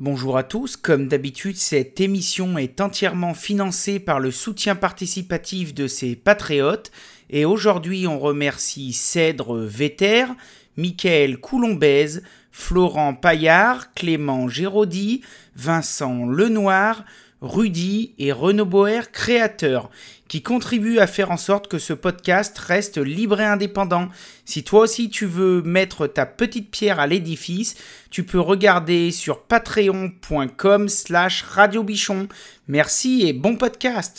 [0.00, 5.88] Bonjour à tous, comme d'habitude cette émission est entièrement financée par le soutien participatif de
[5.88, 6.92] ses patriotes.
[7.30, 10.26] Et aujourd'hui on remercie Cèdre Véter,
[10.76, 12.20] Michael Coulombez,
[12.52, 15.22] Florent Paillard, Clément Géraudy,
[15.56, 17.04] Vincent Lenoir,
[17.40, 19.90] Rudy et Renaud Boer, créateurs,
[20.26, 24.08] qui contribuent à faire en sorte que ce podcast reste libre et indépendant.
[24.44, 27.76] Si toi aussi tu veux mettre ta petite pierre à l'édifice,
[28.10, 32.28] tu peux regarder sur patreon.com slash radiobichon.
[32.66, 34.18] Merci et bon podcast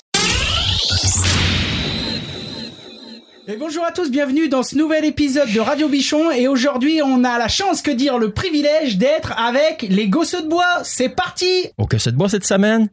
[3.51, 7.23] et bonjour à tous, bienvenue dans ce nouvel épisode de Radio Bichon et aujourd'hui on
[7.23, 10.83] a la chance que dire le privilège d'être avec les gosseux de bois.
[10.83, 12.89] C'est parti Au gosseux de bois cette semaine,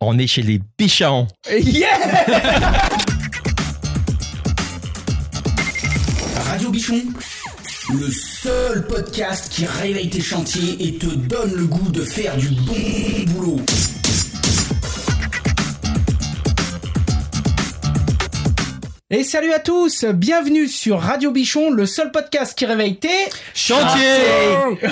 [0.00, 1.26] on est chez les bichons.
[1.50, 1.88] Yeah
[6.46, 7.02] Radio Bichon,
[7.94, 12.48] le seul podcast qui réveille tes chantiers et te donne le goût de faire du
[12.48, 13.60] bon boulot.
[19.10, 23.08] Et salut à tous, bienvenue sur Radio Bichon, le seul podcast qui réveille tes
[23.54, 24.82] chantiers.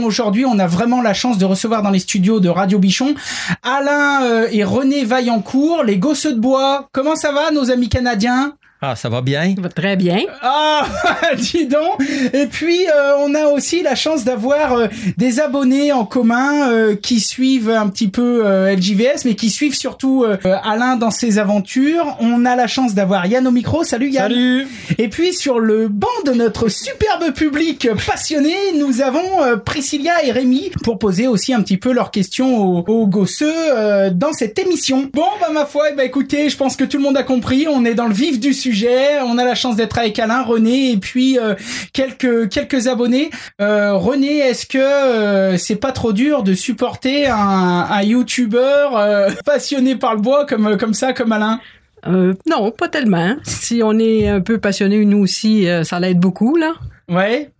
[0.00, 3.14] Aujourd'hui, on a vraiment la chance de recevoir dans les studios de Radio Bichon
[3.62, 6.88] Alain euh, et René Vaillancourt, les gosseux de bois.
[6.90, 8.56] Comment ça va, nos amis canadiens?
[8.86, 9.54] Ah, ça va bien?
[9.54, 10.20] Ça va très bien.
[10.42, 10.86] Ah,
[11.38, 12.02] dis donc.
[12.34, 16.94] Et puis, euh, on a aussi la chance d'avoir euh, des abonnés en commun euh,
[16.94, 22.16] qui suivent un petit peu LJVS, mais qui suivent surtout Alain dans ses aventures.
[22.20, 23.84] On a la chance d'avoir Yann au micro.
[23.84, 24.30] Salut Yann.
[24.30, 24.68] Salut.
[24.98, 30.70] Et puis, sur le banc de notre superbe public passionné, nous avons Priscilla et Rémi
[30.82, 35.08] pour poser aussi un petit peu leurs questions aux, aux gosseux dans cette émission.
[35.12, 37.66] Bon, bah ma foi, bah écoutez, je pense que tout le monde a compris.
[37.68, 38.73] On est dans le vif du sujet
[39.22, 41.54] on a la chance d'être avec Alain, René et puis euh,
[41.92, 43.30] quelques quelques abonnés.
[43.60, 48.88] Euh, René, est-ce que euh, c'est pas trop dur de supporter un, un YouTuber
[49.44, 51.60] passionné par le bois comme comme ça, comme Alain?
[52.06, 53.36] Non, pas tellement.
[53.44, 56.74] Si on est un peu passionné nous aussi, ça l'aide beaucoup là.
[57.08, 57.50] Ouais.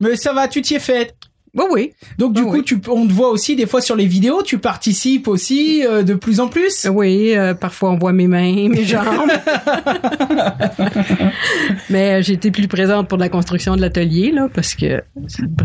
[0.00, 1.14] Mais ça va, tu t'y es fait.
[1.54, 1.92] Oui, oui.
[2.18, 5.26] Donc du coup, tu, on te voit aussi des fois sur les vidéos, tu participes
[5.26, 6.86] aussi euh, de plus en plus?
[6.90, 9.06] Oui, euh, parfois on voit mes mains, mes jambes.
[11.90, 15.02] Mais euh, été plus présente pour la construction de l'atelier là, parce que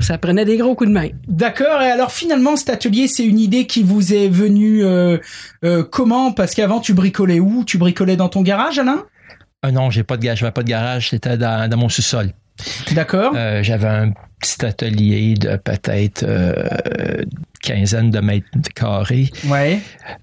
[0.02, 1.10] ça prenait des gros coups de main.
[1.28, 1.82] D'accord.
[1.82, 4.84] Et alors finalement, cet atelier, c'est une idée qui vous est venue
[5.92, 6.32] comment?
[6.32, 7.64] Parce qu'avant, tu bricolais où?
[7.66, 9.04] Tu bricolais dans ton garage, Alain?
[9.72, 10.40] Non, j'ai pas de garage.
[10.40, 11.10] J'avais pas de garage.
[11.10, 12.32] C'était dans, dans mon sous-sol.
[12.94, 13.34] D'accord.
[13.62, 17.24] J'avais un petit atelier de peut-être euh,
[17.62, 19.30] quinzaine de mètres carrés.
[19.48, 19.80] Ouais.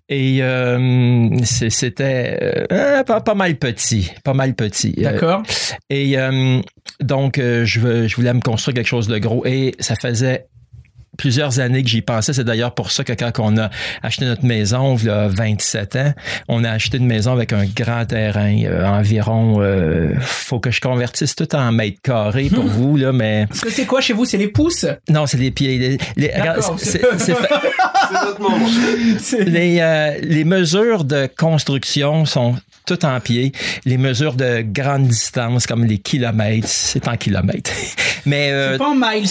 [0.09, 4.93] Et euh, c'était euh, pas, mal petit, pas mal petit.
[4.93, 5.43] D'accord.
[5.91, 6.17] et
[7.01, 10.47] donc, je, je voulais me construire quelque chose de gros et ça faisait
[11.17, 12.33] plusieurs années que j'y pensais.
[12.33, 13.71] C'est d'ailleurs pour ça que quand on a
[14.03, 16.13] acheté notre maison, il y a 27 ans,
[16.49, 20.81] on a acheté une maison avec un grand terrain, euh, environ, euh, faut que je
[20.81, 23.47] convertisse tout en mètres carrés pour vous, là, mais...
[23.49, 24.25] Parce que c'est quoi chez vous?
[24.25, 24.87] C'est les pouces?
[25.09, 25.79] Non, c'est les pieds.
[25.79, 25.99] Les,
[26.79, 28.67] c'est notre moment.
[29.47, 32.57] Les, euh, les mesures de construction sont
[32.87, 33.53] tout en pied.
[33.85, 37.71] Les mesures de grande distance, comme les kilomètres, c'est en kilomètres.
[38.27, 39.29] Mais c'est pas en miles.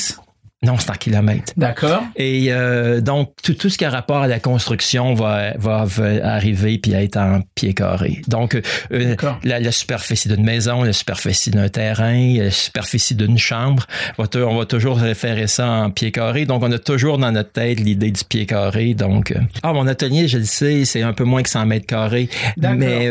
[0.63, 1.53] Non, c'est en kilomètres.
[1.57, 2.03] D'accord.
[2.15, 5.85] Et euh, donc, tout, tout ce qui a rapport à la construction va, va,
[6.23, 8.21] arriver puis être en pied carré.
[8.27, 8.53] Donc,
[8.91, 13.87] euh, la, la, superficie d'une maison, la superficie d'un terrain, la superficie d'une chambre,
[14.19, 16.45] on va toujours référer ça en pied carré.
[16.45, 18.93] Donc, on a toujours dans notre tête l'idée du pied carré.
[18.93, 21.87] Donc, euh, ah, mon atelier, je le sais, c'est un peu moins que 100 mètres
[21.87, 22.29] carrés.
[22.57, 23.09] Mais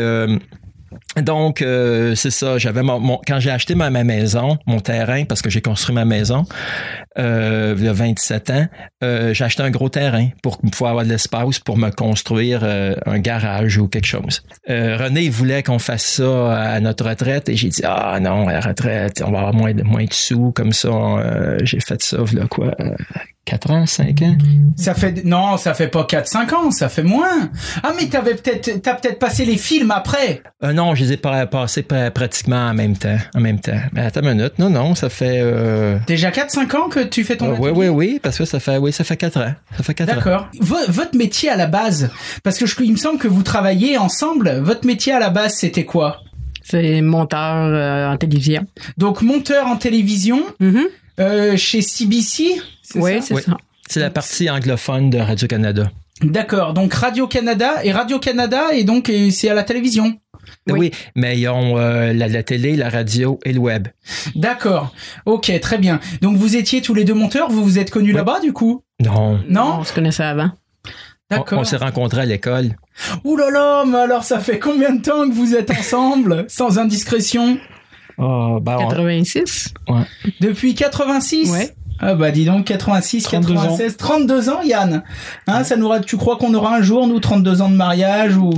[1.17, 2.57] donc, euh, c'est ça.
[2.57, 6.45] J'avais mon, quand j'ai acheté ma, maison, mon terrain, parce que j'ai construit ma maison
[7.17, 8.67] euh, il y a 27 ans,
[9.03, 13.19] euh, j'ai acheté un gros terrain pour pouvoir avoir de l'espace pour me construire un
[13.19, 14.43] garage ou quelque chose.
[14.67, 18.61] René voulait qu'on fasse ça à notre retraite et j'ai dit ah non à la
[18.61, 20.89] retraite on va avoir moins de moins de sous comme ça.
[21.63, 22.73] j'ai fait ça là quoi
[23.45, 24.37] 4 ans, 5 ans?
[24.75, 27.49] Ça fait, non, ça fait pas 4, 5 ans, ça fait moins.
[27.81, 30.41] Ah, mais t'avais peut-être, t'as peut-être passé les films après.
[30.63, 33.79] Euh, non, je les ai pas passés pratiquement en même temps, en même temps.
[33.93, 35.97] Mais attends une minute, non, non, ça fait, euh...
[36.05, 38.59] Déjà 4, 5 ans que tu fais ton euh, Oui, oui, oui, parce que ça
[38.59, 39.53] fait, oui, ça fait 4 ans.
[39.77, 40.15] Ça fait 4 ans.
[40.15, 40.49] D'accord.
[40.59, 42.11] votre métier à la base,
[42.43, 45.55] parce que je, il me semble que vous travaillez ensemble, votre métier à la base,
[45.55, 46.21] c'était quoi?
[46.63, 48.63] C'est monteur euh, en télévision.
[48.97, 50.85] Donc, monteur en télévision, mm-hmm.
[51.19, 52.61] euh, chez CBC?
[52.95, 53.57] Oui, c'est ça.
[53.87, 55.89] C'est la partie anglophone de Radio-Canada.
[56.21, 56.73] D'accord.
[56.73, 60.19] Donc Radio-Canada et Radio-Canada et donc c'est à la télévision?
[60.69, 60.91] Oui.
[61.15, 63.87] mais ils ont euh, la, télé, la radio et le web.
[64.35, 64.93] D'accord.
[65.25, 65.99] Ok, très bien.
[66.21, 68.83] Donc vous étiez tous les deux monteurs, vous vous êtes connus là-bas du coup?
[68.99, 69.39] Non.
[69.49, 69.77] Non?
[69.79, 70.51] On se connaissait avant.
[71.29, 71.59] D'accord.
[71.59, 72.75] On, s'est rencontrés à l'école.
[73.23, 76.77] Ouh là là, mais alors ça fait combien de temps que vous êtes ensemble, sans
[76.77, 77.57] indiscrétion?
[78.17, 79.73] Oh, bah, 86.
[79.87, 80.03] Ouais.
[80.41, 81.49] Depuis 86?
[81.49, 81.73] Ouais.
[82.01, 85.03] Ah bah dis donc 86, 96, 32 ans Yann.
[85.47, 88.51] Hein, ça nous tu crois qu'on aura un jour nous 32 ans de mariage ou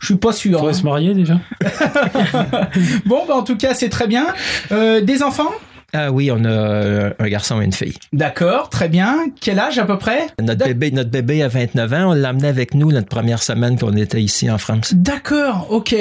[0.00, 0.62] je suis pas sûr.
[0.62, 0.72] On hein.
[0.74, 1.40] se marier déjà.
[3.06, 4.26] bon bah en tout cas c'est très bien.
[4.72, 5.50] Euh, des enfants?
[5.92, 7.94] Ah oui, on a euh, un garçon et une fille.
[8.12, 9.26] D'accord, très bien.
[9.40, 10.26] Quel âge à peu près?
[10.42, 12.10] Notre bébé, notre bébé a 29 ans.
[12.10, 14.92] On l'a amené avec nous notre première semaine qu'on était ici en France.
[14.94, 15.94] D'accord, ok.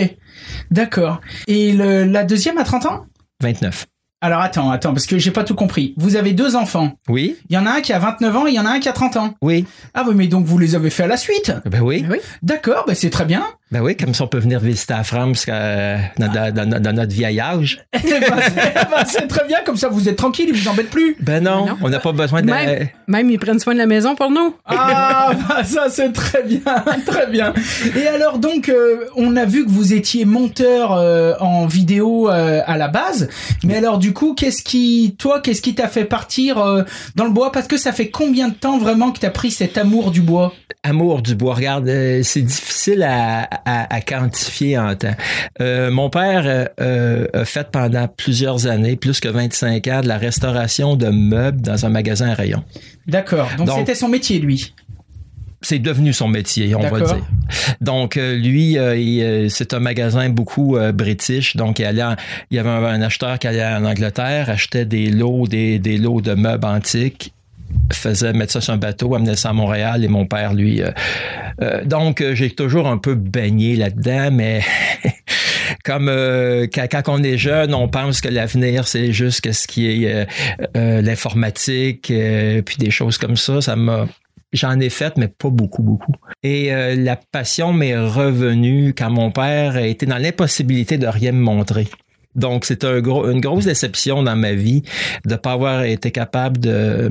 [0.72, 1.22] D'accord.
[1.48, 3.06] Et le, la deuxième à 30 ans?
[3.42, 3.86] 29.
[4.26, 5.94] Alors attends, attends, parce que j'ai pas tout compris.
[5.98, 6.94] Vous avez deux enfants.
[7.08, 7.36] Oui.
[7.48, 8.80] Il y en a un qui a 29 ans et il y en a un
[8.80, 9.36] qui a 30 ans.
[9.44, 9.68] Oui.
[9.94, 12.04] Ah oui, mais donc vous les avez fait à la suite Ben oui.
[12.10, 12.18] oui.
[12.42, 13.46] D'accord, ben c'est très bien.
[13.72, 17.84] Ben oui, comme ça on peut venir visiter la France euh, dans, notre vieil âge.
[18.08, 21.18] Eh ben, ben, c'est très bien, comme ça vous êtes tranquille, ils vous embêtent plus.
[21.20, 22.46] Ben non, on n'a pas besoin de...
[22.46, 24.56] Même, même, ils prennent soin de la maison pour nous.
[24.66, 26.60] Ah, bah ça c'est très bien,
[27.06, 27.54] très bien.
[27.96, 32.78] Et alors donc, euh, on a vu que vous étiez monteur euh, en vidéo à
[32.78, 33.28] la base,
[33.64, 36.86] mais alors du coup, qu'est-ce qui, toi, qu'est-ce qui t'a fait partir
[37.16, 37.52] dans le bois?
[37.52, 40.54] Parce que ça fait combien de temps vraiment que t'as pris cet amour du bois?
[40.84, 41.90] Amour du bois, regarde,
[42.22, 43.55] c'est difficile à à,
[44.06, 45.16] quantifier en temps.
[45.62, 50.08] Euh, mon père euh, euh, a fait pendant plusieurs années, plus que 25 ans, de
[50.08, 52.64] la restauration de meubles dans un magasin à rayon.
[53.08, 53.50] D'accord.
[53.58, 54.74] Donc c'était son métier, lui
[55.62, 57.26] c'est devenu son métier, on va dire.
[57.82, 58.78] Donc lui,
[59.50, 61.56] c'est un magasin beaucoup british.
[61.56, 62.04] Donc il, allait
[62.52, 66.22] il y avait un, acheteur qui allait en Angleterre, achetait des lots, des, des lots
[66.22, 67.34] de meubles antiques
[67.94, 70.82] faisait mettre ça sur un bateau, amenait ça à Montréal et mon père, lui.
[70.82, 70.92] Euh,
[71.62, 74.62] euh, donc, euh, j'ai toujours un peu baigné là-dedans, mais
[75.84, 76.12] comme
[76.74, 80.28] quand, on est jeune, on pense que l'avenir, c'est juste ce qui est
[80.76, 82.12] l'informatique,
[82.66, 83.62] puis des choses comme ça.
[83.62, 84.08] Ça m'a
[84.54, 86.14] J'en ai fait, mais pas beaucoup, beaucoup.
[86.42, 91.88] Et la passion m'est revenue quand mon père était dans l'impossibilité de rien me montrer.
[92.36, 94.84] Donc, c'est un gros, une grosse déception dans ma vie
[95.26, 97.10] de ne pas avoir été capable de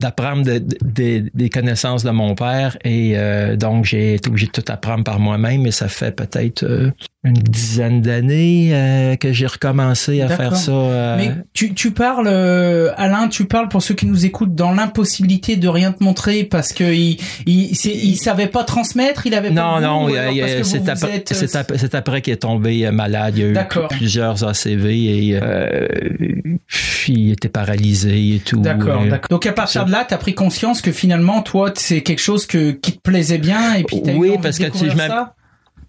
[0.00, 0.44] d'apprendre
[0.82, 5.18] des connaissances de mon père et euh, donc j'ai été obligé de tout apprendre par
[5.18, 6.90] moi-même et ça fait peut-être euh,
[7.24, 11.16] une dizaine d'années euh, que j'ai recommencé à faire ça.
[11.16, 15.68] Mais tu, tu parles, Alain, tu parles pour ceux qui nous écoutent dans l'impossibilité de
[15.68, 19.80] rien te montrer parce que il, il, il savait pas transmettre, il avait non, pas
[19.80, 20.08] non,
[20.62, 21.24] c'est après,
[21.76, 23.34] c'est après, qu'il est tombé malade.
[23.36, 25.40] Il y a eu plusieurs ACV et
[27.08, 28.60] il était paralysé et tout.
[28.60, 29.02] D'accord.
[29.30, 32.46] Donc à partir de là, tu as pris conscience que finalement, toi, c'est quelque chose
[32.46, 35.34] que qui te plaisait bien et puis as oui, eu parce que tu, ça?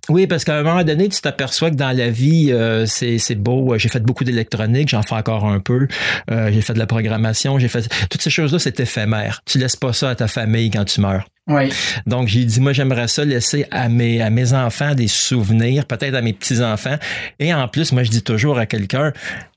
[0.09, 3.35] Oui, parce qu'à un moment donné, tu t'aperçois que dans la vie, euh, c'est, c'est
[3.35, 3.77] beau.
[3.77, 5.87] J'ai fait beaucoup d'électronique, j'en fais encore un peu.
[6.31, 9.41] Euh, j'ai fait de la programmation, j'ai fait toutes ces choses-là, c'est éphémère.
[9.45, 11.27] Tu laisses pas ça à ta famille quand tu meurs.
[11.47, 11.71] Oui.
[12.05, 16.13] Donc j'ai dit moi j'aimerais ça laisser à mes à mes enfants des souvenirs, peut-être
[16.13, 16.97] à mes petits enfants.
[17.39, 19.13] Et en plus, moi je dis toujours à quelqu'un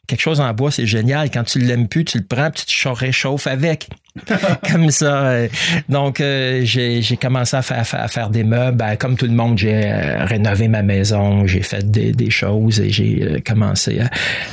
[0.07, 1.31] quelque chose en bois, c'est génial.
[1.31, 3.89] Quand tu l'aimes plus, tu le prends, puis tu te réchauffes avec.
[4.71, 5.25] comme ça.
[5.25, 5.49] Euh,
[5.89, 8.77] donc, euh, j'ai commencé à faire, à faire, des meubles.
[8.77, 12.81] Ben, comme tout le monde, j'ai euh, rénové ma maison, j'ai fait des, des, choses
[12.81, 14.01] et j'ai commencé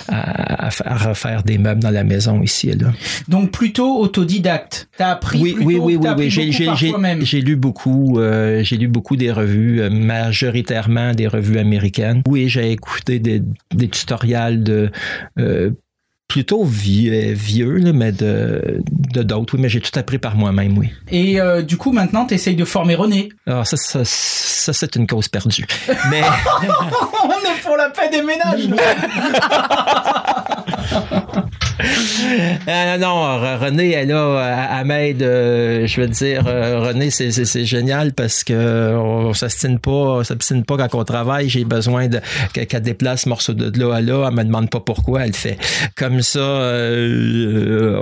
[0.08, 2.94] à, à, refaire des meubles dans la maison ici et là.
[3.28, 4.90] Donc, plutôt autodidacte.
[4.98, 7.26] T'as appris oui, plutôt, oui, oui, oui, oui.
[7.26, 8.20] J'ai lu beaucoup.
[8.62, 12.22] j'ai lu beaucoup des revues, majoritairement des revues américaines.
[12.28, 13.42] Oui, j'ai écouté des,
[13.74, 14.92] des tutoriels de
[16.30, 18.82] plutôt vieux, vieux mais de
[19.16, 20.94] d'autres, oui, mais j'ai tout appris par moi-même, oui.
[21.12, 23.28] Et euh, du coup, maintenant, tu essayes de former René.
[23.48, 25.66] Alors, ça, ça, ça c'est une cause perdue.
[26.10, 26.22] Mais...
[27.24, 28.70] On est pour la paix des ménages,
[32.68, 38.14] ah, non, René, elle a, elle m'aide, euh, je veux dire, euh, René, c'est génial
[38.14, 41.50] parce que on s'astine pas, on s'abstine pas quand on travaille.
[41.50, 42.20] J'ai besoin de
[42.54, 44.28] qu'elle déplace morceau de là à là.
[44.30, 45.58] Elle me demande pas pourquoi, elle fait.
[45.96, 48.00] Comme ça, euh,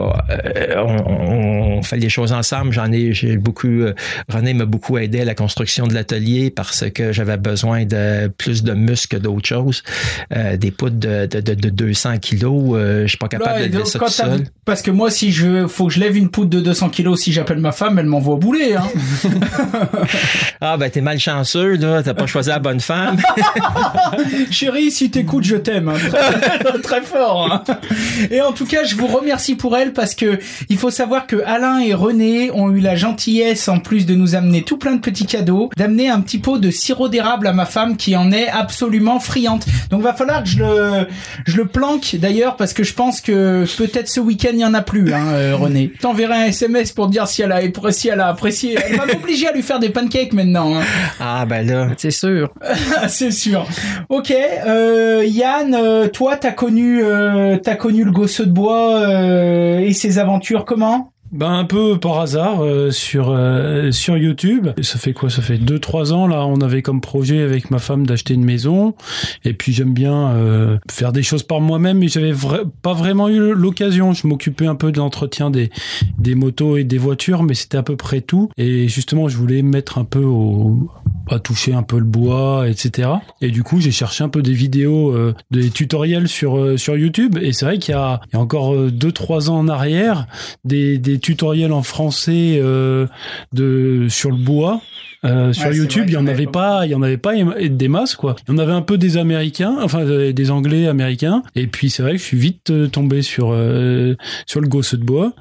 [0.78, 2.72] on, fait les choses ensemble.
[2.74, 3.86] J'en ai, j'ai beaucoup,
[4.30, 8.64] René m'a beaucoup aidé à la construction de l'atelier parce que j'avais besoin de plus
[8.64, 9.84] de muscles que d'autres choses.
[10.32, 13.77] des poutres de, de, de, 200 kilos, je suis pas capable de
[14.66, 17.32] parce que moi, si je faut que je lève une poutre de 200 kilos, si
[17.32, 18.76] j'appelle ma femme, elle m'envoie au boulet.
[18.76, 18.88] Hein.
[20.62, 22.04] ah ben t'es malchanceux, là.
[22.04, 23.18] T'as pas choisi la bonne femme.
[24.52, 25.90] Chérie, si t'écoutes, je t'aime.
[25.90, 26.80] Hein.
[26.84, 27.52] Très, fort.
[27.52, 27.64] Hein.
[28.32, 31.38] Et en tout cas, je vous remercie pour elle parce que il faut savoir que
[31.46, 35.02] Alain et René ont eu la gentillesse, en plus de nous amener tout plein de
[35.02, 38.48] petits cadeaux, d'amener un petit pot de sirop d'érable à ma femme qui en est
[38.48, 39.66] absolument friante.
[39.90, 41.08] Donc va falloir que je le,
[41.46, 44.74] je le planque d'ailleurs parce que je pense que peut-être ce week-end il y en
[44.74, 45.92] a plus, hein, euh, René.
[46.02, 48.78] T'enverrai un SMS pour dire si elle a apprécié, elle a apprécié.
[48.84, 50.76] Elle va m'obliger à lui faire des pancakes maintenant.
[50.76, 50.84] Hein.
[51.20, 52.54] Ah ben là, c'est sûr.
[53.08, 53.68] c'est sûr.
[54.10, 59.80] Ok, euh, Yann, euh, toi t'as connu, euh, t'as connu le gosseux de bois euh,
[59.80, 61.12] et ses aventures comment?
[61.32, 64.70] Ben un peu par hasard euh, sur euh, sur YouTube.
[64.82, 65.30] Ça fait quoi?
[65.30, 66.46] Ça fait deux trois ans là.
[66.46, 68.96] On avait comme projet avec ma femme d'acheter une maison.
[69.44, 72.34] Et puis j'aime bien euh, faire des choses par moi-même, mais j'avais
[72.82, 74.14] pas vraiment eu l'occasion.
[74.14, 75.70] Je m'occupais un peu de l'entretien des
[76.18, 78.50] des motos et des voitures, mais c'était à peu près tout.
[78.58, 80.90] Et justement, je voulais mettre un peu au
[81.30, 83.10] à toucher un peu le bois, etc.
[83.42, 85.16] Et du coup, j'ai cherché un peu des vidéos,
[85.52, 87.38] des tutoriels sur sur YouTube.
[87.42, 90.28] Et c'est vrai qu'il y y a encore deux trois ans en arrière
[90.64, 93.08] des, des tutoriels en français euh,
[93.54, 94.82] de sur le bois
[95.26, 98.16] euh, sur YouTube, il y en avait pas, il y en avait pas des masses
[98.16, 98.36] quoi.
[98.48, 101.44] Il y en avait un peu des Américains, enfin des Anglais américains.
[101.56, 104.96] Et puis c'est vrai que je suis vite euh, tombé sur euh, sur le gosse
[104.96, 105.34] de bois.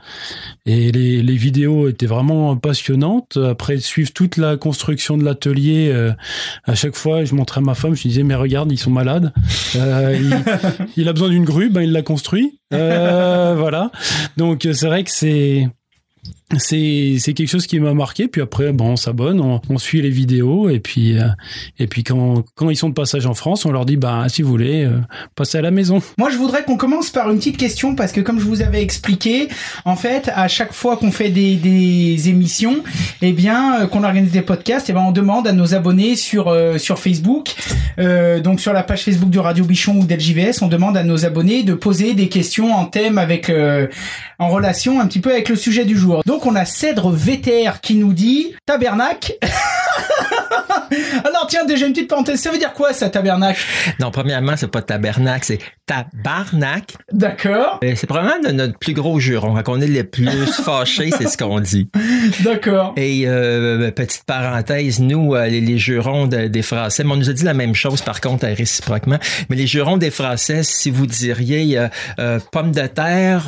[0.64, 3.36] Et les, les vidéos étaient vraiment passionnantes.
[3.36, 5.94] Après suivre toute la construction de l'atelier,
[6.64, 9.32] à chaque fois je montrais à ma femme, je disais mais regarde ils sont malades.
[9.74, 10.36] il,
[10.96, 12.58] il, a besoin d'une grue, ben il l'a construit.
[12.70, 13.90] voilà.
[14.36, 15.68] Donc c'est vrai que c'est
[16.58, 20.00] c'est c'est quelque chose qui m'a marqué puis après bon on s'abonne on, on, suit
[20.00, 21.24] les vidéos et puis euh,
[21.80, 24.42] et puis quand quand ils sont de passage en France on leur dit bah si
[24.42, 25.00] vous voulez euh,
[25.34, 26.00] passez à la maison.
[26.18, 28.80] Moi je voudrais qu'on commence par une petite question parce que comme je vous avais
[28.80, 29.48] expliqué
[29.84, 32.76] en fait à chaque fois qu'on fait des, des émissions
[33.22, 35.74] et eh bien euh, qu'on organise des podcasts et eh ben on demande à nos
[35.74, 37.56] abonnés sur sur Facebook
[37.98, 41.64] donc sur la page Facebook de Radio Bichon ou d'LJVS on demande à nos abonnés
[41.64, 43.50] de poser des questions en thème avec
[44.38, 47.94] en relation un petit peu avec le sujet du jour on a Cèdre VTR qui
[47.94, 49.34] nous dit tabernacle.
[51.24, 53.60] Alors tiens, déjà une petite parenthèse, ça veut dire quoi ça tabernacle?
[54.00, 56.94] Non, premièrement, c'est pas tabernacle, c'est tabarnak.
[57.12, 57.80] D'accord.
[57.84, 59.54] Euh, c'est probablement notre plus gros juron.
[59.62, 61.88] Quand on est les plus fâchés, c'est ce qu'on dit.
[62.40, 62.94] D'accord.
[62.96, 67.54] Et euh, petite parenthèse, nous, euh, les, jurons des Français, on nous a dit la
[67.54, 71.86] même chose par contre réciproquement, mais les jurons des Français, si vous diriez
[72.50, 73.44] pommes de terre,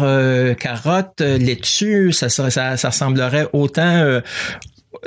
[0.58, 4.20] carottes, laitue, ça, ça, ça ressemblerait autant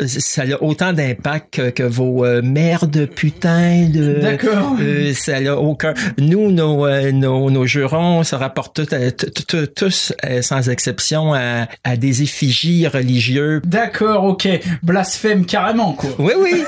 [0.08, 4.76] ça a autant d'impact que, vos euh, de putain de D'accord.
[4.80, 8.82] Euh, ça a aucun nous nos euh, nos, nos jurons se rapportent
[9.76, 13.62] tous sans exception à, à, des effigies religieuses.
[13.66, 14.48] D'accord, OK.
[14.84, 16.10] Blasphème carrément quoi.
[16.20, 16.64] Oui oui.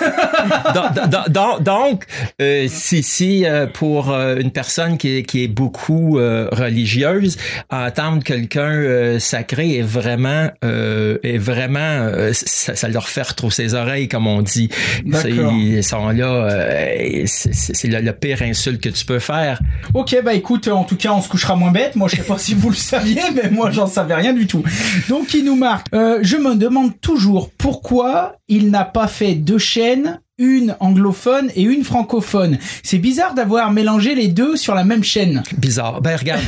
[1.29, 2.05] donc, donc
[2.67, 7.37] si si pour une personne qui est, qui est beaucoup religieuse
[7.69, 14.27] entendre quelqu'un sacré est vraiment est vraiment ça, ça leur faire trop ses oreilles, comme
[14.27, 14.69] on dit.
[15.05, 19.61] Ils sont là, euh, c'est le, pire insulte que tu peux faire.
[19.93, 21.95] Ok, bah écoute, en tout cas, on se couchera moins bête.
[21.95, 24.63] Moi, je sais pas si vous le saviez, mais moi, j'en savais rien du tout.
[25.09, 25.87] Donc, il nous marque.
[25.93, 31.61] Euh, je me demande toujours pourquoi il n'a pas fait deux chaînes une anglophone et
[31.61, 32.57] une francophone.
[32.81, 35.43] C'est bizarre d'avoir mélangé les deux sur la même chaîne.
[35.57, 36.01] Bizarre.
[36.01, 36.41] Ben regarde,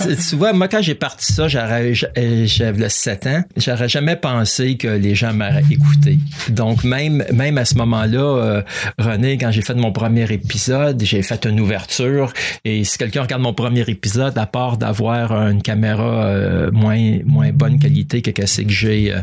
[0.00, 4.88] tu, vois, moi quand j'ai parti ça, j'avais j'avais 7 ans, j'aurais jamais pensé que
[4.88, 6.18] les gens m'auraient écouté.
[6.48, 8.62] Donc même même à ce moment-là, euh,
[8.98, 12.32] René, quand j'ai fait mon premier épisode, j'ai fait une ouverture
[12.64, 17.52] et si quelqu'un regarde mon premier épisode, à part d'avoir une caméra euh, moins moins
[17.52, 19.20] bonne qualité que ce que j'ai euh,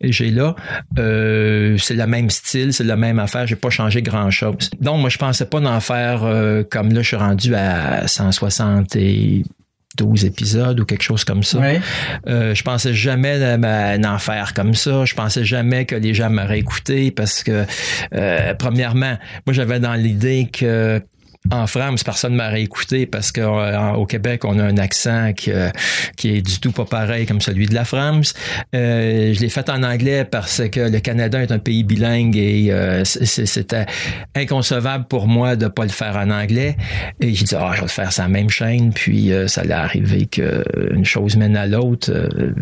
[0.00, 0.56] j'ai là,
[0.96, 4.70] c'est le même style, c'est la même affaire j'ai pas changé grand-chose.
[4.80, 10.24] Donc, moi, je pensais pas d'en faire euh, comme là, je suis rendu à 172
[10.24, 11.60] épisodes ou quelque chose comme ça.
[12.28, 13.58] Euh, je pensais jamais
[13.98, 15.04] d'en faire comme ça.
[15.04, 17.64] Je pensais jamais que les gens m'auraient écouté parce que,
[18.14, 21.02] euh, premièrement, moi, j'avais dans l'idée que
[21.50, 25.52] en France, personne ne m'aurait écouté parce qu'au euh, Québec, on a un accent qui,
[25.52, 25.70] euh,
[26.24, 28.34] est du tout pas pareil comme celui de la France.
[28.74, 32.72] Euh, je l'ai fait en anglais parce que le Canada est un pays bilingue et
[33.04, 33.86] c'était
[34.34, 36.76] inconcevable pour moi de pas le faire en anglais.
[37.20, 38.92] Et j'ai dit, ah, je vais le faire sur la même chaîne.
[38.92, 42.10] Puis ça allait arriver qu'une chose mène à l'autre.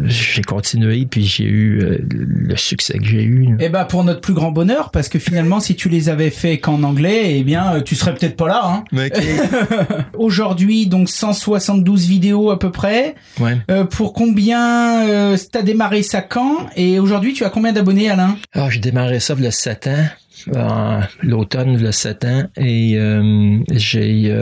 [0.04, 3.56] j'ai continué puis j'ai eu le succès que j'ai eu.
[3.60, 6.58] Eh ben, pour notre plus grand bonheur, parce que finalement, si tu les avais fait
[6.58, 8.62] qu'en anglais, eh bien, tu serais peut-être pas là.
[8.64, 8.73] Hein.
[8.74, 8.84] Hein.
[10.18, 13.14] Aujourd'hui, donc 172 vidéos à peu près.
[13.40, 13.56] Ouais.
[13.70, 16.66] Euh, pour combien euh, t'as démarré ça quand?
[16.76, 18.36] Et aujourd'hui, tu as combien d'abonnés, Alain?
[18.52, 21.00] Ah, j'ai démarré ça il y a 7 ans.
[21.22, 22.42] L'automne, il y a 7 ans.
[22.56, 24.34] Et euh, j'ai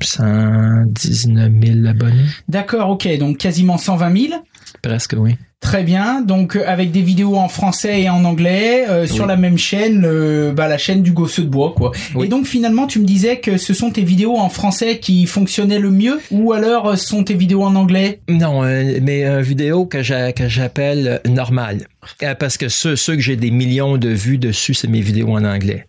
[0.00, 2.24] 119 000 abonnés.
[2.48, 3.08] D'accord, ok.
[3.18, 4.44] Donc quasiment 120 000
[4.82, 5.36] Presque, oui.
[5.60, 6.22] Très bien.
[6.22, 10.06] Donc avec des vidéos en français et en anglais sur la même chaîne,
[10.52, 11.92] bah, la chaîne du gosseux de bois, quoi.
[12.22, 15.78] Et donc finalement, tu me disais que ce sont tes vidéos en français qui fonctionnaient
[15.78, 18.20] le mieux, ou alors ce sont tes vidéos en anglais?
[18.28, 21.86] Non, mais une vidéo que j'appelle normale.
[22.22, 25.30] Euh, parce que ceux, ceux que j'ai des millions de vues dessus, c'est mes vidéos
[25.30, 25.86] en anglais.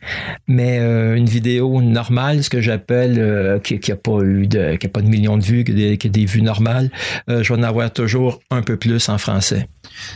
[0.48, 4.76] Mais euh, une vidéo normale, ce que j'appelle euh, qui, qui a pas eu de
[4.76, 6.92] qui a pas de millions de vues, qui a des, qui a des vues normales,
[7.28, 9.61] je vais en avoir toujours un peu plus en français.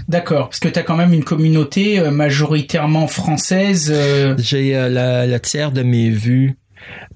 [0.07, 3.93] D'accord, parce que tu as quand même une communauté majoritairement française.
[4.37, 6.57] J'ai la, la tiers de mes vues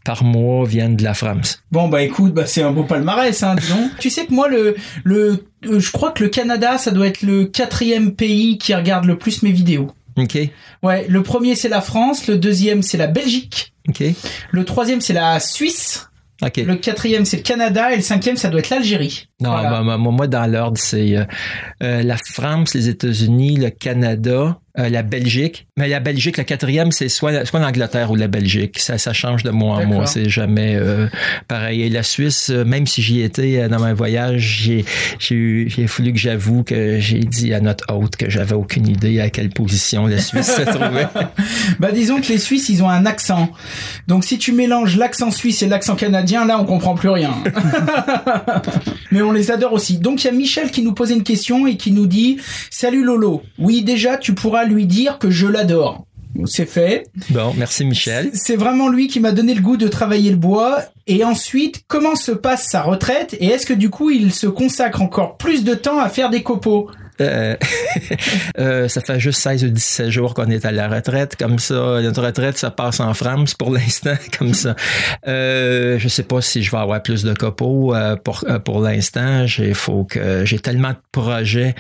[0.04, 1.64] par mois viennent de la France.
[1.72, 3.90] Bon bah écoute, bah c'est un beau palmarès, hein, disons.
[4.00, 7.22] tu sais que moi le le euh, je crois que le Canada ça doit être
[7.22, 9.92] le quatrième pays qui regarde le plus mes vidéos.
[10.18, 10.38] Ok.
[10.84, 13.74] Ouais, le premier c'est la France, le deuxième c'est la Belgique.
[13.88, 14.04] Ok.
[14.52, 16.10] Le troisième c'est la Suisse.
[16.42, 16.64] Okay.
[16.64, 19.28] Le quatrième, c'est le Canada et le cinquième, ça doit être l'Algérie.
[19.42, 21.24] Non, bah, bah, moi, dans l'ordre, c'est euh,
[21.82, 25.66] euh, la France, les États-Unis, le Canada, euh, la Belgique.
[25.78, 28.80] Mais la Belgique, la quatrième, c'est soit, soit l'Angleterre ou la Belgique.
[28.80, 30.06] Ça, ça change de mois en mois.
[30.06, 31.08] C'est jamais euh,
[31.48, 31.82] pareil.
[31.82, 34.86] Et la Suisse, même si j'y étais dans mon voyage, j'ai,
[35.20, 39.30] j'ai, voulu que j'avoue que j'ai dit à notre hôte que j'avais aucune idée à
[39.30, 41.08] quelle position la Suisse se trouvait.
[41.80, 43.52] bah, disons que les Suisses, ils ont un accent.
[44.08, 47.34] Donc, si tu mélanges l'accent suisse et l'accent canadien, là, on comprend plus rien.
[49.12, 49.98] Mais on les adore aussi.
[49.98, 52.38] Donc, il y a Michel qui nous posait une question et qui nous dit,
[52.70, 53.44] salut Lolo.
[53.58, 56.06] Oui, déjà, tu pourras lui dire que je l'adore.
[56.46, 57.08] C'est fait.
[57.32, 58.30] Bon, merci Michel.
[58.34, 60.84] C'est vraiment lui qui m'a donné le goût de travailler le bois.
[61.08, 63.36] Et ensuite, comment se passe sa retraite?
[63.40, 66.44] Et est-ce que du coup il se consacre encore plus de temps à faire des
[66.44, 66.90] copeaux?
[67.22, 67.56] Euh,
[68.60, 71.36] euh, ça fait juste 16 ou 17 jours qu'on est à la retraite.
[71.36, 74.76] Comme ça, notre retraite, ça passe en France pour l'instant, comme ça.
[75.28, 78.82] Euh, je sais pas si je vais avoir plus de copeaux euh, pour, euh, pour
[78.82, 79.46] l'instant.
[79.46, 81.76] J'ai faut que j'ai tellement de projets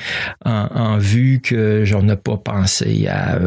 [0.45, 3.37] en, en vue que j'en ai pas pensé à,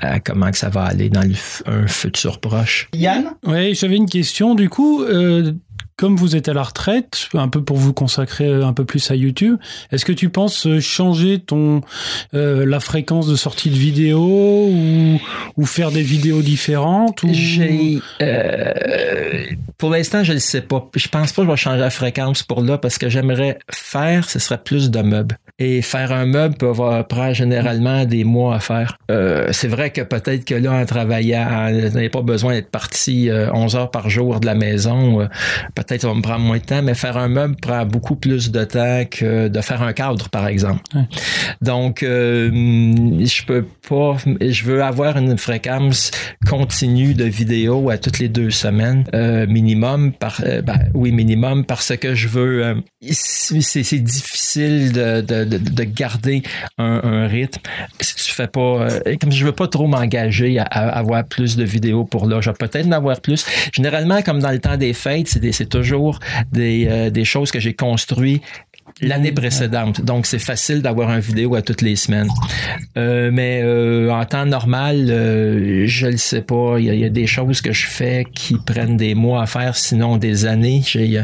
[0.00, 1.22] à comment que ça va aller dans
[1.66, 2.88] un futur proche.
[2.94, 3.32] Yann?
[3.44, 4.54] Oui, j'avais une question.
[4.54, 5.04] Du coup,
[5.96, 9.14] comme vous êtes à la retraite, un peu pour vous consacrer un peu plus à
[9.14, 9.56] YouTube,
[9.90, 11.80] est-ce que tu penses changer ton
[12.34, 15.18] euh, la fréquence de sortie de vidéos ou,
[15.56, 17.28] ou faire des vidéos différentes ou...
[17.32, 19.44] J'ai euh,
[19.78, 20.86] pour l'instant je ne sais pas.
[20.94, 24.28] Je pense pas que je vais changer la fréquence pour là parce que j'aimerais faire,
[24.28, 25.38] ce serait plus de meubles.
[25.58, 28.98] Et faire un meuble peut avoir prendre généralement des mois à faire.
[29.10, 33.30] Euh, c'est vrai que peut-être que là, en travaillant, vous n'avez pas besoin d'être parti
[33.30, 35.26] 11 heures par jour de la maison
[35.86, 38.50] peut-être ça va me prendre moins de temps, mais faire un meuble prend beaucoup plus
[38.50, 40.82] de temps que de faire un cadre, par exemple.
[41.62, 42.50] Donc, euh,
[43.24, 46.10] je peux pas, je veux avoir une fréquence
[46.48, 51.64] continue de vidéos à toutes les deux semaines, euh, minimum, par, euh, ben, oui, minimum,
[51.64, 56.42] parce que je veux, c'est difficile de, de, de, garder
[56.78, 57.60] un, un, rythme.
[58.00, 58.88] Si tu fais pas,
[59.20, 62.56] comme je veux pas trop m'engager à, avoir plus de vidéos pour là, je vais
[62.58, 63.46] peut-être en avoir plus.
[63.72, 66.18] Généralement, comme dans le temps des fêtes, c'est toujours
[66.52, 68.42] des, euh, des choses que j'ai construites
[69.02, 70.00] l'année précédente.
[70.00, 72.30] Donc, c'est facile d'avoir un vidéo à toutes les semaines.
[72.96, 76.76] Euh, mais euh, en temps normal, euh, je le sais pas.
[76.78, 80.16] Il y, a, des choses que je fais qui prennent des mois à faire, sinon
[80.16, 80.82] des années.
[80.84, 81.22] J'ai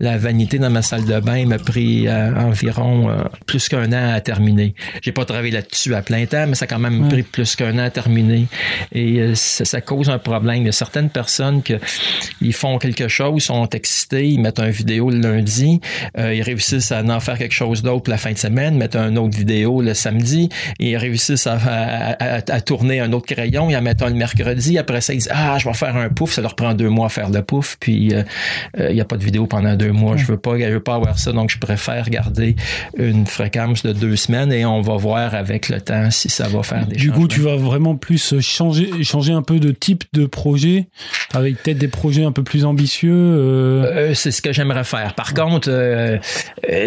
[0.00, 3.08] la vanité dans ma salle de bain m'a pris environ
[3.46, 4.74] plus qu'un an à terminer.
[5.00, 7.78] J'ai pas travaillé là-dessus à plein temps, mais ça a quand même pris plus qu'un
[7.78, 8.46] an à terminer.
[8.92, 10.62] Et ça, ça, cause un problème.
[10.62, 11.74] Il y a certaines personnes que
[12.40, 15.80] ils font quelque chose, sont excités, ils mettent une vidéo le lundi,
[16.16, 19.36] ils réussissent à en faire quelque chose d'autre la fin de semaine, mettre une autre
[19.36, 20.48] vidéo le samedi,
[20.78, 21.58] et ils réussissent à,
[22.18, 25.30] à, tourner un autre crayon, ils en mettent un le mercredi, après ça, ils disent
[25.32, 27.76] Ah, je vais faire un pouf, ça leur prend deux mois à faire le pouf,
[27.80, 28.22] puis euh,
[28.78, 30.16] euh, il n'y a pas de vidéo pendant deux mois.
[30.16, 32.56] Je veux pas, je veux pas avoir ça, donc je préfère garder
[32.96, 36.62] une fréquence de deux semaines et on va voir avec le temps si ça va
[36.62, 40.26] faire des Du coup, tu vas vraiment plus changer, changer un peu de type de
[40.26, 40.88] projet,
[41.34, 43.12] avec peut-être des projets un peu plus ambitieux.
[43.12, 44.14] Euh...
[44.14, 45.14] c'est ce que j'aimerais faire.
[45.14, 45.70] Par contre,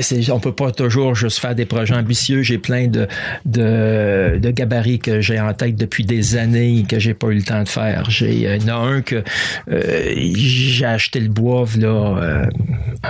[0.01, 2.41] c'est on peut pas toujours juste faire des projets ambitieux.
[2.43, 3.07] J'ai plein de,
[3.45, 7.43] de, gabarits que j'ai en tête depuis des années et que j'ai pas eu le
[7.43, 8.09] temps de faire.
[8.09, 9.23] J'ai, il y en a un que
[9.71, 12.45] euh, j'ai acheté le bois là euh,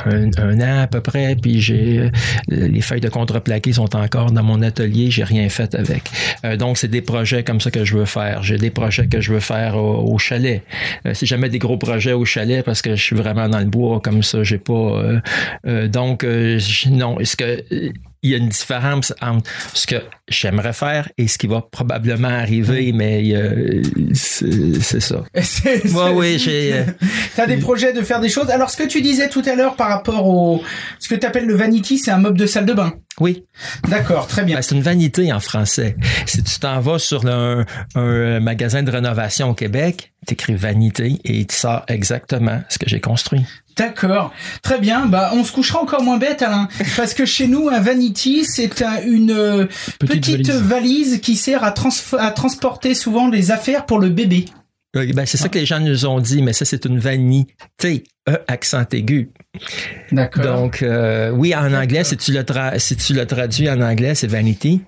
[0.05, 2.09] un, an à peu près, puis j'ai euh,
[2.49, 5.11] les feuilles de contreplaqué sont encore dans mon atelier.
[5.11, 6.03] J'ai rien fait avec.
[6.57, 8.43] donc c'est des projets comme ça que je veux faire.
[8.43, 10.63] J'ai des projets que je veux faire au, chalet.
[11.13, 13.99] si jamais des gros projets au chalet parce que je suis vraiment dans le bois
[13.99, 15.01] comme ça, j'ai pas.
[15.87, 16.25] donc
[16.95, 17.63] non, est-ce que
[18.25, 22.27] il y a une différence entre ce que j'aimerais faire et ce qui va probablement
[22.27, 23.35] arriver, mais
[24.13, 25.23] c'est ça.
[25.91, 26.73] Moi, oui, j'ai.
[26.73, 26.83] Euh,
[27.35, 28.49] T'as des projets de faire des choses.
[28.49, 30.63] Alors, ce que tu disais tout à l'heure par rapport au
[30.97, 32.93] ce que tu appelles le vanity, c'est un meuble de salle de bain.
[33.19, 33.45] Oui.
[33.87, 34.55] D'accord, très bien.
[34.55, 35.95] Ben, c'est une vanité en français.
[36.25, 41.45] Si tu t'en vas sur un, un magasin de rénovation au Québec, t'écris vanité et
[41.45, 43.45] tu sors exactement ce que j'ai construit.
[43.77, 45.05] D'accord, très bien.
[45.05, 48.81] Bah, on se couchera encore moins bête, Alain, parce que chez nous, un vanity, c'est
[48.81, 49.65] un, une euh,
[49.99, 51.19] petite, valise.
[51.21, 51.73] qui sert à,
[52.19, 54.45] à transporter souvent les affaires pour le bébé.
[54.93, 58.03] Ben, c'est ça que les gens nous ont dit, mais ça, c'est une vanité.
[58.27, 59.29] E accent aigu.
[60.11, 60.43] D'accord.
[60.43, 62.43] Donc, euh, oui, en anglais, si tu, le
[62.79, 64.81] si tu le traduis en anglais, c'est vanity.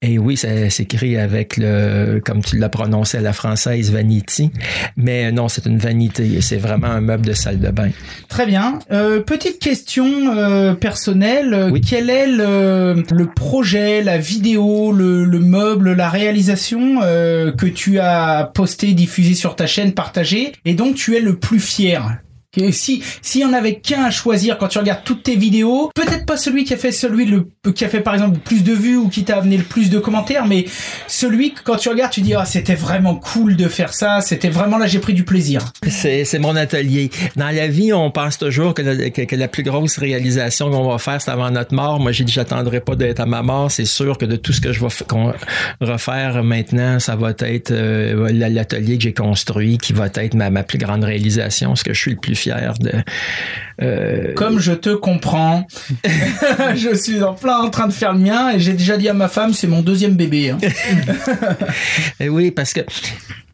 [0.00, 4.52] Et oui, ça s'écrit avec le, comme tu l'as prononcé à la française, vanity.
[4.96, 6.40] Mais non, c'est une vanité.
[6.40, 7.90] C'est vraiment un meuble de salle de bain.
[8.28, 8.78] Très bien.
[8.92, 11.72] Euh, petite question euh, personnelle.
[11.84, 18.52] Quel est le, le, projet, la vidéo, le, le meuble, la réalisation que tu as
[18.54, 22.20] posté, diffusé sur ta chaîne, partagé, et donc tu es le plus fier?
[22.72, 26.26] Si s'il y en avait qu'un à choisir quand tu regardes toutes tes vidéos, peut-être
[26.26, 28.96] pas celui qui a fait celui le qui a fait par exemple plus de vues
[28.96, 30.64] ou qui t'a amené le plus de commentaires, mais
[31.06, 34.48] celui que quand tu regardes tu dis ah c'était vraiment cool de faire ça, c'était
[34.48, 35.72] vraiment là j'ai pris du plaisir.
[35.88, 37.10] C'est c'est mon atelier.
[37.36, 41.30] Dans la vie on pense toujours que, la plus grosse réalisation qu'on va faire c'est
[41.30, 42.00] avant notre mort.
[42.00, 43.70] Moi j'ai dit j'attendrai pas d'être à ma mort.
[43.70, 44.88] C'est sûr que de tout ce que je vais
[45.80, 50.62] refaire maintenant ça va être euh, l'atelier que j'ai construit qui va être ma, ma
[50.62, 52.47] plus grande réalisation, ce que je suis le plus fier
[52.80, 52.92] de.
[53.80, 55.66] Euh, Comme je te comprends,
[56.74, 59.14] je suis en plein en train de faire le mien et j'ai déjà dit à
[59.14, 60.50] ma femme, c'est mon deuxième bébé.
[60.50, 60.58] Hein.
[62.20, 62.80] et oui, parce que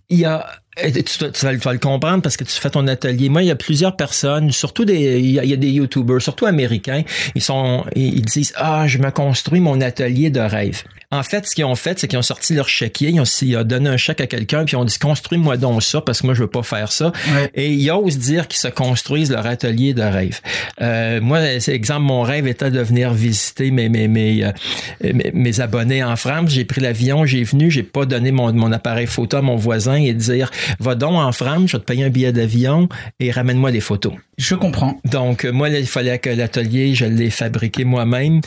[0.09, 0.47] il y a
[0.77, 3.29] tu, vas, le comprendre parce que tu fais ton atelier.
[3.29, 7.03] Moi, il y a plusieurs personnes, surtout des, il y a, des YouTubers, surtout américains.
[7.35, 10.83] Ils sont, ils disent, ah, je me construis mon atelier de rêve.
[11.15, 13.57] En fait, ce qu'ils ont fait, c'est qu'ils ont sorti leur chéquier, ils ont, ils
[13.57, 16.27] ont donné un chèque à quelqu'un, puis ils ont dit construis-moi donc ça parce que
[16.27, 17.13] moi je veux pas faire ça.
[17.55, 20.41] Et ils osent dire qu'ils se construisent leur atelier de rêve.
[20.81, 25.61] Euh, moi, c'est exemple, mon rêve était de venir visiter mes mes mes, euh, mes,
[25.61, 26.51] abonnés en France.
[26.51, 29.95] J'ai pris l'avion, j'ai venu, j'ai pas donné mon, mon appareil photo à mon voisin
[29.95, 32.89] et dire va donc en France, je vais te payer un billet d'avion
[33.21, 34.13] et ramène-moi des photos.
[34.39, 35.01] Je comprends.
[35.05, 38.41] Donc moi, il fallait que l'atelier, je l'ai fabriqué moi-même.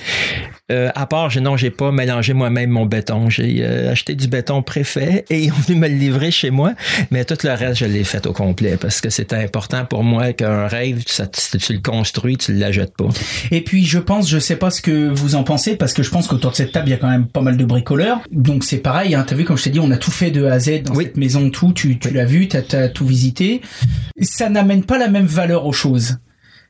[0.69, 3.29] Euh, à part, non, j'ai pas mélangé moi-même mon béton.
[3.29, 6.73] J'ai euh, acheté du béton préfet et ils ont venu me le livrer chez moi.
[7.09, 10.33] Mais tout le reste, je l'ai fait au complet parce que c'était important pour moi
[10.33, 13.07] qu'un rêve, ça, tu le construis, tu ne l'achètes pas.
[13.51, 16.09] Et puis, je pense, je sais pas ce que vous en pensez parce que je
[16.09, 18.19] pense qu'autour de cette table, il y a quand même pas mal de bricoleurs.
[18.31, 19.15] Donc, c'est pareil.
[19.15, 20.59] Hein, tu as vu, comme je t'ai dit, on a tout fait de A à
[20.59, 21.71] Z dans cette maison, tout.
[21.71, 23.61] Tu, tu l'as vu, tu as, as tout visité.
[24.21, 26.17] Ça n'amène pas la même valeur aux choses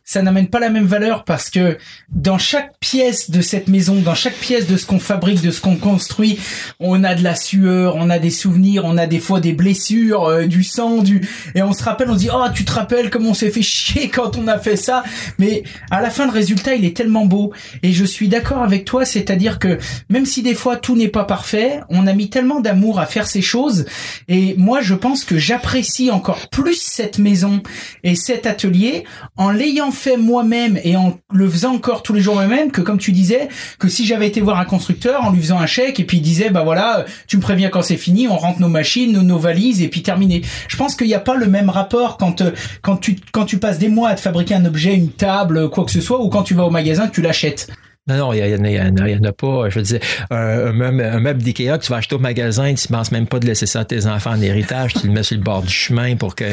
[0.08, 1.78] ça n'amène pas la même valeur parce que
[2.10, 5.60] dans chaque pièce de cette maison, dans chaque pièce de ce qu'on fabrique, de ce
[5.60, 6.40] qu'on construit,
[6.80, 10.24] on a de la sueur, on a des souvenirs, on a des fois des blessures,
[10.24, 13.10] euh, du sang, du et on se rappelle, on se dit oh tu te rappelles
[13.10, 15.04] comment on s'est fait chier quand on a fait ça,
[15.40, 17.52] mais à la fin le résultat il est tellement beau.
[17.84, 19.78] Et je suis d'accord avec toi, c'est-à-dire que
[20.10, 23.28] même si des fois tout n'est pas parfait, on a mis tellement d'amour à faire
[23.28, 23.86] ces choses.
[24.30, 27.62] Et moi je pense que j'apprécie encore plus cette maison
[28.06, 29.04] et cet atelier
[29.36, 32.98] en l'ayant fait moi-même et en le faisant encore tous les jours moi-même que comme
[32.98, 36.06] tu disais que si j'avais été voir un constructeur en lui faisant un chèque et
[36.06, 39.12] puis il disait bah voilà tu me préviens quand c'est fini on rentre nos machines
[39.12, 42.42] nos, valises et puis terminé je pense qu'il n'y a pas le même rapport quand
[42.42, 45.70] euh, quand tu quand tu passes des mois à te fabriquer un objet une table
[45.70, 47.68] quoi que ce soit ou quand tu vas au magasin tu l'achètes
[48.08, 49.70] non, non, il n'y en, a pas.
[49.70, 50.00] Je veux dire,
[50.32, 53.46] un, meuble, d'IKEA que tu vas acheter au magasin, tu ne penses même pas de
[53.46, 56.16] laisser ça à tes enfants en héritage, tu le mets sur le bord du chemin
[56.16, 56.46] pour que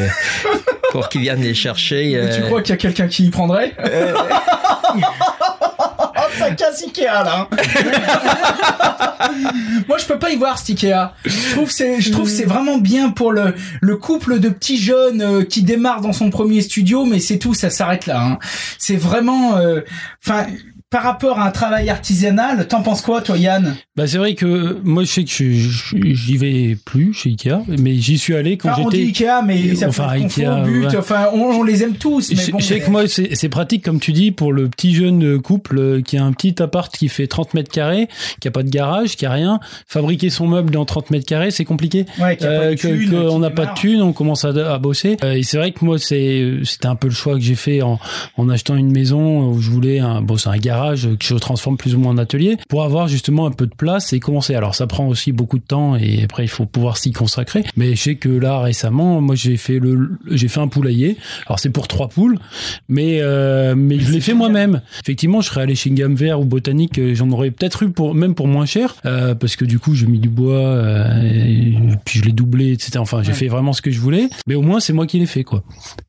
[0.94, 2.12] pour qu'ils viennent les chercher.
[2.12, 2.46] tu euh.
[2.46, 4.14] crois qu'il y a quelqu'un qui y prendrait euh.
[6.38, 7.48] ça casse Ikea là.
[9.88, 11.10] Moi je peux pas y voir cet Ikea.
[11.24, 15.20] Je trouve c'est je trouve c'est vraiment bien pour le le couple de petits jeunes
[15.20, 18.22] euh, qui démarrent dans son premier studio mais c'est tout ça s'arrête là.
[18.22, 18.38] Hein.
[18.78, 19.58] C'est vraiment
[20.24, 20.46] enfin
[20.94, 23.74] par rapport à un travail artisanal, t'en penses quoi, toi, Yann?
[23.96, 28.16] Bah, c'est vrai que moi, je sais que j'y vais plus chez Ikea, mais j'y
[28.16, 28.86] suis allé quand j'étais.
[28.86, 32.30] On dit Ikea, mais ça enfin, Ikea, but, enfin, on, les aime tous.
[32.30, 36.02] Mais je, sais que moi, c'est pratique, comme tu dis, pour le petit jeune couple
[36.02, 38.06] qui a un petit appart qui fait 30 mètres carrés,
[38.40, 39.58] qui a pas de garage, qui a rien.
[39.88, 42.06] Fabriquer son meuble dans 30 mètres carrés, c'est compliqué.
[42.20, 45.16] Ouais, euh, qu'on n'a pas de thunes, on commence à, à bosser.
[45.24, 47.82] Euh, et c'est vrai que moi, c'est c'était un peu le choix que j'ai fait
[47.82, 47.98] en,
[48.36, 51.76] en achetant une maison où je voulais un, bon, c'est un garage que je transforme
[51.76, 54.54] plus ou moins en atelier pour avoir justement un peu de place et commencer.
[54.54, 57.64] Alors ça prend aussi beaucoup de temps et après il faut pouvoir s'y consacrer.
[57.76, 61.16] Mais je sais que là récemment, moi j'ai fait le, j'ai fait un poulailler.
[61.46, 62.38] Alors c'est pour trois poules,
[62.88, 64.82] mais euh, mais je l'ai fait moi-même.
[65.02, 68.34] Effectivement, je serais allé chez Vert ou Botanique, euh, j'en aurais peut-être eu pour même
[68.34, 72.18] pour moins cher euh, parce que du coup j'ai mis du bois euh, et puis
[72.18, 72.98] je l'ai doublé, etc.
[72.98, 74.28] Enfin j'ai fait vraiment ce que je voulais.
[74.46, 75.62] Mais au moins c'est moi qui l'ai fait quoi.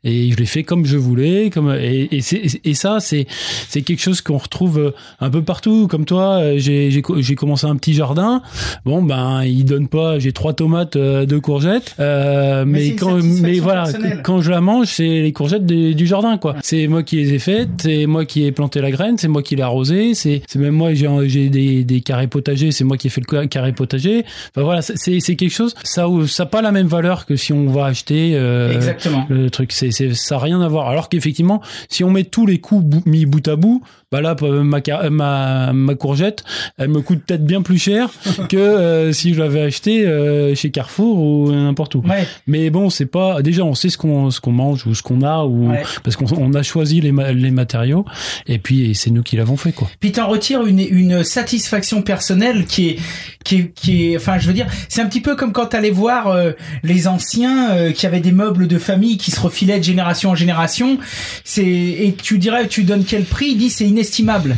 [0.04, 2.24] Et je l'ai fait comme je voulais, comme et, et,
[2.64, 3.28] et ça c'est
[3.70, 5.88] c'est quelque chose qu'on retrouve retrouve un peu partout.
[5.88, 8.42] Comme toi, j'ai j'ai commencé un petit jardin.
[8.86, 10.20] Bon ben, il donne pas.
[10.20, 11.96] J'ai trois tomates, deux courgettes.
[11.98, 13.86] mais, mais quand mais voilà,
[14.24, 16.56] quand je la mange, c'est les courgettes du jardin quoi.
[16.62, 19.42] C'est moi qui les ai faites, c'est moi qui ai planté la graine, c'est moi
[19.42, 23.10] qui l'ai arrosé, c'est même moi j'ai des, des carrés potagers, c'est moi qui ai
[23.10, 24.26] fait le carré potager.
[24.52, 25.76] Enfin voilà, c'est quelque chose.
[25.84, 28.94] Ça ça pas la même valeur que si on va acheter euh,
[29.30, 29.72] le truc.
[29.72, 30.90] C'est ça a rien à voir.
[30.90, 35.10] Alors qu'effectivement, si on met tous les coûts mis bout à bout, bah là ma,
[35.10, 36.44] ma, ma courgette,
[36.78, 38.10] elle me coûte peut-être bien plus cher
[38.50, 42.04] que euh, si je l'avais acheté euh, chez Carrefour ou n'importe où.
[42.48, 45.22] Mais bon, c'est pas déjà on sait ce qu'on ce qu'on mange ou ce qu'on
[45.22, 45.72] a ou
[46.04, 48.06] parce qu'on a choisi les, les matériaux
[48.48, 49.90] et puis c'est nous qui l'avons fait quoi.
[50.00, 53.00] Puis t'en retires une une satisfaction personnelle qui est
[53.44, 55.92] qui est, qui est enfin je veux dire c'est un petit peu comme quand t'allais
[55.92, 56.52] voir euh,
[56.84, 60.98] les anciens qui avaient des meubles de famille qui se refilaient de génération en génération
[61.44, 63.48] c'est et tu dirais tu donnes quel prix?
[63.50, 64.56] Il dit c'est inestimable estimable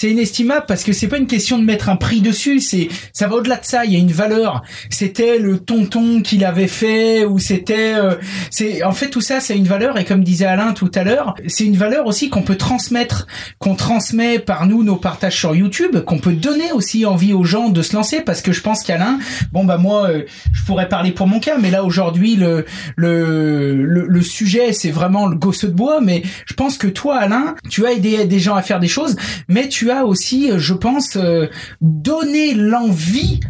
[0.00, 3.26] c'est inestimable parce que c'est pas une question de mettre un prix dessus, c'est ça
[3.26, 3.84] va au-delà de ça.
[3.84, 4.62] Il y a une valeur.
[4.88, 8.14] C'était le tonton qui l'avait fait ou c'était euh,
[8.48, 11.34] c'est en fait tout ça c'est une valeur et comme disait Alain tout à l'heure,
[11.48, 13.26] c'est une valeur aussi qu'on peut transmettre,
[13.58, 17.68] qu'on transmet par nous nos partages sur YouTube, qu'on peut donner aussi envie aux gens
[17.68, 19.18] de se lancer parce que je pense qu'Alain,
[19.52, 22.64] bon bah moi euh, je pourrais parler pour mon cas, mais là aujourd'hui le,
[22.96, 27.54] le le, sujet c'est vraiment le gosse de bois, mais je pense que toi Alain,
[27.68, 31.16] tu as aidé des gens à faire des choses, mais tu aussi, euh, je pense,
[31.16, 31.46] euh,
[31.80, 33.40] donner l'envie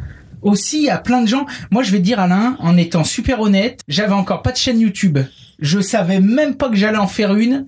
[0.43, 1.47] aussi à plein de gens.
[1.71, 5.19] Moi, je vais dire Alain, en étant super honnête, j'avais encore pas de chaîne YouTube.
[5.59, 7.67] Je savais même pas que j'allais en faire une.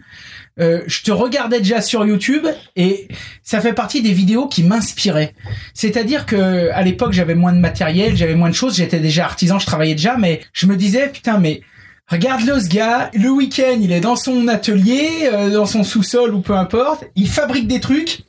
[0.61, 3.08] Euh, je te regardais déjà sur YouTube et
[3.42, 5.35] ça fait partie des vidéos qui m'inspiraient.
[5.72, 9.58] C'est-à-dire que à l'époque j'avais moins de matériel, j'avais moins de choses, j'étais déjà artisan,
[9.58, 11.62] je travaillais déjà, mais je me disais putain mais
[12.11, 16.54] Regarde-le ce gars, le week-end il est dans son atelier, dans son sous-sol ou peu
[16.54, 18.24] importe, il fabrique des trucs,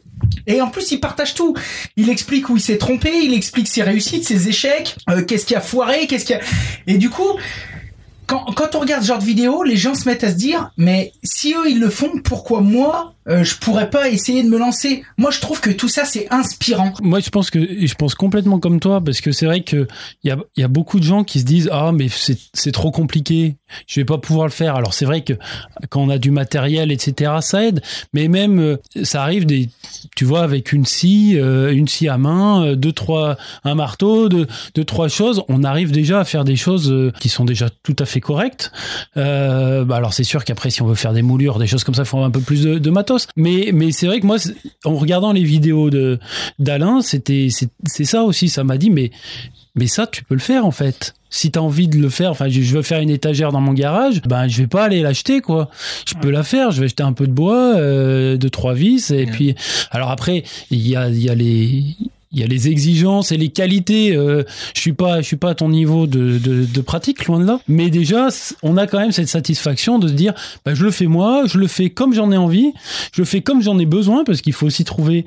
[0.48, 1.56] et en plus, il partage tout.
[1.96, 5.56] Il explique où il s'est trompé, il explique ses réussites, ses échecs, euh, qu'est-ce qui
[5.56, 6.40] a foiré, qu'est-ce qui a...
[6.88, 7.38] Et du coup,
[8.28, 10.72] quand, quand on regarde ce genre de vidéo, les gens se mettent à se dire,
[10.78, 14.58] mais si eux ils le font, pourquoi moi euh, je pourrais pas essayer de me
[14.58, 16.94] lancer Moi, je trouve que tout ça c'est inspirant.
[17.02, 19.88] Moi, je pense que je pense complètement comme toi parce que c'est vrai que
[20.24, 22.92] il y a, y a beaucoup de gens qui se disent ah mais c'est trop
[22.92, 23.56] compliqué,
[23.88, 24.76] je vais pas pouvoir le faire.
[24.76, 25.34] Alors c'est vrai que
[25.90, 27.82] quand on a du matériel etc ça aide,
[28.14, 29.70] mais même euh, ça arrive des
[30.16, 34.48] tu vois avec une scie, euh, une scie à main, deux trois un marteau, deux,
[34.76, 38.06] deux trois choses, on arrive déjà à faire des choses qui sont déjà tout à
[38.06, 38.72] fait correctes.
[39.16, 42.02] bah alors c'est sûr qu'après si on veut faire des moulures, des choses comme ça,
[42.02, 44.38] il faut un peu plus de, de matos mais, mais c'est vrai que moi,
[44.86, 46.20] en regardant les vidéos de
[46.60, 48.50] d'Alain, c'était c'est ça aussi.
[48.50, 49.12] Ça m'a dit, mais
[49.76, 51.16] mais ça, tu peux le faire en fait.
[51.30, 53.74] Si tu as envie de le faire, enfin, je veux faire une étagère dans mon
[53.74, 55.72] garage, ben je vais pas aller l'acheter quoi.
[56.08, 56.70] Je peux la faire.
[56.70, 59.56] Je vais acheter un peu de bois, euh, de trois vis, et puis
[59.90, 61.96] alors après il y a il y a les
[62.34, 64.16] il y a les exigences et les qualités.
[64.16, 64.44] Euh,
[64.76, 67.46] je suis pas, je suis pas à ton niveau de, de, de, pratique, loin de
[67.46, 67.60] là.
[67.68, 68.30] Mais déjà,
[68.64, 70.34] on a quand même cette satisfaction de se dire,
[70.66, 72.74] bah, je le fais moi, je le fais comme j'en ai envie,
[73.14, 75.26] je le fais comme j'en ai besoin, parce qu'il faut aussi trouver,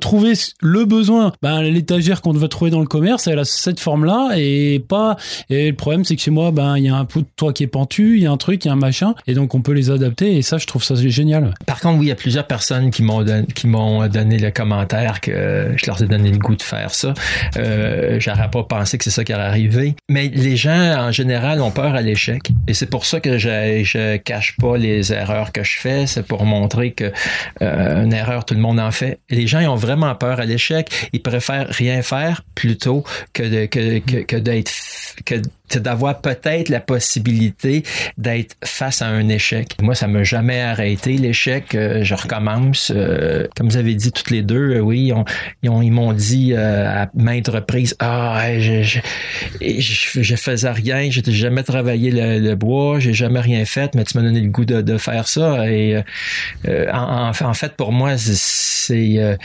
[0.00, 1.32] trouver le besoin.
[1.42, 5.16] Ben, l'étagère qu'on va trouver dans le commerce, elle a cette forme-là et pas.
[5.50, 7.52] Et le problème, c'est que chez moi, ben, il y a un peu de toit
[7.52, 9.54] qui est pentu, il y a un truc, il y a un machin, et donc
[9.54, 10.36] on peut les adapter.
[10.36, 11.54] Et ça, je trouve ça génial.
[11.66, 15.20] Par contre, oui, il y a plusieurs personnes qui m'ont qui m'ont donné le commentaire
[15.20, 17.14] que je leur ai donné le goût de faire ça.
[17.56, 19.94] Euh, J'aurais pas pensé que c'est ça qui allait arriver.
[20.08, 22.42] Mais les gens, en général, ont peur à l'échec.
[22.68, 26.06] Et c'est pour ça que je, je cache pas les erreurs que je fais.
[26.06, 27.12] C'est pour montrer que
[27.62, 29.18] euh, une erreur, tout le monde en fait.
[29.30, 30.88] Les gens, ils ont vraiment peur à l'échec.
[31.12, 34.72] Ils préfèrent rien faire plutôt que de, que, que, que d'être
[35.24, 35.36] que
[35.74, 37.82] d'avoir peut-être la possibilité
[38.18, 39.74] d'être face à un échec.
[39.82, 41.74] Moi, ça m'a jamais arrêté l'échec.
[41.74, 42.92] Euh, je recommence.
[42.94, 45.12] Euh, comme vous avez dit toutes les deux, euh, oui,
[45.62, 48.82] ils, ont, ils m'ont dit à maintes reprises, ah, je,
[49.60, 54.24] je, faisais rien, j'ai jamais travaillé le, bois, j'ai jamais rien fait, mais tu m'as
[54.24, 55.68] donné le goût de, faire ça.
[55.70, 56.00] Et
[56.92, 59.36] en, fait, pour moi, c'est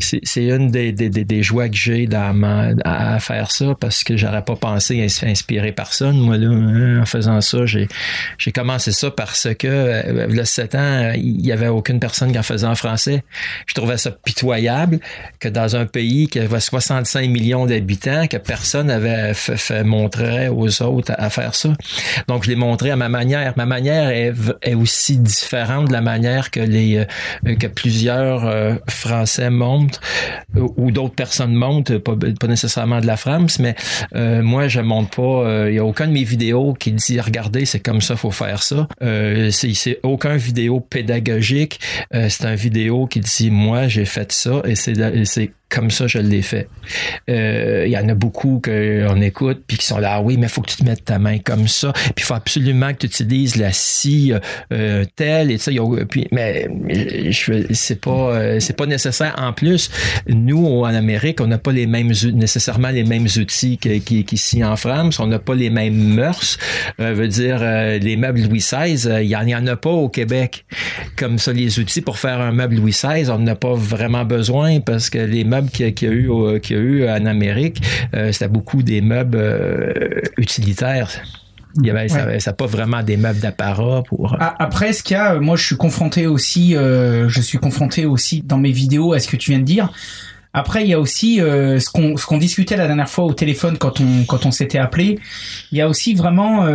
[0.00, 5.00] c'est une des, des, joies que j'ai à faire ça parce que j'aurais pas pensé
[5.48, 6.18] inspirer personne.
[6.18, 7.88] Moi, là, hein, en faisant ça, j'ai,
[8.52, 12.42] commencé ça parce que, euh, le 7 ans, il y avait aucune personne qui en
[12.42, 13.22] faisait en français.
[13.66, 15.00] Je trouvais ça pitoyable
[15.40, 20.82] que dans un pays qui avait 65 millions d'habitants, que personne avait fait, montrer aux
[20.82, 21.70] autres à, faire ça.
[22.26, 23.54] Donc, je l'ai montré à ma manière.
[23.56, 29.50] Ma manière est, aussi différente de la manière que les, euh, que plusieurs euh, Français
[29.50, 30.00] montrent
[30.54, 33.74] ou d'autres personnes montent, pas, nécessairement de la France, mais
[34.42, 35.37] moi, je montre pas.
[35.68, 38.62] Il y a aucun de mes vidéos qui dit regardez, c'est comme ça, faut faire
[38.62, 38.88] ça.
[39.00, 41.80] c'est, c'est aucun vidéo pédagogique.
[42.12, 46.40] c'est un vidéo qui dit moi j'ai fait ça et c'est comme ça, je l'ai
[46.40, 46.68] fait.
[47.28, 50.46] Euh, il y en a beaucoup qu'on écoute puis qui sont là, ah oui, mais
[50.46, 51.92] il faut que tu te mettes ta main comme ça.
[51.92, 54.32] Puis il faut absolument que tu utilises la scie
[54.72, 55.70] euh, telle et ça.
[56.08, 59.34] puis, mais je, c'est pas euh, pas nécessaire.
[59.36, 59.90] En plus,
[60.26, 65.20] nous en Amérique, on n'a pas les mêmes nécessairement les mêmes outils qu'ici en France.
[65.20, 66.58] On n'a pas les mêmes mœurs.
[67.00, 70.64] Euh, veut dire les meubles Louis XVI, il y, en a pas au Québec.
[71.16, 74.80] Comme ça, les outils pour faire un meuble Louis XVI, on n'a pas vraiment besoin
[74.80, 77.82] parce que les meubles qu'il y, a eu a eu en Amérique,
[78.14, 81.10] euh, c'était beaucoup des meubles euh, utilitaires.
[81.80, 84.34] Il y avait, ça, pas vraiment des meubles d'apparat pour.
[84.34, 88.42] Euh, après, ce qu'il y a, moi, je suis confronté aussi, je suis confronté aussi
[88.42, 89.92] dans mes vidéos à ce que tu viens de dire.
[90.54, 93.76] Après, il y a aussi ce qu'on ce qu'on discutait la dernière fois au téléphone
[93.78, 95.20] quand on quand on s'était appelé.
[95.70, 96.66] Il y a aussi vraiment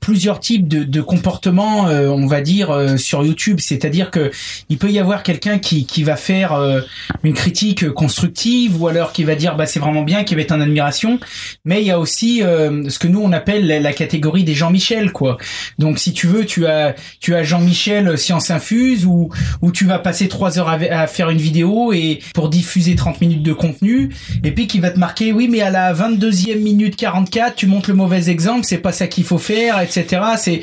[0.00, 3.58] plusieurs types de, de comportements, euh, on va dire, euh, sur YouTube.
[3.60, 4.30] C'est-à-dire que
[4.68, 6.80] il peut y avoir quelqu'un qui, qui va faire euh,
[7.24, 10.52] une critique constructive ou alors qui va dire bah c'est vraiment bien, qui va être
[10.52, 11.18] en admiration.
[11.64, 15.38] Mais il y a aussi ce que nous on appelle la, catégorie des Jean-Michel, quoi.
[15.78, 19.30] Donc si tu veux, tu as tu as Jean-Michel Science Infuse ou
[19.62, 23.42] où tu vas passer trois heures à, faire une vidéo et pour diffuser 30 minutes
[23.42, 24.10] de contenu
[24.44, 27.90] et puis qui va te marquer oui mais à la 22e minute 44 tu montres
[27.90, 30.22] le mauvais exemple, c'est pas ça qu'il faut faire, etc.
[30.36, 30.60] C'est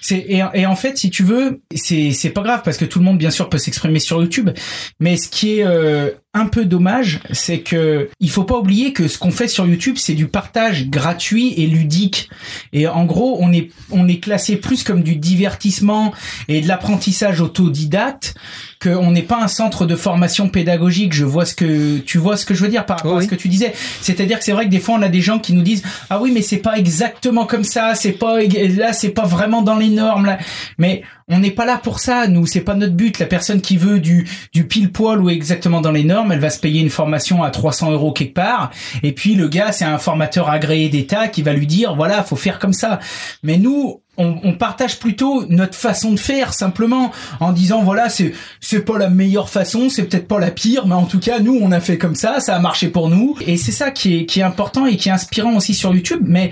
[0.00, 3.04] c'est et, en fait, si tu veux, c'est c'est pas grave parce que tout le
[3.04, 4.50] monde bien sûr peut s'exprimer sur YouTube,
[5.00, 9.08] mais ce qui est euh, un peu dommage, c'est que il faut pas oublier que
[9.08, 12.28] ce qu'on fait sur YouTube, c'est du partage gratuit et ludique.
[12.74, 16.12] Et en gros, on est on est classé plus comme du divertissement
[16.48, 18.34] et de l'apprentissage autodidacte
[18.82, 21.14] qu'on n'est pas un centre de formation pédagogique.
[21.14, 23.28] Je vois ce que tu vois ce que je veux dire par rapport à ce
[23.28, 23.72] que tu disais.
[24.02, 26.20] C'est-à-dire que c'est vrai que des fois on a des gens qui nous disent ah
[26.20, 29.88] oui mais c'est pas exactement comme ça, c'est pas là c'est pas vraiment dans les
[29.88, 30.38] normes là.
[30.76, 33.18] Mais on n'est pas là pour ça, nous, c'est pas notre but.
[33.18, 36.50] La personne qui veut du, du pile poil ou exactement dans les normes, elle va
[36.50, 38.70] se payer une formation à 300 euros quelque part.
[39.02, 42.36] Et puis le gars, c'est un formateur agréé d'État qui va lui dire, voilà, faut
[42.36, 43.00] faire comme ça.
[43.42, 48.32] Mais nous, on, on, partage plutôt notre façon de faire simplement en disant voilà c'est
[48.60, 51.58] c'est pas la meilleure façon c'est peut-être pas la pire mais en tout cas nous
[51.60, 54.24] on a fait comme ça ça a marché pour nous et c'est ça qui est
[54.24, 56.48] qui est important et qui est inspirant aussi sur YouTube mais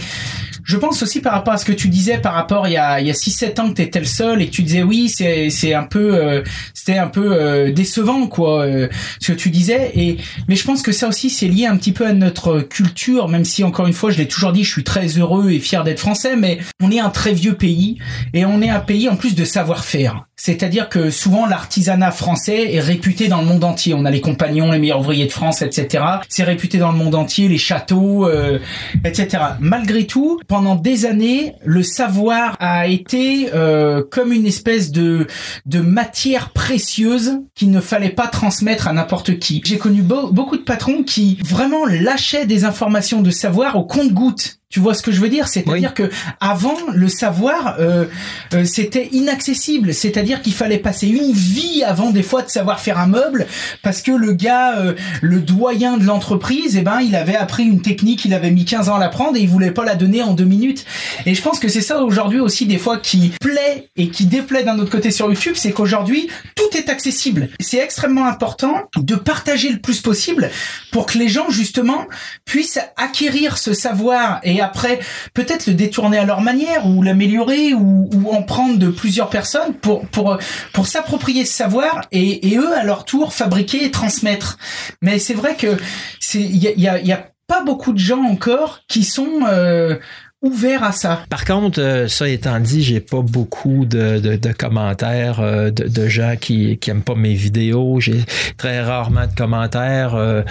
[0.64, 3.00] je pense aussi par rapport à ce que tu disais par rapport il y a
[3.00, 4.82] il y a 6 7 ans que tu étais le seul et que tu disais
[4.82, 8.88] oui, c'est c'est un peu euh, c'était un peu euh, décevant quoi euh,
[9.20, 10.16] ce que tu disais et
[10.48, 13.44] mais je pense que ça aussi c'est lié un petit peu à notre culture même
[13.44, 16.00] si encore une fois, je l'ai toujours dit, je suis très heureux et fier d'être
[16.00, 17.98] français mais on est un très vieux pays
[18.32, 20.26] et on est un pays en plus de savoir-faire.
[20.44, 23.94] C'est-à-dire que souvent l'artisanat français est réputé dans le monde entier.
[23.94, 26.04] On a les compagnons, les meilleurs ouvriers de France, etc.
[26.28, 28.58] C'est réputé dans le monde entier, les châteaux, euh,
[29.06, 29.42] etc.
[29.58, 35.26] Malgré tout, pendant des années, le savoir a été euh, comme une espèce de
[35.72, 39.62] matière précieuse qu'il ne fallait pas transmettre à n'importe qui.
[39.64, 44.80] J'ai connu beaucoup de patrons qui vraiment lâchaient des informations de savoir au compte-gouttes tu
[44.80, 45.46] vois ce que je veux dire?
[45.46, 46.10] C'est-à-dire que
[46.40, 48.06] avant le savoir euh,
[48.54, 52.98] euh, c'était inaccessible, c'est-à-dire qu'il fallait passer une vie avant des fois de savoir faire
[52.98, 53.46] un meuble
[53.84, 57.82] parce que le gars euh, le doyen de l'entreprise, eh ben il avait appris une
[57.82, 60.34] technique, il avait mis 15 ans à l'apprendre et il voulait pas la donner en
[60.34, 60.84] deux minutes.
[61.24, 64.64] Et je pense que c'est ça aujourd'hui aussi des fois qui plaît et qui déplaît
[64.64, 67.48] d'un autre côté sur YouTube, c'est qu'aujourd'hui tout est accessible.
[67.60, 70.50] C'est extrêmement important de partager le plus possible
[70.90, 72.08] pour que les gens justement
[72.44, 74.98] puissent acquérir ce savoir et après
[75.34, 80.06] peut-être le détourner à leur manière ou l'améliorer ou, en prendre de plusieurs personnes pour
[80.08, 80.38] pour
[80.72, 84.58] pour s'approprier ce savoir et, eux à leur tour fabriquer et transmettre.
[85.02, 85.76] Mais c'est vrai que
[86.20, 89.96] c'est il y, a, y a pas beaucoup de gens encore qui sont euh,
[90.44, 91.22] ouvert à ça.
[91.30, 95.88] Par contre, euh, ça étant dit, j'ai pas beaucoup de, de, de commentaires euh, de,
[95.88, 97.98] de, gens qui, qui aiment pas mes vidéos.
[98.00, 98.24] J'ai
[98.56, 100.14] très rarement de commentaires.
[100.14, 100.42] Euh,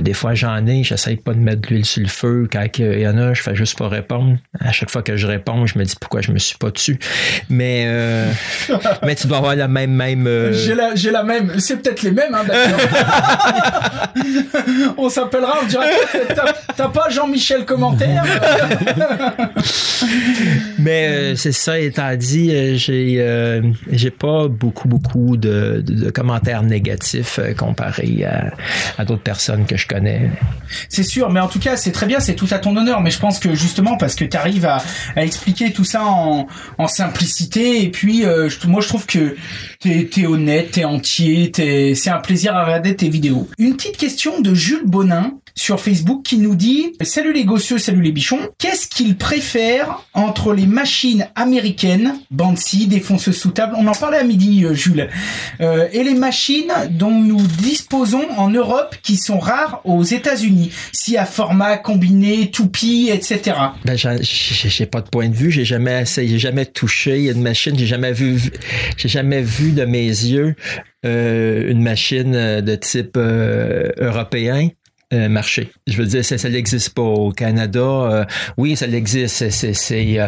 [0.00, 0.84] des fois, j'en ai.
[0.84, 2.48] J'essaye pas de mettre de l'huile sur le feu.
[2.52, 4.36] Quand il y en a, je fais juste pas répondre.
[4.60, 6.98] À chaque fois que je réponds, je me dis pourquoi je me suis pas dessus.
[7.48, 7.88] Mais
[9.02, 10.52] mais tu dois avoir la même même.
[10.52, 11.58] J'ai la j'ai la même.
[11.58, 12.34] C'est peut-être les mêmes.
[12.34, 12.44] Hein,
[14.98, 15.58] on s'appellera.
[15.62, 15.84] On dira
[16.76, 18.24] t'as pas Jean-Michel commentaire?
[20.78, 26.10] Mais euh, c'est ça étant dit, euh, j'ai euh, j'ai pas beaucoup beaucoup de, de,
[26.10, 28.52] commentaires négatifs comparé à,
[28.96, 30.30] à d'autres personnes que je connais.
[30.88, 33.00] C'est sûr, mais en tout cas c'est très bien, c'est tout à ton honneur.
[33.00, 34.82] Mais je pense que justement parce que tu arrives à,
[35.16, 36.46] à, expliquer tout ça en,
[36.78, 38.24] en simplicité et puis
[38.66, 39.36] moi je trouve que
[39.80, 41.52] t'es es honnête, t'es entier,
[41.94, 43.48] c'est un plaisir à regarder tes vidéos.
[43.58, 48.00] Une petite question de Jules Bonin sur Facebook qui nous dit Salut les gossieux, salut
[48.00, 48.38] les bichons.
[48.58, 54.24] Qu'est-ce qu'ils préfèrent entre les machines américaines, Bansi, défonceuse sous table, on en parlait à
[54.24, 55.08] midi, euh, Jules,
[55.60, 61.16] euh, et les machines dont nous disposons en Europe qui sont rares aux États-Unis, si
[61.16, 63.56] à format combiné, toupie, etc.
[63.84, 67.86] Ben, j'ai pas de point de vue, j'ai jamais essayé, jamais touché une machine, j'ai
[67.86, 68.40] jamais vu,
[68.96, 70.54] j'ai jamais vu de mes yeux
[71.04, 74.68] euh, une machine de type européen.
[75.14, 75.72] Euh, marché.
[75.86, 77.80] Je veux dire, ça, ça n'existe pas au Canada.
[77.80, 78.24] Euh,
[78.58, 79.48] oui, ça existe.
[79.48, 80.18] C'est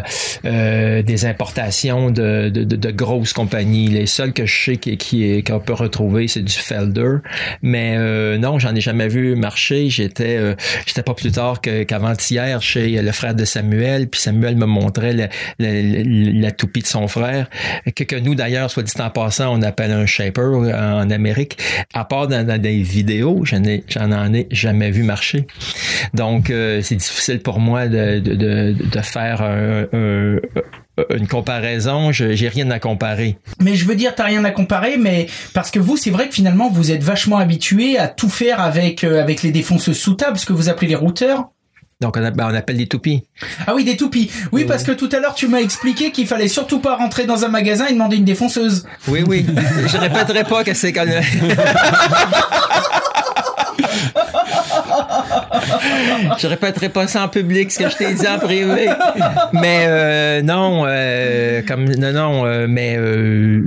[0.47, 3.89] euh, des importations de, de, de, grosses compagnies.
[3.89, 7.17] Les seuls que je sais qui, qui qu'on peut retrouver, c'est du Felder.
[7.61, 9.91] Mais non, j'en ai jamais vu marcher.
[9.91, 10.57] J'étais
[10.87, 14.09] j'étais pas plus tard qu'avant-hier chez le frère de Samuel.
[14.09, 15.29] Puis Samuel me montrait
[15.59, 17.51] la, toupie de son frère.
[17.95, 21.59] Que, que nous, d'ailleurs, soit dit en passant, on appelle un shaper en Amérique.
[21.93, 25.47] À part dans, dans des vidéos, j'en ai j'en en ai jamais jamais vu marcher.
[26.15, 28.35] Donc, euh, c'est difficile pour moi de, de,
[28.73, 29.43] de, faire
[31.15, 33.39] une comparaison, j'ai rien à comparer.
[33.61, 36.35] Mais je veux dire, t'as rien à comparer, mais parce que vous, c'est vrai que
[36.35, 40.39] finalement, vous êtes vachement habitué à tout faire avec euh, avec les défonceuses sous table,
[40.39, 41.49] ce que vous appelez les routeurs.
[42.01, 43.25] Donc on, ben, on, appelle des toupies.
[43.67, 44.31] Ah oui, des toupies.
[44.53, 47.45] Oui, parce que tout à l'heure tu m'as expliqué qu'il fallait surtout pas rentrer dans
[47.45, 48.87] un magasin et demander une défonceuse.
[49.07, 49.45] Oui, oui.
[49.87, 51.05] je répéterai pas que c'est quand
[56.39, 58.89] je répéterai pas ça en public, ce que je t'ai dit en privé.
[59.53, 63.63] Mais euh, non, euh, comme non, non, euh, mais euh,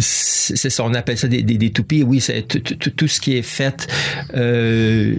[0.00, 2.02] c'est ça, on appelle ça des, des, des toupies.
[2.02, 2.46] Oui, c'est
[2.96, 3.86] tout ce qui est fait.
[4.34, 5.14] Euh,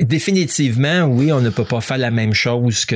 [0.00, 2.86] définitivement, oui, on ne peut pas faire la même chose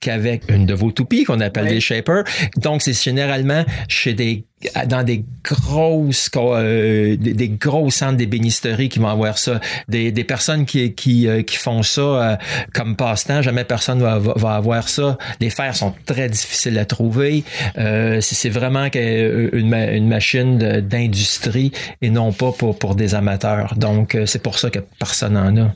[0.00, 2.24] qu'avec une de vos toupies qu'on appelle des shapers.
[2.56, 4.44] Donc, c'est généralement chez des
[4.86, 9.60] dans des grosses euh, des, gros centres d'ébénisterie qui vont avoir ça.
[9.88, 12.36] Des, des personnes qui qui, euh, qui font ça euh,
[12.72, 15.18] comme passe-temps jamais personne va, va, avoir ça.
[15.40, 17.44] Les fers sont très difficiles à trouver.
[17.74, 23.74] C'est vraiment une, une machine d'industrie et non pas pour pour des amateurs.
[23.76, 25.74] Donc c'est pour ça que personne en a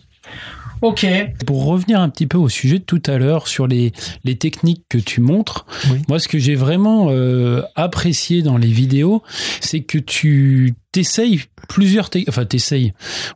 [0.83, 1.07] Ok.
[1.47, 3.93] Pour revenir un petit peu au sujet de tout à l'heure sur les,
[4.25, 5.67] les techniques que tu montres,
[6.09, 9.23] moi ce que j'ai vraiment euh, apprécié dans les vidéos,
[9.61, 12.93] c'est que tu t'essayes plusieurs techniques, enfin t'essayes,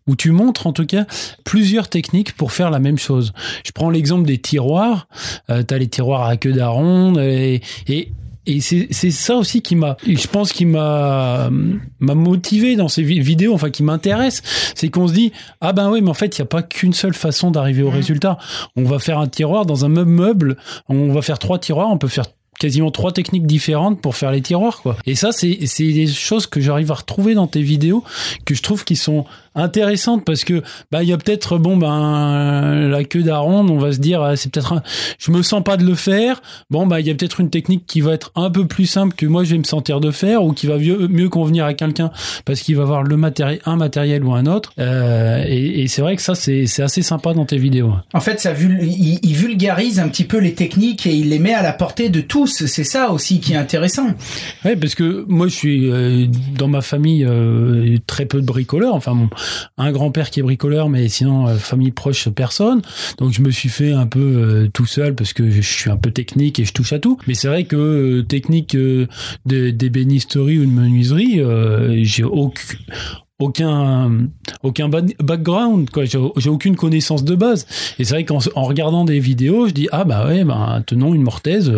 [0.06, 1.06] ou tu montres en tout cas
[1.44, 3.32] plusieurs techniques pour faire la même chose.
[3.64, 5.08] Je prends l'exemple des tiroirs,
[5.48, 8.12] euh, tu as les tiroirs à queue d'aronde et, et
[8.46, 13.54] et c'est ça aussi qui m'a, je pense, qui m'a m'a motivé dans ces vidéos,
[13.54, 14.42] enfin qui m'intéresse,
[14.74, 16.92] c'est qu'on se dit ah ben oui, mais en fait il n'y a pas qu'une
[16.92, 17.94] seule façon d'arriver au mmh.
[17.94, 18.38] résultat.
[18.76, 20.56] On va faire un tiroir dans un meuble meuble,
[20.88, 22.26] on va faire trois tiroirs, on peut faire
[22.58, 24.96] quasiment trois techniques différentes pour faire les tiroirs quoi.
[25.06, 28.04] Et ça c'est c'est des choses que j'arrive à retrouver dans tes vidéos
[28.44, 29.24] que je trouve qui sont
[29.54, 33.92] intéressante parce que bah il y a peut-être bon ben la queue d'aronde on va
[33.92, 34.82] se dire ah, c'est peut-être
[35.18, 36.40] je me sens pas de le faire.
[36.70, 39.14] Bon bah il y a peut-être une technique qui va être un peu plus simple
[39.14, 41.74] que moi je vais me sentir de faire ou qui va mieux, mieux convenir à
[41.74, 42.10] quelqu'un
[42.44, 44.72] parce qu'il va avoir le matériel un matériel ou un autre.
[44.78, 47.92] Euh, et, et c'est vrai que ça c'est c'est assez sympa dans tes vidéos.
[48.14, 51.38] En fait ça vul il, il, vulgarise un petit peu les techniques et il les
[51.38, 52.66] met à la portée de tous.
[52.66, 54.08] C'est ça aussi qui est intéressant.
[54.64, 56.26] Ouais parce que moi je suis euh,
[56.56, 58.94] dans ma famille euh, très peu de bricoleurs.
[58.94, 59.28] Enfin mon
[59.78, 62.82] un grand-père qui est bricoleur, mais sinon euh, famille proche personne.
[63.18, 65.96] Donc je me suis fait un peu euh, tout seul parce que je suis un
[65.96, 67.18] peu technique et je touche à tout.
[67.26, 68.76] Mais c'est vrai que euh, technique
[69.46, 71.40] d'ébénisterie ou de menuiserie,
[72.04, 72.60] j'ai aucun
[73.40, 74.28] aucun
[74.62, 76.04] aucun background quoi.
[76.04, 77.66] J'ai aucune connaissance de base.
[77.98, 81.14] Et c'est vrai qu'en en regardant des vidéos je dis ah bah ouais ben tenons
[81.14, 81.72] une mortaise.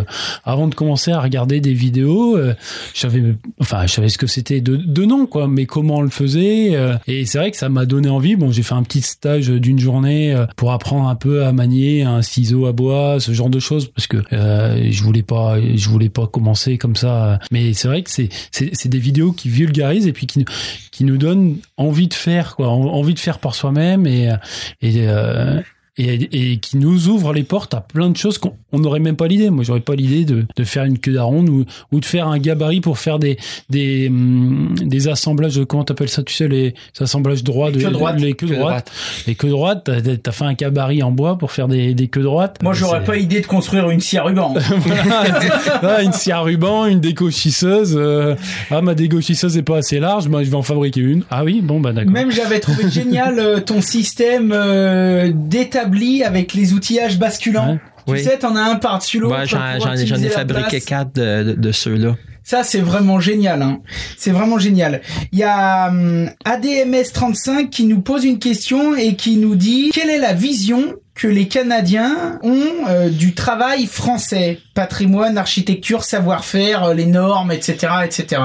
[0.45, 2.55] Avant de commencer à regarder des vidéos euh,
[2.95, 3.23] j'avais
[3.61, 5.49] enfin je savais ce que c'était de, de nom quoi.
[5.49, 8.37] Mais comment on le faisait euh, et c'est vrai que ça m'a donné envie.
[8.37, 12.03] Bon j'ai fait un petit stage d'une journée euh, pour apprendre un peu à manier
[12.03, 16.09] un ciseau à bois ce genre de choses parce que je voulais pas je voulais
[16.09, 17.39] pas commencer comme ça.
[17.53, 20.45] Mais c'est vrai que c'est c'est des vidéos qui vulgarisent et puis qui
[20.91, 24.33] qui nous donnent envie de faire, quoi, envie de faire par soi-même et,
[24.81, 25.61] et, euh,
[25.99, 29.27] et, et, qui nous ouvre les portes à plein de choses qu'on n'aurait même pas
[29.27, 29.51] l'idée.
[29.51, 32.39] Moi, j'aurais pas l'idée de, de, faire une queue d'aronde ou, ou de faire un
[32.39, 33.37] gabarit pour faire des
[33.69, 35.61] des, hum, des assemblages.
[35.69, 38.19] Comment t'appelles ça Tu sais les assemblages droits de, queues droites.
[38.19, 38.91] les queues droites.
[39.27, 39.85] Les queues droites.
[39.85, 42.63] T'as as fait un gabarit en bois pour faire des, des queues droites.
[42.63, 44.55] Moi, j'aurais pas idée de construire une scie à ruban.
[46.03, 47.95] une scie à ruban, une décochisseuse.
[47.99, 48.35] Euh,
[48.71, 50.27] ah, ma décochisseuse est pas assez large.
[50.29, 51.23] Moi, je vais en fabriquer une.
[51.31, 52.13] Ah oui, bon bah d'accord.
[52.13, 55.82] Même j'avais trouvé génial euh, ton système euh, d'état
[56.25, 57.79] avec les outillages basculants.
[58.07, 59.45] Tu sais, t'en as un par-dessus l'autre.
[59.45, 62.17] j'en ai fabriqué quatre de, ceux-là.
[62.45, 63.63] Ça, c'est vraiment génial.
[63.63, 63.83] Hein.
[64.17, 65.01] C'est vraiment génial.
[65.31, 70.11] Il y a hum, ADMS35 qui nous pose une question et qui nous dit quelle
[70.11, 76.95] est la vision que les Canadiens ont euh, du travail français, patrimoine, architecture, savoir-faire, euh,
[76.95, 78.43] les normes, etc., etc.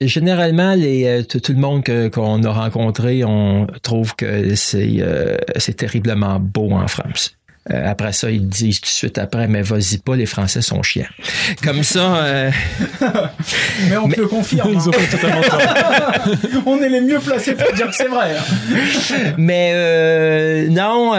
[0.00, 5.04] Généralement, les, euh, tout, le monde qu'on a rencontré, on trouve que c'est
[5.56, 7.36] c'est terriblement beau en France.
[7.72, 10.82] Euh, après ça, ils disent tout de suite après, mais vas-y pas, les Français sont
[10.82, 11.04] chiants.
[11.62, 12.16] Comme ça.
[12.16, 12.50] Euh...
[13.88, 14.76] mais on te le confirme.
[14.76, 14.90] Hein.
[16.66, 18.32] on est les mieux placés pour dire que c'est vrai.
[18.36, 19.32] Hein.
[19.38, 21.14] mais euh, non,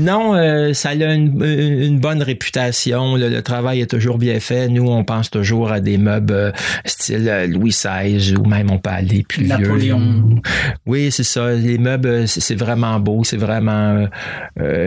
[0.00, 3.16] non, ça a une, une bonne réputation.
[3.16, 4.68] Le, travail est toujours bien fait.
[4.68, 6.52] Nous, on pense toujours à des meubles
[6.84, 9.98] style Louis XVI ou même on peut aller plus Napoléon.
[9.98, 10.40] vieux.
[10.86, 11.52] Oui, c'est ça.
[11.52, 14.06] Les meubles, c'est vraiment beau, c'est vraiment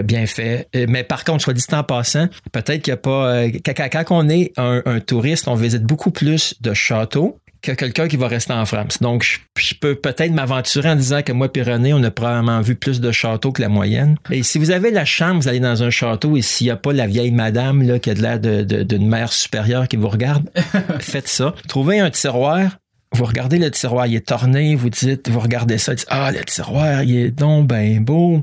[0.03, 0.67] bien fait.
[0.81, 3.33] Euh, mais par contre, soit dit en passant, peut-être qu'il n'y a pas.
[3.33, 8.17] Euh, quand, on est un, touriste, on visite beaucoup plus de châteaux que quelqu'un qui
[8.17, 8.97] va rester en France.
[9.01, 9.23] Donc,
[9.57, 13.11] je, peux peut-être m'aventurer en disant que moi René, on a probablement vu plus de
[13.11, 14.17] châteaux que la moyenne.
[14.31, 16.75] Et si vous avez la chance, vous allez dans un château et s'il n'y a
[16.75, 20.49] pas la vieille madame là, qui a de l'air d'une mère supérieure qui vous regarde,
[20.99, 21.53] faites ça.
[21.67, 22.77] Trouvez un tiroir,
[23.13, 26.43] vous regardez le tiroir, il est torné, vous dites, vous regardez ça, dites, ah, le
[26.45, 28.41] tiroir, il est donc ben beau.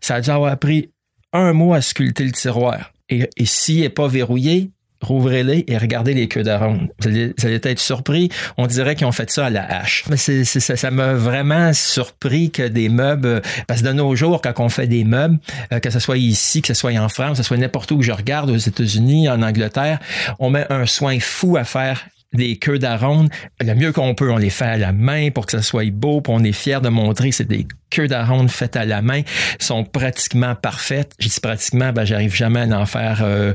[0.00, 0.90] Ça a dû avoir pris
[1.32, 2.92] un mot à sculpter le tiroir.
[3.08, 4.70] Et, s'il n'est pas verrouillé,
[5.02, 6.88] rouvrez-les et regardez les queues d'aronde.
[7.00, 8.30] Vous allez, être surpris.
[8.56, 10.04] On dirait qu'ils ont fait ça à la hache.
[10.08, 14.60] Mais c'est, ça, m'a vraiment surpris que des meubles, parce que de nos jours, quand
[14.60, 15.38] on fait des meubles,
[15.72, 17.98] euh, que ce soit ici, que ce soit en France, que ce soit n'importe où
[17.98, 19.98] que je regarde, aux États-Unis, en Angleterre,
[20.38, 23.28] on met un soin fou à faire des queues d'aronde.
[23.60, 26.20] Le mieux qu'on peut, on les fait à la main pour que ça soit beau,
[26.20, 29.20] puis on est fier de montrer c'est des queues d'aronde faites à la main,
[29.58, 31.12] sont pratiquement parfaites.
[31.18, 33.52] Je dis pratiquement, ben j'arrive jamais à en faire euh,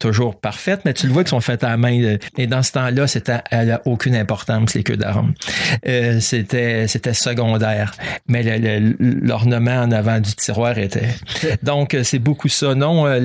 [0.00, 2.16] toujours parfaites, mais tu le vois qu'ils sont faites à la main.
[2.36, 5.34] Et dans ce temps-là, c'était elle a aucune importance les queues d'aronde.
[5.86, 7.94] Euh, c'était c'était secondaire,
[8.26, 8.42] mais
[8.98, 11.08] l'ornement en avant du tiroir était.
[11.62, 12.74] Donc c'est beaucoup ça.
[12.74, 13.20] Non, euh,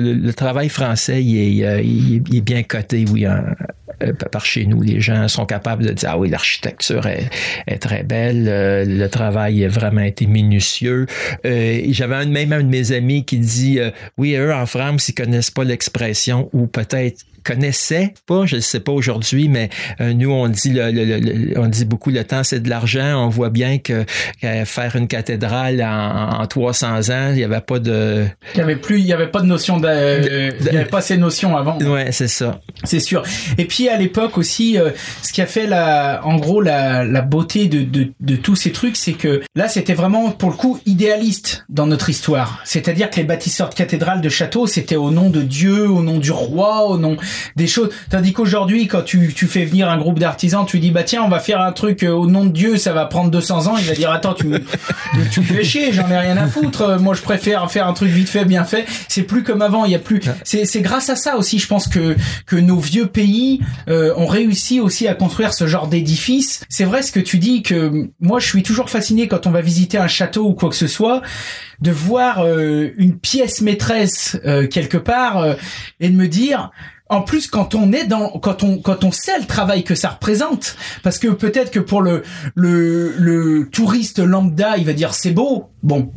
[0.00, 3.26] le, travail français il est, il est bien coté, oui,
[4.02, 4.80] euh, par chez nous.
[4.82, 9.64] Les gens sont capables de dire, ah oui, l'architecture est, très belle, euh, le travail
[9.64, 11.06] a vraiment été minutieux.
[11.44, 15.14] Euh, J'avais même un de mes amis qui dit, euh, oui, eux, en France, ils
[15.14, 19.70] connaissent pas l'expression ou peut-être connaissait pas, je ne sais pas aujourd'hui, mais
[20.00, 23.24] euh, nous on dit le, on dit beaucoup le temps c'est de l'argent.
[23.24, 24.04] On voit bien que
[24.40, 28.76] faire une cathédrale en, en 300 ans, il y avait pas de il y avait
[28.76, 31.78] plus il y avait pas de notion de, il y avait pas ces notions avant.
[31.78, 32.60] Ouais, c'est ça.
[32.84, 33.22] C'est sûr.
[33.58, 34.90] Et puis à l'époque aussi euh,
[35.22, 38.72] ce qui a fait la en gros la, la beauté de, de, de tous ces
[38.72, 42.60] trucs, c'est que là c'était vraiment pour le coup idéaliste dans notre histoire.
[42.64, 46.18] C'est-à-dire que les bâtisseurs de cathédrales de châteaux, c'était au nom de Dieu, au nom
[46.18, 47.16] du roi, au nom
[47.56, 47.90] des choses.
[48.10, 51.28] Tandis qu'aujourd'hui, quand tu, tu fais venir un groupe d'artisans, tu dis bah tiens, on
[51.28, 53.76] va faire un truc euh, au nom de Dieu, ça va prendre 200 ans.
[53.78, 54.46] Il va dire attends, tu
[55.30, 56.98] tu fais chier, j'en ai rien à foutre.
[57.00, 58.86] Moi, je préfère faire un truc vite fait, bien fait.
[59.08, 59.84] C'est plus comme avant.
[59.84, 60.20] Il y a plus.
[60.44, 62.16] C'est c'est grâce à ça aussi, je pense que
[62.46, 66.64] que nos vieux pays euh, ont réussi aussi à construire ce genre d'édifice.
[66.68, 69.60] C'est vrai ce que tu dis que moi, je suis toujours fasciné quand on va
[69.60, 71.22] visiter un château ou quoi que ce soit
[71.80, 74.38] de voir euh, une pièce maîtresse
[74.70, 75.44] quelque part
[76.00, 76.70] et de me dire
[77.08, 80.10] en plus quand on est dans quand on quand on sait le travail que ça
[80.10, 82.22] représente parce que peut-être que pour le
[82.54, 86.12] le le touriste lambda il va dire c'est beau bon.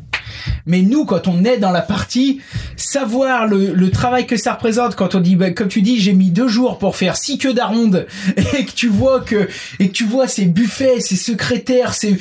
[0.66, 2.40] Mais nous, quand on est dans la partie,
[2.76, 6.14] savoir le, le travail que ça représente, quand on dit, bah, comme tu dis, j'ai
[6.14, 9.94] mis deux jours pour faire six queues d'aronde, et que tu vois que, et que
[9.94, 12.18] tu vois ces buffets, ces secrétaires, ces,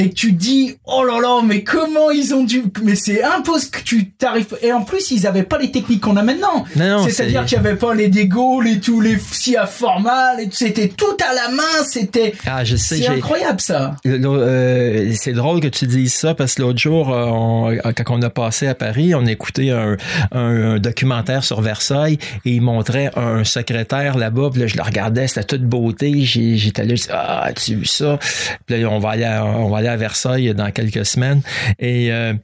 [0.00, 3.76] et que tu dis oh là là mais comment ils ont dû mais c'est impossible
[3.76, 6.64] que tu t'arrives et en plus ils avaient pas les techniques qu'on a maintenant.
[7.06, 11.16] C'est-à-dire qu'il y avait pas les dégos les tous les si à format c'était tout
[11.28, 13.96] à la main c'était ah je sais c'est incroyable ça.
[14.06, 18.30] Euh, c'est drôle que tu dises ça parce que l'autre jour euh, quand on a
[18.30, 19.96] passé à Paris on écoutait un,
[20.32, 25.28] un, documentaire sur Versailles et il montrait un secrétaire là-bas puis là je le regardais
[25.28, 28.18] c'était toute beauté j'étais là ah tu vu ça
[28.66, 31.42] puis là on va aller on va aller à Versailles dans quelques semaines.
[31.78, 32.34] Et euh,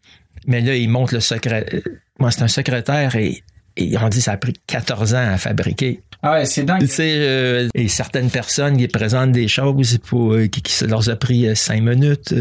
[0.47, 1.83] mais là, il montre le secret.
[2.19, 3.43] Moi, c'est un secrétaire et,
[3.77, 6.01] et on dit que ça a pris 14 ans à fabriquer.
[6.23, 6.81] Ah ouais, c'est dingue.
[6.81, 11.09] Tu sais, euh, et certaines personnes qui présentent des choses pour, euh, qui, qui, leur
[11.09, 12.35] a pris euh, cinq minutes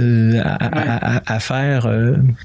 [0.43, 1.87] à, à, à, faire.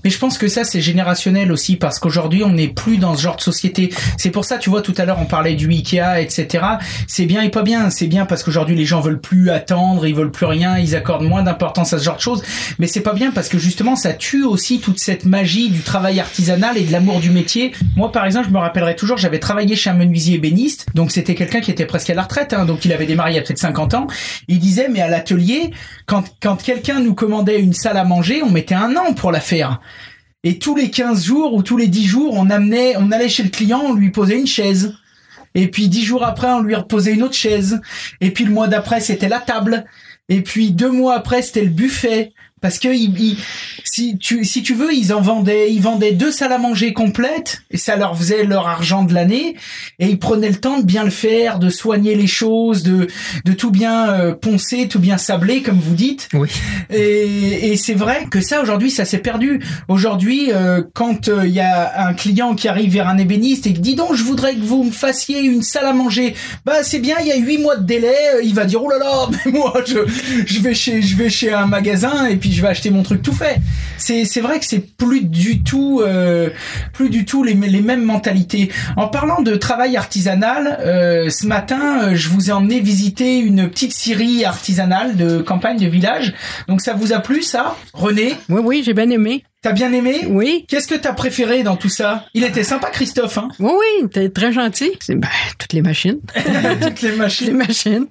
[0.05, 3.23] Mais je pense que ça, c'est générationnel aussi parce qu'aujourd'hui, on n'est plus dans ce
[3.23, 3.91] genre de société.
[4.19, 6.65] C'est pour ça, tu vois, tout à l'heure, on parlait du Ikea, etc.
[7.07, 7.91] C'est bien et pas bien.
[7.91, 11.25] C'est bien parce qu'aujourd'hui, les gens veulent plus attendre, ils veulent plus rien, ils accordent
[11.25, 12.43] moins d'importance à ce genre de choses.
[12.79, 16.19] Mais c'est pas bien parce que justement, ça tue aussi toute cette magie du travail
[16.19, 17.73] artisanal et de l'amour du métier.
[17.97, 21.11] Moi, par exemple, je me rappelle rappellerai toujours, j'avais travaillé chez un menuisier ébéniste, donc
[21.11, 23.39] c'était quelqu'un qui était presque à la retraite, hein, donc il avait démarré il y
[23.39, 24.07] a peut-être 50 ans.
[24.49, 25.71] Il disait, mais à l'atelier,
[26.07, 29.41] quand, quand quelqu'un nous commandait une salle à manger, on mettait un an pour la
[29.41, 29.81] faire.
[30.43, 33.43] Et tous les 15 jours ou tous les 10 jours, on amenait, on allait chez
[33.43, 34.95] le client, on lui posait une chaise.
[35.55, 37.81] Et puis dix jours après, on lui reposait une autre chaise.
[38.21, 39.85] Et puis le mois d'après, c'était la table.
[40.29, 42.33] Et puis deux mois après, c'était le buffet.
[42.61, 42.89] Parce que
[43.85, 47.63] si tu si tu veux, ils en vendaient ils vendaient deux salles à manger complètes
[47.71, 49.57] et ça leur faisait leur argent de l'année
[49.99, 53.07] et ils prenaient le temps de bien le faire, de soigner les choses, de
[53.47, 56.29] de tout bien euh, poncer, tout bien sabler comme vous dites.
[56.35, 56.49] Oui.
[56.91, 59.61] Et, et c'est vrai que ça aujourd'hui ça s'est perdu.
[59.89, 63.73] Aujourd'hui, euh, quand euh, il y a un client qui arrive vers un ébéniste et
[63.73, 66.35] qui dit donc je voudrais que vous me fassiez une salle à manger,
[66.67, 68.15] bah c'est bien, il y a huit mois de délai.
[68.45, 70.01] Il va dire oh là là, mais moi je
[70.47, 73.23] je vais chez je vais chez un magasin et puis je vais acheter mon truc
[73.23, 73.57] tout fait.
[73.99, 76.51] C'est c'est vrai que c'est plus du tout euh,
[76.93, 78.71] plus du tout les les mêmes mentalités.
[78.97, 83.69] En parlant de travail artisanal, euh, ce matin, euh, je vous ai emmené visiter une
[83.69, 86.35] petite scierie artisanale de campagne de village.
[86.69, 88.35] Donc ça vous a plu ça, René?
[88.49, 89.45] Oui oui, j'ai bien aimé.
[89.63, 90.27] T'as bien aimé?
[90.27, 90.65] Oui.
[90.69, 92.25] Qu'est-ce que t'as préféré dans tout ça?
[92.33, 93.49] Il était sympa, Christophe, hein?
[93.59, 94.91] Oui, oui, t'es très gentil.
[95.01, 95.29] C'est ben,
[95.59, 96.21] toutes les machines.
[96.81, 97.49] Toutes les machines.
[97.49, 98.07] les machines.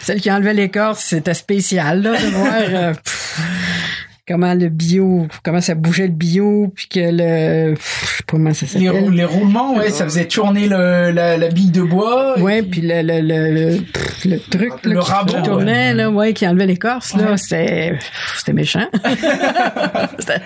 [0.00, 2.94] Celle qui enlevait l'écorce, c'était spécial, là, de voir euh,
[4.28, 8.54] comment le bio, comment ça bougeait le bio, puis que le, je sais pas comment
[8.54, 9.02] ça Les, s'appelle.
[9.04, 12.38] rou- les roulements, ouais, ça faisait tourner le, la, la bille de bois.
[12.38, 13.78] Ouais, puis- puis le, le, le,
[14.24, 17.36] le, truc Le là, qui rabot, tournait, là, ouais, qui enlevait l'écorce, là, Ouais.
[17.36, 17.98] c'était,
[18.36, 18.86] c'était méchant.
[20.18, 20.40] c'était,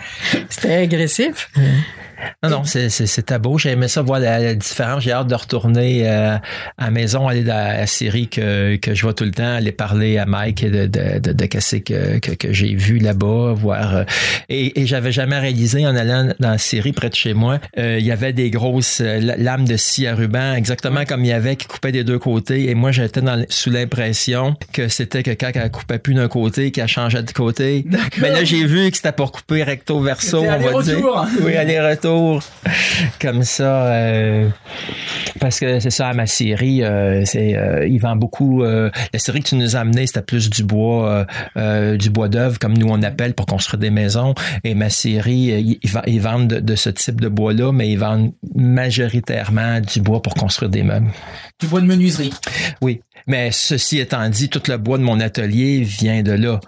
[0.49, 1.51] c'était agressif.
[2.43, 3.59] Non, non, c'est- c'était beau.
[3.59, 5.03] J'ai aimé ça, voir la, la différence.
[5.03, 6.37] J'ai hâte de retourner euh,
[6.79, 9.73] à la maison, aller dans la série que, que je vois tout le temps, aller
[9.73, 13.97] parler à Mike de, de, de, de qu'est-ce que, que, que j'ai vu là-bas, voir.
[13.97, 14.05] euh,
[14.49, 17.97] et et j'avais jamais réalisé en allant dans la série près de chez moi, euh,
[17.99, 21.33] il y avait des grosses la- lames de scie à ruban, exactement comme il y
[21.33, 22.71] avait qui coupaient des deux côtés.
[22.71, 26.89] Et moi, j'étais sous l'impression que c'était que quand elle coupait plus d'un côté, qu'elle
[26.89, 27.85] changeait de côté.
[28.21, 30.97] Mais là, j'ai vu que c'était pour couper recto verso, C'était on va dire.
[31.43, 32.06] Oui, aller-retour.
[33.21, 33.87] Comme ça.
[33.87, 34.49] euh,
[35.41, 38.63] parce que c'est ça, ma série, euh, c'est, euh, il vend beaucoup.
[38.63, 41.27] la série que tu nous as amené, c'était plus du bois,
[41.57, 44.35] du bois d'œuvre, comme nous on appelle, pour construire des maisons.
[44.65, 48.33] Et ma série, ils, ils vendent de, de ce type de bois-là, mais ils vendent
[48.55, 51.11] majoritairement du bois pour construire des meubles.
[51.61, 52.33] Du bois de menuiserie.
[52.81, 56.61] Oui, mais ceci étant dit, tout le bois de mon atelier vient de là,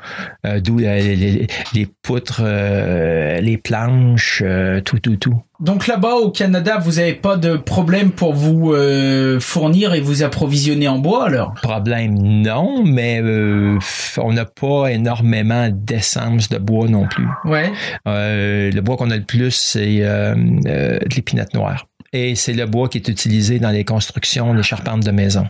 [0.46, 5.40] Euh, d'où euh, les, les- les poutres, euh, les planches, euh, tout, tout, tout.
[5.60, 10.22] Donc là-bas au Canada, vous avez pas de problème pour vous euh, fournir et vous
[10.22, 11.52] approvisionner en bois alors?
[11.54, 13.76] Problème, non, mais euh,
[14.18, 17.26] on n'a pas énormément d'essence de bois non plus.
[17.44, 17.72] Ouais.
[18.06, 21.86] Euh, le bois qu'on a le plus, c'est de l'épinette noire.
[22.12, 25.46] Et c'est le bois qui est utilisé dans les constructions, les charpentes de maison.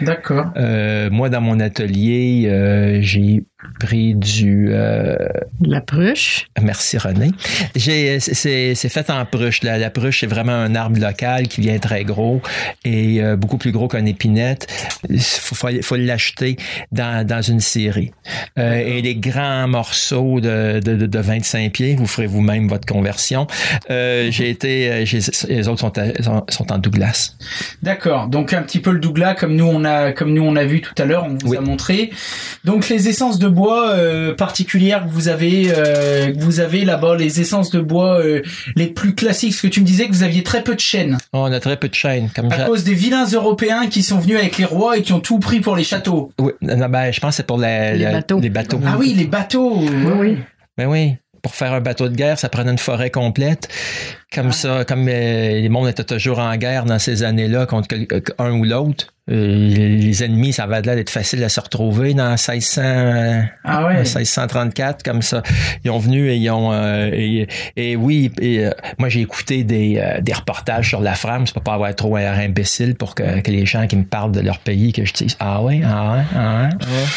[0.00, 0.52] D'accord.
[0.56, 3.44] Euh, moi, dans mon atelier, euh, j'ai
[3.80, 4.68] pris du...
[4.70, 5.16] euh,
[5.60, 6.46] La pruche.
[6.60, 7.30] Merci René.
[7.74, 9.62] J'ai, c'est, c'est fait en pruche.
[9.62, 12.40] La, la pruche, c'est vraiment un arbre local qui vient très gros
[12.84, 14.66] et euh, beaucoup plus gros qu'un épinette.
[15.10, 16.56] Il faut, faut, faut l'acheter
[16.92, 18.12] dans, dans une série.
[18.58, 22.86] Euh, et les grands morceaux de, de, de, de 25 pieds, vous ferez vous-même votre
[22.86, 23.46] conversion.
[23.90, 27.34] Euh, j'ai été, j'ai, les autres sont, à- sont, sont en Douglas.
[27.82, 28.28] D'accord.
[28.28, 30.80] Donc un petit peu le Douglas comme nous on a comme nous on a vu
[30.80, 31.56] tout à l'heure, on vous Oui.
[31.56, 32.10] a montré.
[32.64, 37.16] Donc les essences de bois euh, particulières que vous avez euh, que vous avez là-bas,
[37.16, 38.42] les essences de bois euh,
[38.76, 39.54] les plus classiques.
[39.54, 41.76] Ce que tu me disais que vous aviez très peu de chênes On a très
[41.76, 42.30] peu de chaînes.
[42.36, 45.20] Comme à cause des vilains Européens qui sont venus avec les rois et qui ont
[45.20, 46.30] tout pris pour les châteaux.
[46.38, 48.38] Oui, non, ben, je pense que c'est pour la- Les la- bateaux.
[48.40, 48.80] les bateaux.
[48.86, 49.76] Ah oui, les bateaux.
[49.80, 50.38] Oui, oui.
[50.78, 51.16] Ben oui.
[51.42, 53.68] Pour faire un bateau de guerre, ça prenait une forêt complète.
[54.34, 58.20] Comme ça, comme euh, les mondes étaient toujours en guerre dans ces années-là contre euh,
[58.38, 59.06] un ou l'autre.
[59.30, 59.32] euh,
[59.98, 62.82] les ennemis, ça avait l'air d'être facile à se retrouver dans 1600,
[63.64, 63.94] Ah ouais.
[63.98, 65.42] 1634, comme ça.
[65.84, 66.72] Ils ont venu et ils ont...
[66.72, 67.46] euh, et,
[67.76, 71.62] et oui, et, euh, moi j'ai écouté des, euh, des reportages sur la France, pour
[71.62, 74.58] pas avoir trop l'air imbécile pour que, que les gens qui me parlent de leur
[74.58, 76.68] pays, que je dise «Ah ouais, ah ouais, ah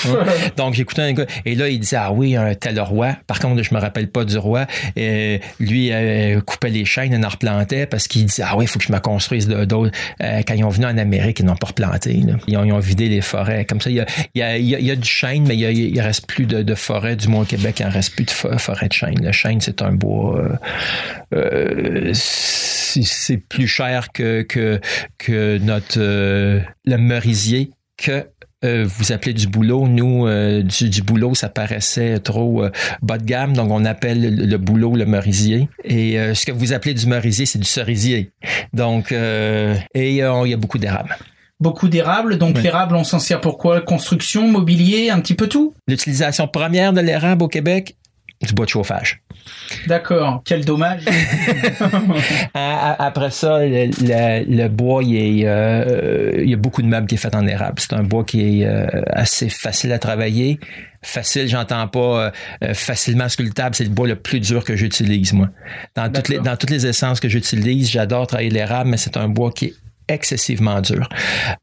[0.05, 0.11] ouais.
[0.11, 0.25] ouais, ouais.
[0.57, 3.61] Donc j'écoutais un gars, et là il disait «Ah oui, un tel roi.» Par contre,
[3.63, 4.65] je me rappelle pas du roi.
[4.95, 5.91] Et lui
[6.45, 8.99] coupait les chaînes en replantait parce qu'il disait «Ah oui, il faut que je me
[8.99, 9.95] construise d'autres.
[10.21, 12.21] Euh, quand ils ont venu en Amérique, ils n'ont pas replanté.
[12.47, 13.65] Ils, ont, vidé les forêts.
[13.65, 13.95] Comme ça, il
[14.35, 17.15] y a, il y a, du chêne, mais il, il reste plus de, de forêt.
[17.15, 19.19] Du moins au Québec, il en reste plus de fo- forêt de chêne.
[19.21, 20.39] Le chêne, c'est un bois...
[20.39, 20.55] euh,
[21.33, 24.79] euh, c'est plus cher que, que,
[25.17, 25.99] que notre...
[25.99, 28.25] le merisier que
[28.65, 29.87] euh, vous appelez du boulot.
[29.87, 32.63] Nous, euh, du, boulot, ça paraissait trop
[33.01, 35.69] bas de gamme, donc on appelle le, boulot le merisier.
[35.83, 38.31] Et ce que vous appelez du merisier, c'est du cerisier.
[38.73, 41.17] Donc, et il y a beaucoup d'érables
[41.59, 42.37] beaucoup d'érables.
[42.37, 43.81] Donc l'érable, on s'en sert pour quoi?
[43.81, 45.73] Construction, mobilier, un petit peu tout?
[45.87, 47.97] L'utilisation première de l'érable au Québec,
[48.47, 49.21] du bois de chauffage.
[49.87, 51.03] D'accord, quel dommage.
[52.53, 57.45] Après ça, le, bois, euh, il, y a beaucoup de meubles qui est fait en
[57.45, 57.79] érable.
[57.79, 60.59] C'est un bois qui est euh, assez facile à travailler.
[61.01, 62.31] Facile, j'entends pas
[62.63, 65.49] euh, facilement sculptable, c'est le bois le plus dur que j'utilise, moi.
[65.95, 69.29] Dans toutes, les, dans toutes les essences que j'utilise, j'adore travailler l'érable, mais c'est un
[69.29, 69.73] bois qui est
[70.09, 71.07] excessivement dur.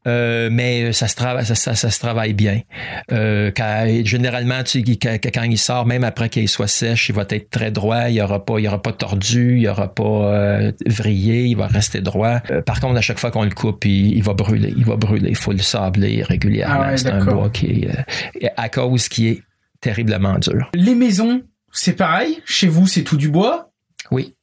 [0.07, 2.61] Euh, mais ça se travaille, ça, ça, se travaille bien.
[3.11, 3.51] Euh,
[4.03, 8.09] généralement, tu, quand il sort, même après qu'il soit sèche, il va être très droit.
[8.09, 11.45] Il y aura pas, il aura pas tordu, il y aura pas euh, vrillé.
[11.45, 12.39] Il va rester droit.
[12.49, 14.73] Euh, par contre, à chaque fois qu'on le coupe, il, va brûler.
[14.75, 15.29] Il va brûler.
[15.29, 16.83] Il faut le sabler régulièrement.
[16.83, 17.87] Ah c'est un bois qui
[18.39, 19.43] est à cause qui est
[19.81, 20.69] terriblement dur.
[20.73, 22.41] Les maisons, c'est pareil?
[22.45, 23.71] Chez vous, c'est tout du bois?
[24.11, 24.36] Oui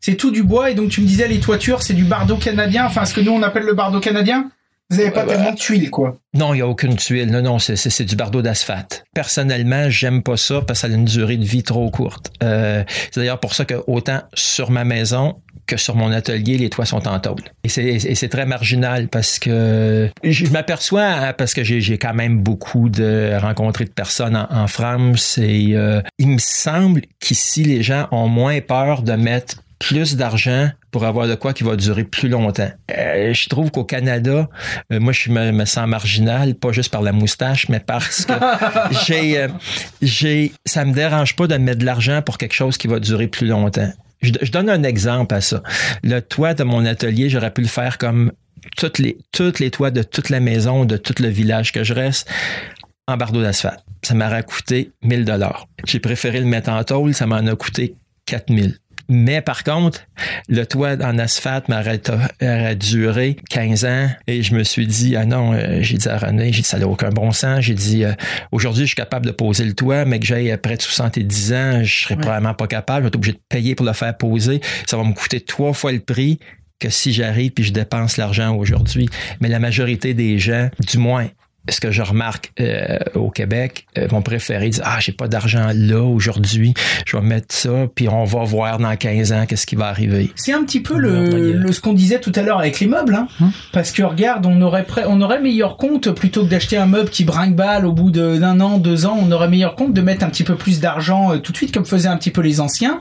[0.00, 2.86] c'est tout du bois et donc tu me disais les toitures c'est du bardeau canadien,
[2.86, 4.50] enfin ce que nous on appelle le bardeau canadien.
[4.90, 6.16] Vous n'avez pas tellement de tuiles, quoi.
[6.34, 7.30] Non, il n'y a aucune tuile.
[7.30, 9.04] Non, non, c'est du bardeau d'asphalte.
[9.14, 12.32] Personnellement, j'aime pas ça parce que ça a une durée de vie trop courte.
[12.42, 12.82] Euh,
[13.12, 15.36] c'est d'ailleurs pour ça que autant sur ma maison
[15.70, 17.42] que sur mon atelier, les toits sont en tôle.
[17.62, 22.88] Et c'est très marginal parce que je m'aperçois, hein, parce que j'ai quand même beaucoup
[22.88, 28.26] de rencontré de personnes en, France, et euh, il me semble qu'ici, les gens ont
[28.26, 32.70] moins peur de mettre plus d'argent pour avoir de quoi qui va durer plus longtemps.
[32.96, 34.48] Euh, je trouve qu'au Canada,
[34.92, 38.32] euh, moi je me, sens marginal, pas juste par la moustache, mais parce que
[39.06, 39.48] j'ai, euh,
[40.02, 43.26] j'ai, ça me dérange pas de mettre de l'argent pour quelque chose qui va durer
[43.26, 43.90] plus longtemps.
[44.20, 45.62] Je, donne un exemple à ça.
[46.04, 48.32] Le toit de mon atelier, j'aurais pu le faire comme
[48.76, 51.94] toutes les, toutes les toits de toute la maison, de tout le village que je
[51.94, 52.28] reste,
[53.08, 53.82] en bardeau d'asphalte.
[54.02, 55.66] Ça m'aurait coûté 1000 dollars.
[55.86, 57.94] J'ai préféré le mettre en tôle, ça m'en a coûté
[58.26, 58.76] 4000.
[59.12, 60.06] Mais par contre,
[60.48, 62.00] le toit en asphalte m'aurait
[62.76, 66.52] duré 15 ans et je me suis dit, ah non, euh, j'ai dit à René,
[66.52, 67.60] j'ai dit, ça n'a aucun bon sens.
[67.60, 68.12] J'ai dit, euh,
[68.52, 71.82] aujourd'hui, je suis capable de poser le toit, mais que j'aille près de 70 ans,
[71.82, 73.00] je serais probablement pas capable.
[73.00, 74.60] Je vais être obligé de payer pour le faire poser.
[74.86, 76.38] Ça va me coûter trois fois le prix
[76.78, 79.08] que si j'arrive puis je dépense l'argent aujourd'hui.
[79.40, 81.28] Mais la majorité des gens, du moins
[81.70, 85.70] ce que je remarque euh, au Québec, euh, vont préférer dire ah j'ai pas d'argent
[85.74, 86.74] là aujourd'hui,
[87.06, 90.30] je vais mettre ça puis on va voir dans 15 ans qu'est-ce qui va arriver.
[90.36, 93.28] C'est un petit peu le, ce qu'on disait tout à l'heure avec les meubles hein?
[93.40, 93.52] Hum.
[93.72, 97.24] parce que regarde, on aurait on aurait meilleur compte plutôt que d'acheter un meuble qui
[97.24, 100.28] brinque balle au bout d'un an, deux ans, on aurait meilleur compte de mettre un
[100.28, 103.00] petit peu plus d'argent euh, tout de suite comme faisaient un petit peu les anciens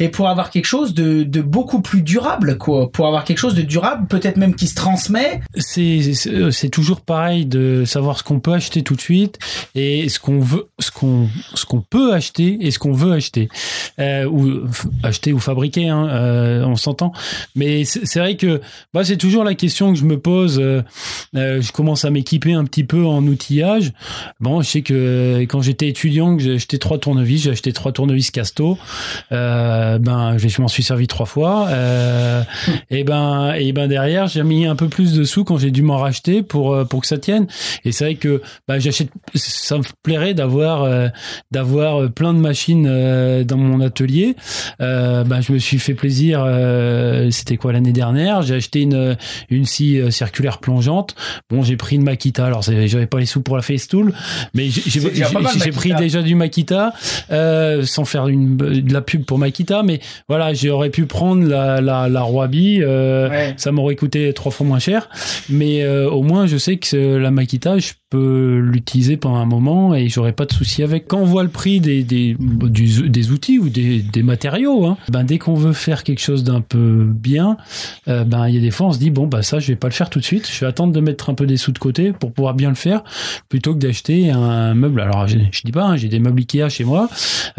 [0.00, 3.54] et pour avoir quelque chose de, de beaucoup plus durable quoi, pour avoir quelque chose
[3.54, 5.40] de durable, peut-être même qui se transmet.
[5.56, 6.12] C'est
[6.50, 9.38] c'est toujours pareil de savoir ce qu'on peut acheter tout de suite
[9.74, 13.48] et ce qu'on veut, ce qu'on, ce qu'on peut acheter et ce qu'on veut acheter
[13.98, 14.68] euh, ou
[15.02, 15.88] acheter ou fabriquer.
[15.88, 17.12] Hein, euh, on s'entend.
[17.54, 18.60] Mais c'est vrai que
[18.92, 20.60] bah, c'est toujours la question que je me pose.
[20.60, 20.82] Euh,
[21.32, 23.92] je commence à m'équiper un petit peu en outillage.
[24.40, 27.92] Bon, je sais que quand j'étais étudiant, que j'ai acheté trois tournevis, j'ai acheté trois
[27.92, 28.76] tournevis Casto.
[29.30, 31.68] Ben, je m'en suis servi trois fois.
[32.90, 35.80] et ben, et ben derrière, j'ai mis un peu plus de sous quand j'ai dû
[35.80, 37.46] m'en racheter pour pour que ça tienne.
[37.86, 41.08] Et c'est vrai que bah, j'achète, ça me plairait d'avoir euh,
[41.52, 44.34] d'avoir euh, plein de machines euh, dans mon atelier.
[44.80, 46.44] Bah, je me suis fait plaisir.
[47.30, 48.42] C'était quoi l'année dernière?
[48.42, 49.16] J'ai acheté une
[49.50, 51.14] une scie circulaire plongeante.
[51.50, 52.46] Bon, j'ai pris une Makita.
[52.46, 54.12] Alors j'avais pas les sous pour la Festool,
[54.54, 56.92] mais j'ai pris déjà du Makita
[57.30, 59.82] sans faire une, de la pub pour Makita.
[59.84, 62.82] Mais voilà, j'aurais pu prendre la la, la Roabi.
[63.56, 65.08] Ça m'aurait coûté trois fois moins cher.
[65.48, 70.08] Mais au moins, je sais que la Makita je peux l'utiliser pendant un moment et
[70.08, 71.08] j'aurai pas de souci avec.
[71.08, 75.24] Quand on voit le prix des, des, des outils ou des, des matériaux, hein, ben
[75.24, 77.56] dès qu'on veut faire quelque chose d'un peu bien,
[78.06, 79.76] euh, ben il y a des fois on se dit bon bah ça je vais
[79.76, 81.72] pas le faire tout de suite, je vais attendre de mettre un peu des sous
[81.72, 83.02] de côté pour pouvoir bien le faire
[83.48, 85.00] plutôt que d'acheter un meuble.
[85.00, 87.08] Alors je, dis pas, hein, j'ai des meubles Ikea chez moi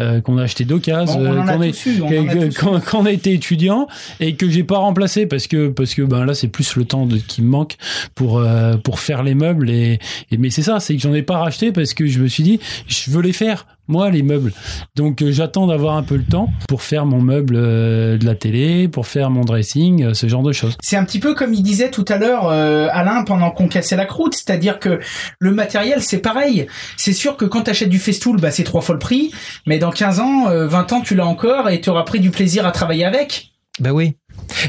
[0.00, 3.86] euh, qu'on a acheté d'occasion euh, quand, on a été étudiant
[4.18, 7.04] et que j'ai pas remplacé parce que parce que ben là c'est plus le temps
[7.04, 7.76] de, qui me manque
[8.14, 8.42] pour
[8.82, 9.98] pour faire les meubles et,
[10.38, 12.60] mais c'est ça, c'est que j'en ai pas racheté parce que je me suis dit,
[12.86, 14.52] je veux les faire moi les meubles.
[14.94, 18.34] Donc euh, j'attends d'avoir un peu le temps pour faire mon meuble euh, de la
[18.34, 20.76] télé, pour faire mon dressing, euh, ce genre de choses.
[20.80, 24.04] C'est un petit peu comme il disait tout à l'heure Alain pendant qu'on cassait la
[24.04, 25.00] croûte, c'est-à-dire que
[25.40, 26.66] le matériel c'est pareil.
[26.96, 29.32] C'est sûr que quand tu achètes du festool, bah c'est trois fois le prix,
[29.66, 32.66] mais dans 15 ans, 20 ans tu l'as encore et tu auras pris du plaisir
[32.66, 33.52] à travailler avec.
[33.80, 34.16] Ben oui.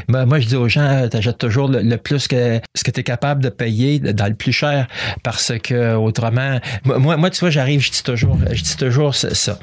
[0.08, 3.42] Moi, je dis aux gens, t'achètes toujours le, plus que ce que tu es capable
[3.42, 4.86] de payer dans le plus cher
[5.22, 9.58] parce que autrement, moi, moi tu vois, j'arrive, je dis toujours, je dis toujours ça.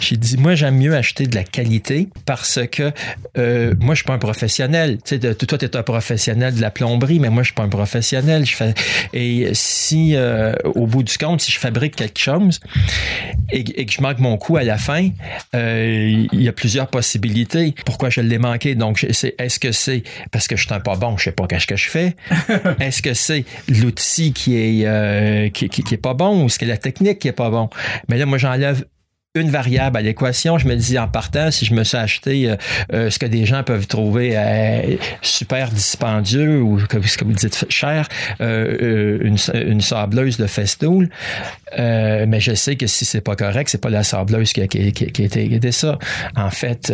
[0.00, 2.92] J'ai dit, moi, j'aime mieux acheter de la qualité parce que
[3.38, 4.98] euh, moi, je suis pas un professionnel.
[5.04, 7.62] Tu sais, toi, tu es un professionnel de la plomberie, mais moi, je suis pas
[7.62, 8.44] un professionnel.
[9.12, 12.60] Et si, euh, au bout du compte, si je fabrique quelque chose
[13.50, 15.08] et, que je manque mon coût à la fin,
[15.54, 17.74] euh, il y a plusieurs possibilités.
[17.84, 18.74] Pourquoi je l'ai manqué?
[18.74, 20.02] Donc, c'est, est-ce que c'est?
[20.32, 22.16] Parce que je suis un pas bon, je sais pas qu'est-ce que je fais?
[22.80, 26.58] est-ce que c'est l'outil qui est, euh, qui, qui, qui, est pas bon ou est-ce
[26.58, 27.70] que la technique qui est pas bon?
[28.08, 28.84] Mais là, moi, j'enlève
[29.34, 30.58] une variable à l'équation.
[30.58, 32.56] Je me dis en partant, si je me suis acheté euh,
[32.92, 37.64] euh, ce que des gens peuvent trouver euh, super dispendieux ou ce que vous dites
[37.70, 38.08] cher,
[38.40, 41.08] une, une, sableuse de festool,
[41.78, 44.92] mais je sais que si c'est pas correct, c'est pas la sableuse qui a, qui,
[44.92, 45.98] qui, qui a été ça.
[46.36, 46.92] En fait,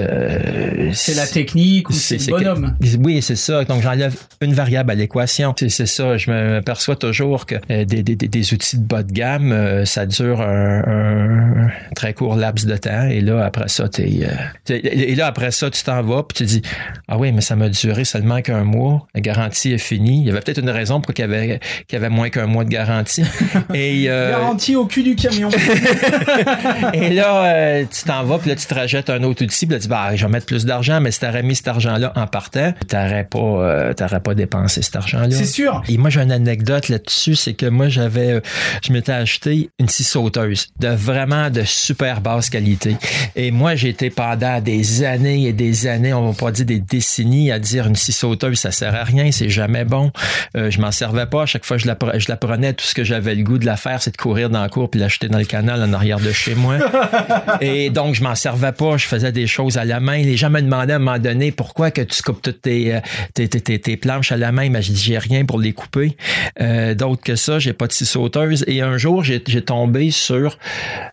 [0.92, 2.76] c'est la technique ou c'est le bonhomme.
[3.00, 3.64] oui, c'est ça.
[3.64, 5.54] Donc j'enlève une variable à l'équation.
[5.56, 6.16] C'est ça.
[6.16, 10.40] Je me perçois toujours que des, des, des, outils de bas de gamme, ça dure
[10.40, 13.06] un, un très court laps de temps.
[13.08, 16.44] Et là, après ça, t'es, euh, et là, après ça, tu t'en vas, puis tu
[16.44, 16.62] dis,
[17.08, 19.06] ah oui, mais ça m'a duré seulement qu'un mois.
[19.14, 20.20] La garantie est finie.
[20.20, 22.46] Il y avait peut-être une raison pour qu'il y avait, qu'il y avait moins qu'un
[22.46, 23.22] mois de garantie.
[23.74, 25.50] et, euh, garantie au cul du camion.
[26.92, 29.74] et là, euh, tu t'en vas, puis là, tu te rajettes un autre outil, puis
[29.74, 32.12] là, tu dis, bah, je vais mettre plus d'argent, mais si t'aurais mis cet argent-là
[32.16, 35.30] en partant, t'aurais pas, t'aurais pas dépensé cet argent-là.
[35.30, 35.82] C'est sûr.
[35.88, 38.40] Et moi, j'ai une anecdote là-dessus, c'est que moi, j'avais,
[38.84, 42.96] je m'étais acheté une scie sauteuse de vraiment de super basse qualité.
[43.36, 46.80] Et moi, j'ai été pendant des années et des années, on va pas dire des
[46.80, 50.10] décennies, à dire une scie sauteuse, ça sert à rien, c'est jamais bon.
[50.56, 51.42] Euh, je m'en servais pas.
[51.42, 53.66] À chaque fois je la, je la prenais, tout ce que j'avais le goût de
[53.66, 56.20] la faire, c'est de courir dans la cour puis l'acheter dans le canal en arrière
[56.20, 56.76] de chez moi.
[57.60, 58.96] et donc, je m'en servais pas.
[58.96, 60.18] Je faisais des choses à la main.
[60.18, 63.00] Les gens me demandaient à un moment donné pourquoi que tu coupes toutes tes, euh,
[63.34, 64.70] tes, tes, tes, planches à la main?
[64.70, 66.16] Mais j'ai dit, j'ai rien pour les couper.
[66.60, 68.64] Euh, D'autre que ça, j'ai pas de scie sauteuse.
[68.66, 70.58] Et un jour, j'ai tombé sur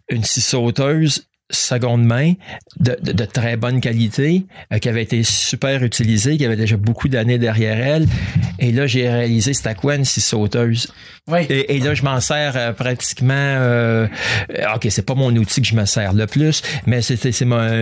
[0.10, 0.95] une scie sauteuse
[1.50, 2.34] seconde main
[2.80, 7.38] de, très bonne qualité euh, qui avait été super utilisée, qui avait déjà beaucoup d'années
[7.38, 8.08] derrière elle.
[8.60, 10.92] Et là, j'ai réalisé c'était quoi une scie sauteuse?
[11.28, 11.40] Oui.
[11.50, 13.34] Et, là, je m'en sers euh, pratiquement.
[13.34, 14.08] Euh,
[14.76, 17.32] ok, c'est pas mon outil que je me sers le plus, mais c'est,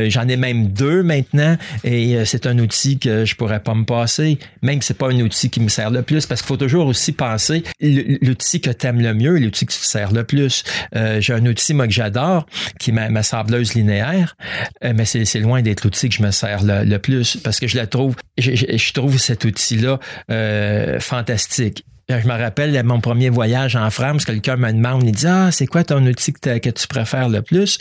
[0.10, 4.40] j'en ai même deux maintenant, et c'est un outil que je pourrais pas me passer,
[4.62, 6.88] même si c'est pas un outil qui me sert le plus, parce qu'il faut toujours
[6.88, 10.64] aussi penser l'outil que tu aimes le mieux, l'outil que tu te sers le plus.
[10.94, 12.46] j'ai un outil moi que j'adore,
[12.80, 14.36] qui est ma, sableuse linéaire,
[14.84, 17.78] euh, mais c'est loin d'être l'outil que je me sers le, plus parce que je
[17.78, 21.86] la trouve, je, je, trouve cet outil-là euh, fantastique.
[22.22, 25.68] Je me rappelle mon premier voyage en France, quelqu'un me demande, il dit Ah, c'est
[25.68, 27.78] quoi ton outil que, que, tu préfères le plus?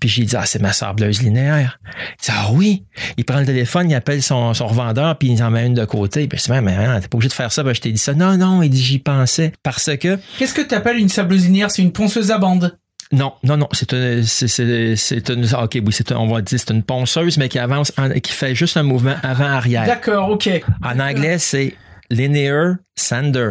[0.00, 1.78] Puis j'ai dit Ah, c'est ma sableuse linéaire.
[1.84, 2.84] Il dit Ah oui.
[3.16, 5.84] Il prend le téléphone, il appelle son, son revendeur, puis il en met une de
[5.84, 6.26] côté.
[6.26, 7.98] Puis je dis Mais hein, t'es pas obligé de faire ça, ben, je t'ai dit
[7.98, 8.14] ça.
[8.14, 9.52] Non, non, il dit j'y pensais.
[9.62, 10.18] Parce que.
[10.38, 11.70] Qu'est-ce que tu appelles une sableuse linéaire?
[11.70, 12.76] C'est une ponceuse à bande.
[13.12, 16.72] Non, non, non, c'est une, c'est, c'est une, ok, oui, c'est on va dire, c'est
[16.72, 19.86] une ponceuse, mais qui avance, qui fait juste un mouvement avant-arrière.
[19.86, 20.48] D'accord, ok.
[20.82, 21.74] En anglais, c'est
[22.10, 23.50] linear sander.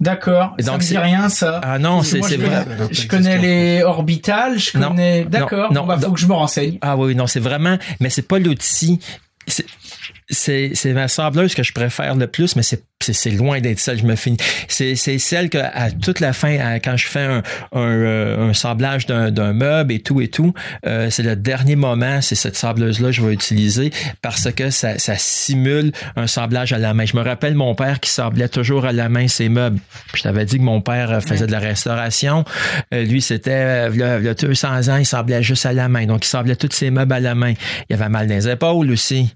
[0.00, 0.56] D'accord.
[0.58, 1.60] Ça me dit rien, ça.
[1.62, 2.64] Ah non, c'est, c'est vrai.
[2.90, 5.24] Je connais les orbitales, je connais.
[5.24, 5.72] D'accord.
[5.72, 6.78] Non, bah, faut que je me renseigne.
[6.80, 9.00] Ah oui, non, c'est vraiment, mais c'est pas l'outil.
[10.32, 13.80] C'est, c'est, c'est ma sableuse que je préfère le plus, mais c'est c'est loin d'être
[13.80, 14.36] celle je me finis.
[14.68, 19.52] C'est celle que à toute la fin, quand je fais un, un, euh, un d'un
[19.52, 20.54] meuble et tout et tout,
[20.86, 24.98] euh, c'est le dernier moment, c'est cette sableuse-là que je vais utiliser parce que ça,
[24.98, 27.04] ça simule un sablage à la main.
[27.04, 29.80] Je me rappelle mon père qui sablait toujours à la main ses meubles.
[30.14, 32.44] Je t'avais dit que mon père euh, faisait de la restauration.
[32.92, 36.06] lui, c'était y a 200 ans, il sablait juste à la main.
[36.06, 37.54] Donc, il sablait tous ses meubles à la main.
[37.88, 39.32] Il avait mal les épaules aussi.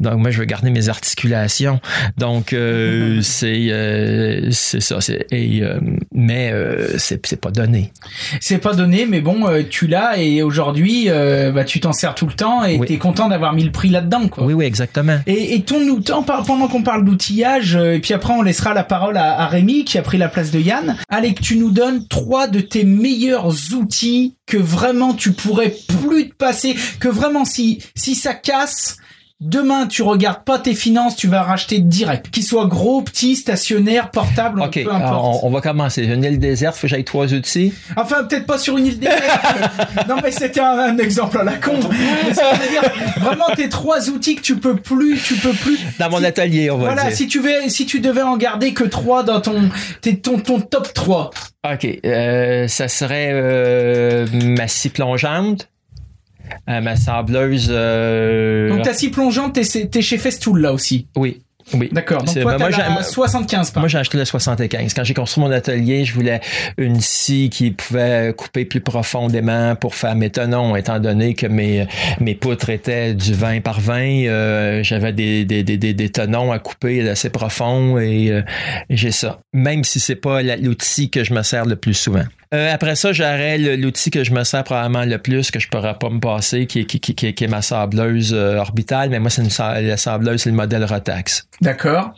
[0.00, 1.80] Donc moi je veux garder mes articulations.
[2.16, 4.98] Donc euh, c'est euh, c'est ça.
[5.30, 5.80] Et euh,
[6.12, 6.52] mais
[6.96, 7.92] c'est c'est pas donné.
[8.40, 12.32] C'est pas donné, mais bon tu l'as et aujourd'hui bah tu t'en sers tout le
[12.32, 14.44] temps et tu es content d'avoir mis le prix là-dedans quoi.
[14.44, 15.18] Oui oui exactement.
[15.26, 15.78] Et, et ton
[16.22, 19.98] pendant qu'on parle d'outillage et puis après on laissera la parole à, à Rémi qui
[19.98, 20.96] a pris la place de Yann.
[21.08, 26.30] Allez que tu nous donnes trois de tes meilleurs outils que vraiment tu pourrais plus
[26.30, 28.96] te passer, que vraiment si si ça casse
[29.40, 32.28] Demain, tu regardes pas tes finances, tu vas racheter direct.
[32.28, 35.44] Qu'il soit gros, petit, stationnaire, portable, peu importe.
[35.44, 36.02] On, va commencer.
[36.02, 37.72] Une île déserte, faut que j'aille trois outils.
[37.94, 39.28] Enfin, peut-être pas sur une île déserte.
[40.08, 41.78] non, mais c'était un, exemple à la con.
[43.20, 45.78] vraiment tes trois outils que tu peux plus, tu peux plus.
[46.00, 47.16] Dans mon atelier, on va voilà, dire.
[47.16, 49.70] si tu veux, si tu devais en garder que trois dans ton,
[50.20, 51.30] ton, ton top 3.
[51.74, 51.86] OK.
[52.04, 55.68] Euh, ça serait euh, ma scie plongeante
[56.66, 57.68] ma sableuse.
[57.68, 61.06] Donc ta scie plongeante, t'es, t'es chez Festool là aussi.
[61.16, 61.42] Oui.
[61.74, 61.88] Oui.
[61.92, 62.22] D'accord.
[62.22, 64.94] Donc toi, ben, moi, 75 Moi, j'ai acheté la 75.
[64.94, 66.40] Quand j'ai construit mon atelier, je voulais
[66.76, 71.86] une scie qui pouvait couper plus profondément pour faire mes tenons, étant donné que mes,
[72.20, 73.98] mes poutres étaient du 20 par 20.
[73.98, 78.42] Euh, j'avais des, des, des, des, tenons à couper assez profonds et, euh,
[78.88, 79.40] et j'ai ça.
[79.52, 82.24] Même si c'est pas l'outil que je me sers le plus souvent.
[82.54, 85.94] Euh, après ça, j'aurais l'outil que je me sers probablement le plus, que je pourrais
[85.98, 89.28] pas me passer, qui est, qui, qui, qui est ma sableuse euh, orbitale, mais moi,
[89.28, 91.46] c'est une la sableuse, c'est le modèle Rotex.
[91.60, 92.14] D'accord.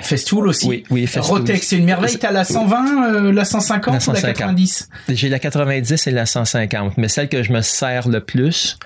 [0.00, 0.66] Festool aussi.
[0.66, 1.38] Oui, oui, Festool.
[1.38, 2.18] Rotex, c'est une merveille.
[2.18, 4.22] T'as la 120, euh, la 150 la 150.
[4.22, 4.88] ou la 90?
[5.10, 8.78] J'ai la 90 et la 150, mais celle que je me sers le plus,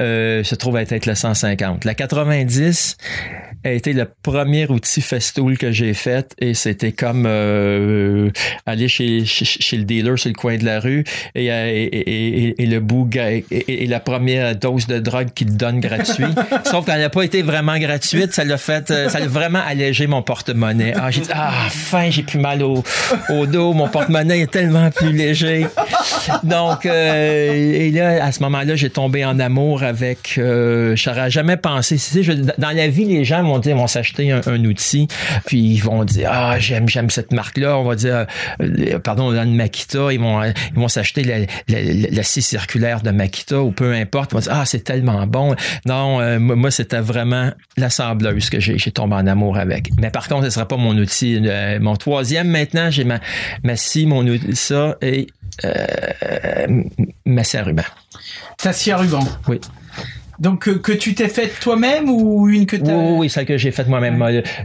[0.00, 1.84] euh, se trouve à être la 150.
[1.84, 2.96] La 90
[3.64, 8.30] a été le premier outil Festool que j'ai fait et c'était comme euh,
[8.66, 11.04] aller chez, chez, le dealer sur le coin de la rue
[11.36, 15.78] et, euh, et, et, le bout et, la première dose de drogue qu'il te donne
[15.78, 16.24] gratuit.
[16.64, 20.22] Sauf qu'elle n'a pas été vraiment gratuite, ça l'a fait, ça l'a vraiment allégé mon
[20.22, 20.92] porte-monnaie.
[20.96, 22.82] Ah, j'ai dit, ah, enfin, j'ai plus mal au,
[23.30, 25.66] au dos, mon porte-monnaie est tellement plus léger.
[26.42, 30.34] Donc, et là, à ce moment-là, j'ai tombé en amour avec.
[30.38, 31.96] Euh, J'aurais jamais pensé.
[32.58, 35.08] dans la vie, les gens vont dire, vont s'acheter un, outil,
[35.46, 37.78] puis ils vont dire, ah, j'aime, j'aime cette marque-là.
[37.78, 38.26] On va dire,
[38.62, 43.70] euh, pardon, dans Makita, ils vont, ils vont s'acheter la, scie circulaire de Makita ou
[43.70, 44.32] peu importe.
[44.32, 45.54] Ils vont dire, ah, c'est tellement bon.
[45.86, 49.90] Non, euh, moi, c'était vraiment l'assembleuse que j'ai, j'ai tombé en amour avec.
[49.98, 51.40] Mais par contre, ce sera pas mon outil.
[51.44, 53.20] Euh, mon troisième maintenant, j'ai ma,
[53.62, 55.26] ma scie, mon outil, ça et
[55.64, 56.66] euh,
[57.26, 57.82] ma scie à ruban.
[58.58, 59.26] Ta scie à ruban.
[59.48, 59.60] Oui.
[60.38, 63.70] Donc que, tu t'es faite toi-même ou une que tu Oui, oui, celle que j'ai
[63.70, 64.18] faite moi-même.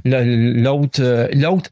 [0.05, 1.69] L'autre, euh, l'autre,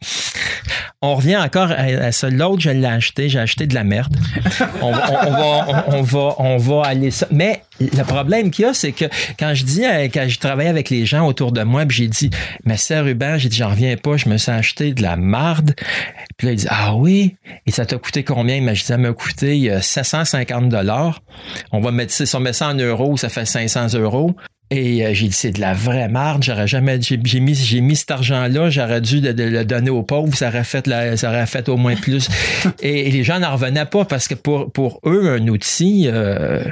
[1.02, 2.30] on revient encore à, ça.
[2.30, 4.18] L'autre, je l'ai acheté, j'ai acheté de la merde.
[4.82, 7.28] On, va, on, va, on va aller ça.
[7.32, 9.06] Mais le problème qu'il y a, c'est que
[9.38, 12.08] quand je dis, euh, quand je travaille avec les gens autour de moi, puis j'ai
[12.08, 12.30] dit,
[12.66, 15.76] mais sœur Ruben, j'ai dit, j'en reviens pas, je me suis acheté de la marde.
[16.38, 17.36] Puis là, il dit, ah oui?
[17.66, 18.56] Et ça t'a coûté combien?
[18.56, 21.22] Il m'a dit, ça m'a coûté 750 euh, dollars.
[21.72, 24.36] On va mettre, si on met ça en euros, ça fait 500 euros.
[24.70, 26.44] Et euh, j'ai dit, c'est de la vraie marde.
[26.44, 28.70] J'aurais jamais, j'ai, mis, j'ai mis cet argent-là.
[28.70, 30.36] J'aurais dû le donner aux pauvres.
[30.36, 32.28] Ça aurait fait, la, ça aurait fait au moins plus.
[32.82, 36.66] et, les gens n'en revenaient pas parce que pour, pour eux, un outil, euh,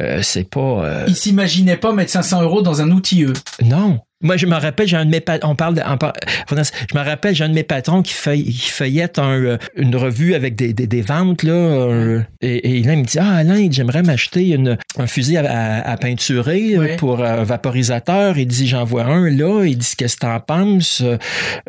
[0.00, 1.04] euh, c'est pas.
[1.06, 3.34] Ils s'imaginaient pas mettre 500 euros dans un outil, eux.
[3.64, 4.00] Non.
[4.26, 7.34] Moi, je me rappelle, j'ai un de mes patrons, on parle de, je me rappelle,
[7.34, 10.88] j'ai un de mes patrons qui, feuille, qui feuillette un, une revue avec des, des,
[10.88, 14.58] des ventes, là, et, et, là, il me dit, ah, Alain, j'aimerais m'acheter
[14.98, 18.36] un fusil à, à, peinturer pour un vaporisateur.
[18.36, 19.64] Il dit, j'en vois un, là.
[19.64, 21.02] Il dit, qu'est-ce que t'en penses?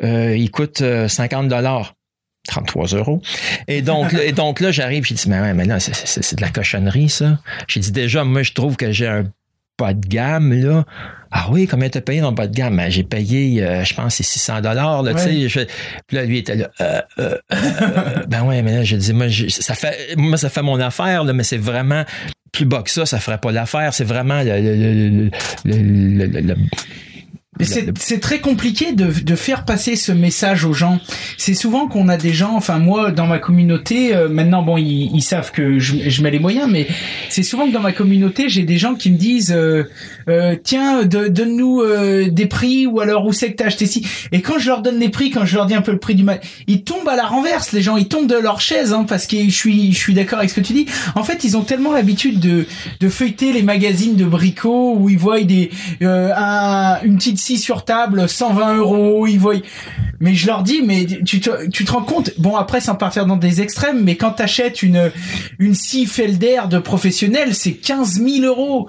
[0.04, 1.94] Euh, il coûte 50 dollars.
[2.48, 3.22] 33 euros.
[3.68, 6.50] Et donc, et donc là, j'arrive, j'ai dit, mais, ouais, mais là, c'est de la
[6.50, 7.40] cochonnerie, ça.
[7.68, 9.26] J'ai dit, déjà, moi, je trouve que j'ai un
[9.78, 10.84] pas de gamme, là.
[11.32, 12.78] Ah oui, combien t'as payé dans le bas de gamme?
[12.78, 15.68] Ben, j'ai payé, euh, je pense, c'est 600 dollars, là, tu sais.
[16.08, 17.38] Puis là, lui, était là, euh, euh,
[18.28, 21.34] ben ouais, mais là, je dis, moi, ça fait, moi, ça fait mon affaire, là,
[21.34, 22.04] mais c'est vraiment
[22.52, 23.94] plus bas que ça, ça ferait pas l'affaire.
[23.94, 25.30] C'est vraiment le, le,
[25.66, 26.56] le, le
[27.64, 31.00] c'est très compliqué de, de, faire passer ce message aux gens.
[31.38, 35.12] C'est souvent qu'on a des gens, enfin moi dans ma communauté, euh, maintenant bon ils,
[35.14, 36.88] ils, savent que je, je, mets les moyens, mais
[37.30, 39.84] c'est souvent que dans ma communauté j'ai des gens qui me disent euh,
[40.30, 44.06] euh tiens donne-nous euh, des prix ou alors où c'est que t'as acheté ci.
[44.32, 46.16] Et quand je leur donne les prix, quand je leur dis un peu le prix
[46.16, 49.06] du mal, ils tombent à la renverse les gens, ils tombent de leur chaise hein,
[49.08, 50.86] parce que je suis je suis d'accord avec ce que tu dis.
[51.16, 52.66] En fait ils ont tellement l'habitude de
[53.00, 58.28] de feuilleter les magazines de bricots où ils voient des un, une petite sur table,
[58.28, 59.56] 120 euros, ils voient.
[60.20, 63.26] Mais je leur dis, mais tu te, tu te rends compte Bon, après, sans partir
[63.26, 65.12] dans des extrêmes, mais quand t'achètes une
[65.60, 68.88] une scie Felder de professionnel, c'est 15 000 euros.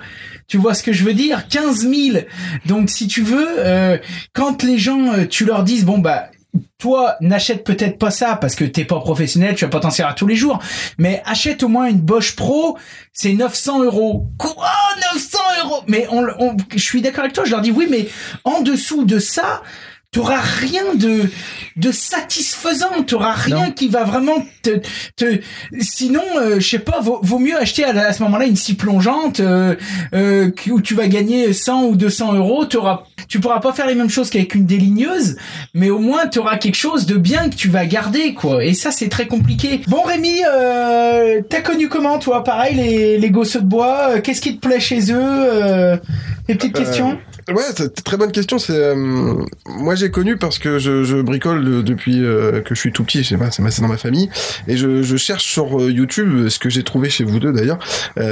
[0.48, 1.46] Tu vois ce que je veux dire?
[1.48, 2.18] 15 000.
[2.66, 3.98] Donc, si tu veux, euh,
[4.32, 6.30] quand les gens, euh, tu leur dises, bon bah
[6.78, 10.14] toi, n'achète peut-être pas ça parce que t'es pas professionnel, tu vas pas t'en servir
[10.14, 10.59] tous les jours,
[10.98, 12.78] mais achète au moins une Bosch Pro,
[13.12, 14.28] c'est 900 euros.
[14.38, 14.70] Quoi?
[15.14, 15.82] 900 euros?
[15.86, 18.09] Mais on, je suis d'accord avec toi, je leur dis oui, mais
[18.44, 19.62] en dessous de ça,
[20.11, 21.28] t'auras rien de
[21.76, 24.80] de satisfaisant, t'auras rien qui va vraiment te,
[25.16, 25.40] te
[25.78, 29.40] sinon euh, je sais pas vaut, vaut mieux acheter à, ce moment-là une scie plongeante
[29.40, 29.76] euh,
[30.14, 33.94] euh, où tu vas gagner 100 ou 200 euros, t'auras tu pourras pas faire les
[33.94, 35.36] mêmes choses qu'avec une déligneuse,
[35.74, 38.64] mais au moins tu auras quelque chose de bien que tu vas garder quoi.
[38.64, 39.82] Et ça c'est très compliqué.
[39.88, 42.42] Bon Rémi, euh, t'as connu comment toi?
[42.42, 46.00] Pareil les les gosses de bois, qu'est-ce qui te plaît chez eux
[46.48, 47.18] Les petites questions?
[47.49, 48.59] Ouais, c'est très bonne question.
[48.59, 49.34] C'est euh,
[49.66, 53.22] moi j'ai connu parce que je, je bricole depuis euh, que je suis tout petit.
[53.22, 54.28] Je sais pas, c'est dans ma famille
[54.66, 57.78] et je, je cherche sur euh, YouTube ce que j'ai trouvé chez vous deux d'ailleurs.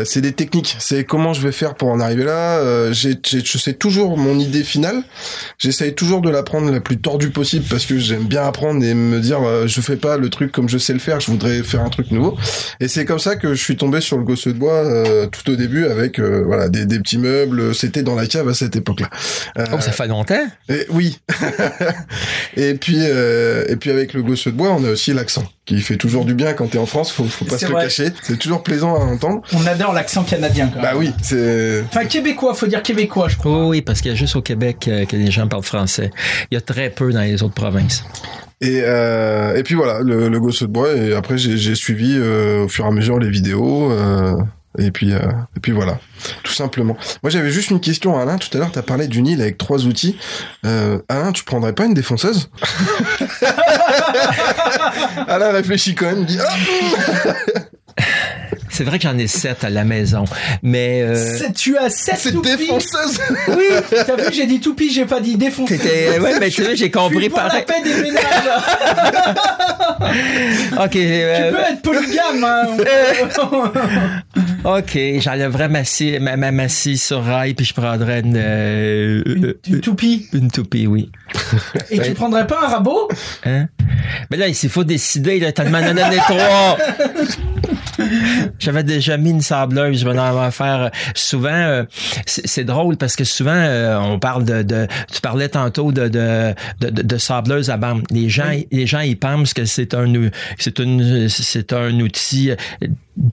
[0.04, 0.76] c'est des techniques.
[0.80, 2.92] C'est comment je vais faire pour en arriver là.
[2.92, 5.02] j'ai, je sais toujours mon idée finale.
[5.58, 8.92] J'essaye toujours de la prendre la plus tordue possible parce que j'aime bien apprendre et
[8.92, 11.20] me dire je fais pas le truc comme je sais le faire.
[11.20, 12.36] Je voudrais faire un truc nouveau.
[12.80, 14.84] Et c'est comme ça que je suis tombé sur le gosse de bois
[15.32, 17.74] tout au début avec voilà des, des petits meubles.
[17.74, 19.05] C'était dans la cave à cette époque-là.
[19.58, 20.46] Euh, oh, ça fait longtemps.
[20.68, 21.18] Et, oui.
[22.56, 25.80] et puis euh, et puis avec le gosse de bois, on a aussi l'accent qui
[25.80, 27.12] fait toujours du bien quand t'es en France.
[27.12, 28.08] Faut faut pas se le cacher.
[28.22, 29.42] C'est toujours plaisant à entendre.
[29.52, 30.70] On adore l'accent canadien.
[30.72, 30.94] Quand bah même.
[30.94, 31.82] Bah oui, c'est.
[31.88, 33.52] Enfin québécois, faut dire québécois, je crois.
[33.52, 36.10] Oh, oui, parce qu'il y a juste au Québec euh, que les gens parlent français.
[36.50, 38.04] Il y a très peu dans les autres provinces.
[38.60, 40.92] Et, euh, et puis voilà, le, le gosse de bois.
[40.94, 43.90] Et après, j'ai suivi euh, au fur et à mesure les vidéos.
[43.90, 44.36] Euh,
[44.78, 45.18] et puis, euh,
[45.56, 45.98] et puis voilà,
[46.42, 46.96] tout simplement.
[47.22, 48.38] Moi, j'avais juste une question à Alain.
[48.38, 50.16] Tout à l'heure, tu as parlé d'une île avec trois outils.
[50.64, 52.50] Euh, Alain, tu prendrais pas une défonceuse
[55.28, 56.54] Alain réfléchit quand même, il dit ah
[58.68, 60.24] C'est vrai que j'en ai sept à la maison,
[60.62, 61.38] mais euh...
[61.56, 63.20] tu as sept C'est défonceuse.
[63.48, 65.80] oui, t'as vu, j'ai dit toupie, j'ai pas dit défonceuse.
[66.20, 67.48] Ouais, mais tu sais, j'ai compris par.
[67.48, 68.22] la paix des ménages.
[70.72, 70.96] ok.
[70.96, 71.48] Euh...
[71.48, 72.44] Tu peux être polygame.
[72.44, 72.76] Hein.
[74.66, 79.22] ok, j'enlèverais ma scie, ma, ma, ma scie sur rail puis je prendrais une, euh,
[79.24, 80.26] une, une toupie.
[80.32, 81.10] Une toupie, oui.
[81.90, 83.08] Et tu prendrais pas un rabot?
[83.44, 83.68] Hein?
[84.30, 85.38] Mais là, il faut décider.
[85.38, 86.78] Là, tellement en donné trois.
[88.58, 91.48] J'avais déjà mis une sableuse, je vais en faire souvent.
[91.48, 91.84] Euh,
[92.26, 96.54] c'est drôle parce que souvent euh, on parle de, de, tu parlais tantôt de de,
[96.80, 98.02] de, de sableuse à bande.
[98.10, 100.12] Les gens, les gens ils pensent que c'est un
[100.58, 102.52] c'est une c'est un outil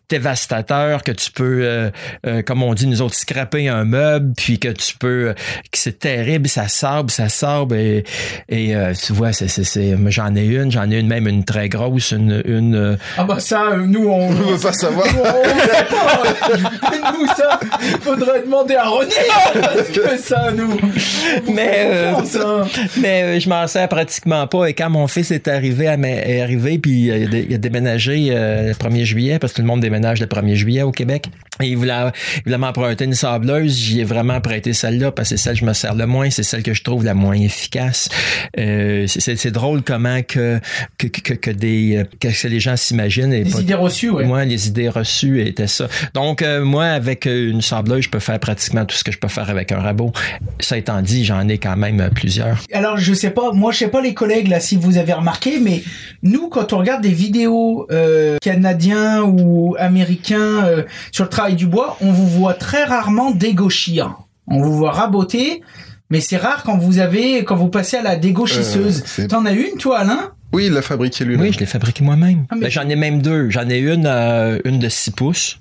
[0.09, 1.89] dévastateur que tu peux, euh,
[2.25, 5.77] euh, comme on dit, nous autres, scraper un meuble, puis que tu peux, euh, que
[5.77, 8.03] c'est terrible, ça sable, ça sable, et,
[8.49, 11.69] et tu vois, c'est, c'est, c'est, j'en ai une, j'en ai une même une très
[11.69, 15.07] grosse, une, une ah bah ça, nous on, on veut pas savoir.
[15.07, 17.59] On, nous ça,
[18.01, 19.11] faudrait demander à René
[19.53, 20.77] parce que ça, nous.
[21.51, 22.13] Mais,
[22.97, 24.67] mais je m'en sers pratiquement pas.
[24.67, 29.03] Et quand mon fils est arrivé, à, est arrivé, puis il a, déménagé le 1er
[29.03, 31.29] juillet parce que le monde déménage le 1er juillet au Québec.
[31.61, 31.93] Et il voulait,
[32.37, 33.77] il voulait m'emprunter une sableuse.
[33.77, 36.29] J'y ai vraiment prêté celle-là parce que c'est celle que je me sers le moins.
[36.31, 38.09] C'est celle que je trouve la moins efficace.
[38.57, 40.59] Euh, c'est drôle comment que,
[40.97, 43.31] que, que, que des, que les gens s'imaginent.
[43.31, 44.25] Les idées reçues, oui.
[44.25, 45.87] Moi, les idées reçues étaient ça.
[46.15, 49.27] Donc, euh, moi, avec une sableuse, je peux faire pratiquement tout ce que je peux
[49.27, 50.11] faire avec un rabot.
[50.59, 52.57] Ça étant dit, j'en ai quand même plusieurs.
[52.71, 55.59] Alors, je sais pas, moi, je sais pas les collègues, là, si vous avez remarqué,
[55.59, 55.83] mais
[56.23, 61.67] nous, quand on regarde des vidéos euh, canadiens ou américains euh, sur le travail du
[61.67, 64.15] bois, on vous voit très rarement dégauchir.
[64.47, 65.61] On vous voit raboter,
[66.09, 69.03] mais c'est rare quand vous avez, quand vous passez à la dégauchisseuse.
[69.19, 70.31] Euh, T'en as une, toi, Alain?
[70.51, 71.47] Oui, il l'a fabriqué lui-même.
[71.47, 72.45] Oui, je l'ai fabriqué moi-même.
[72.49, 73.49] Ah, ben, j'en ai même deux.
[73.49, 75.59] J'en ai une, euh, une de 6 pouces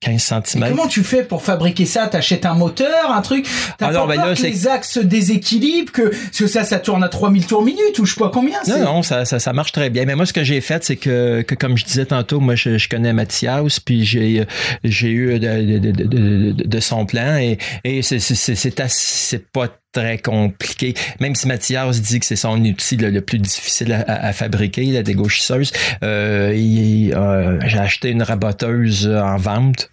[0.00, 0.68] 15 cm.
[0.68, 2.06] comment tu fais pour fabriquer ça?
[2.06, 3.48] T'achètes un moteur, un truc?
[3.78, 7.46] T'as pas ben que les axes se déséquilibrent, que, que ça, ça tourne à 3000
[7.46, 10.04] tours minute ou je sais pas combien Non, non, ça, ça, ça, marche très bien.
[10.04, 12.78] Mais moi, ce que j'ai fait, c'est que, que, comme je disais tantôt, moi, je,
[12.78, 14.46] je connais Mathias, puis j'ai
[14.84, 20.94] j'ai eu de, de, de, de, son plan et, et c'est c'est pas très compliqué.
[21.20, 25.72] Même si Mathias dit que c'est son outil le, plus difficile à, fabriquer, la dégauchisseuse,
[26.02, 29.90] euh, euh, j'ai acheté une raboteuse en vente,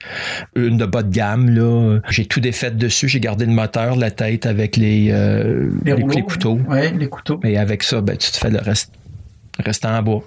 [0.55, 1.49] une de bas de gamme.
[1.49, 1.99] là.
[2.09, 3.07] J'ai tout défait dessus.
[3.07, 6.59] J'ai gardé le moteur, la tête avec les, euh, les, couteaux.
[6.67, 7.39] Ouais, les couteaux.
[7.43, 8.91] Et avec ça, ben, tu te fais le reste,
[9.59, 10.23] reste en bois.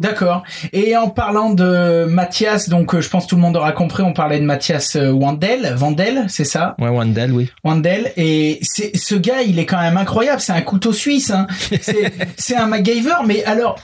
[0.00, 0.44] D'accord.
[0.72, 4.02] Et en parlant de Mathias, donc euh, je pense que tout le monde aura compris,
[4.02, 6.74] on parlait de Mathias euh, Wandel, Vandel, c'est ça?
[6.78, 7.50] Ouais, Wandel, oui.
[7.64, 8.10] Wandel.
[8.16, 10.40] Et c'est ce gars, il est quand même incroyable.
[10.40, 11.30] C'est un couteau suisse.
[11.30, 11.46] Hein.
[12.36, 13.16] C'est un MacGyver.
[13.26, 13.78] Mais alors,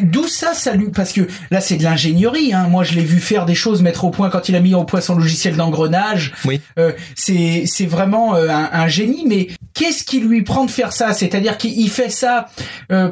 [0.00, 2.52] d'où ça, ça lui Parce que là, c'est de l'ingénierie.
[2.52, 2.68] Hein.
[2.68, 4.84] Moi, je l'ai vu faire des choses, mettre au point quand il a mis au
[4.84, 6.34] point son logiciel d'engrenage.
[6.44, 6.60] Oui.
[6.78, 9.24] Euh, c'est c'est vraiment euh, un, un, génie.
[9.26, 11.12] Mais qu'est-ce qui lui prend de faire ça?
[11.14, 12.48] C'est-à-dire qu'il fait ça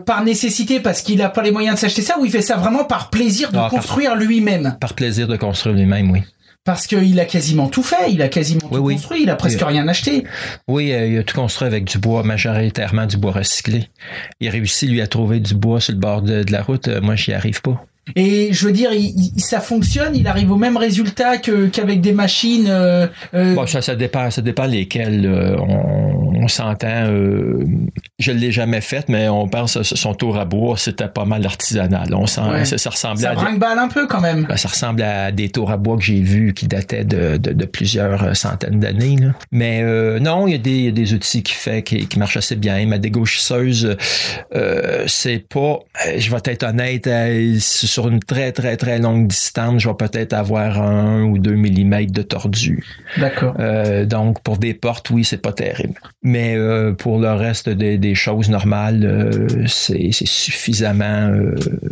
[0.04, 2.56] par nécessité parce qu'il a pas les moyens de s'acheter ça, ou il fait ça
[2.56, 4.76] vraiment par plaisir de ah, construire lui-même?
[4.80, 6.22] Par plaisir de construire lui-même, oui.
[6.66, 9.86] Parce qu'il a quasiment tout fait, il a quasiment tout construit, il a presque rien
[9.86, 10.24] acheté.
[10.66, 13.88] Oui, euh, il a tout construit avec du bois, majoritairement du bois recyclé.
[14.40, 16.88] Il a réussi, lui, à trouver du bois sur le bord de, la route.
[16.88, 17.84] Euh, moi, j'y arrive pas.
[18.14, 22.12] Et je veux dire, il, ça fonctionne, il arrive au même résultat que qu'avec des
[22.12, 22.66] machines.
[22.68, 27.06] Euh, euh, Bon, ça, ça dépend, ça dépend lesquelles euh, on, on s'entend.
[27.06, 27.64] Euh,
[28.20, 32.14] je l'ai jamais fait, mais on pense son tour à bois, c'était pas mal artisanal.
[32.14, 34.46] On sent, ça, ça, ressemblait ça à brinque balle un peu quand même.
[34.48, 37.52] Ben, ça ressemble à des tours à bois que j'ai vus qui dataient de, de,
[37.52, 39.16] de plusieurs centaines d'années.
[39.50, 39.82] Mais
[40.20, 42.36] non, il y, a des, il y, a des outils qui fait qui, qui marchent
[42.36, 42.86] assez bien.
[42.86, 43.96] Ma dégauchisseuse,
[45.06, 45.80] c'est pas,
[46.16, 47.08] je vais être honnête,
[47.96, 52.12] sur une très, très, très longue distance, je vais peut-être avoir un ou deux millimètres
[52.12, 52.84] de tordu.
[53.16, 53.54] D'accord.
[53.58, 55.98] Euh, donc, pour des portes, oui, c'est pas terrible.
[56.22, 61.32] Mais euh, pour le reste des, des choses normales, euh, c'est suffisamment...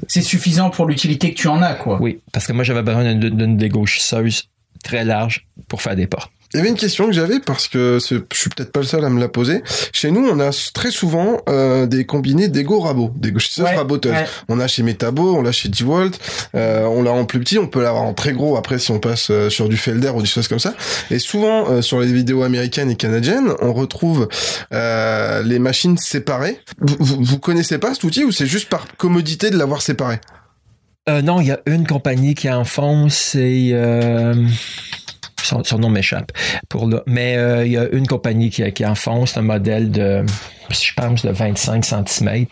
[0.06, 1.96] C'est suffisant pour l'utilité que tu en as, quoi.
[2.02, 4.50] Oui, parce que moi, j'avais besoin d'une dégauchisseuse
[4.82, 6.30] très large pour faire des portes.
[6.54, 9.04] Il y avait une question que j'avais parce que je suis peut-être pas le seul
[9.04, 9.64] à me la poser.
[9.92, 14.12] Chez nous, on a très souvent euh, des combinés d'ego rabot, des gauchisseuses ouais, raboteuses.
[14.12, 14.24] Ouais.
[14.48, 16.12] On a chez Metabo, on l'a chez Dewalt,
[16.54, 19.00] euh, on l'a en plus petit, on peut l'avoir en très gros après si on
[19.00, 20.74] passe euh, sur du Felder ou des choses comme ça.
[21.10, 24.28] Et souvent euh, sur les vidéos américaines et canadiennes, on retrouve
[24.72, 26.60] euh, les machines séparées.
[26.78, 30.20] Vous, vous, vous connaissez pas cet outil ou c'est juste par commodité de l'avoir séparé?
[31.08, 33.72] Euh, Non, il y a une compagnie qui en font, c'est
[35.46, 36.32] son, nom m'échappe.
[36.68, 40.24] Pour mais euh, il y a une compagnie qui, qui enfonce un modèle de
[40.70, 42.46] je pense de 25 cm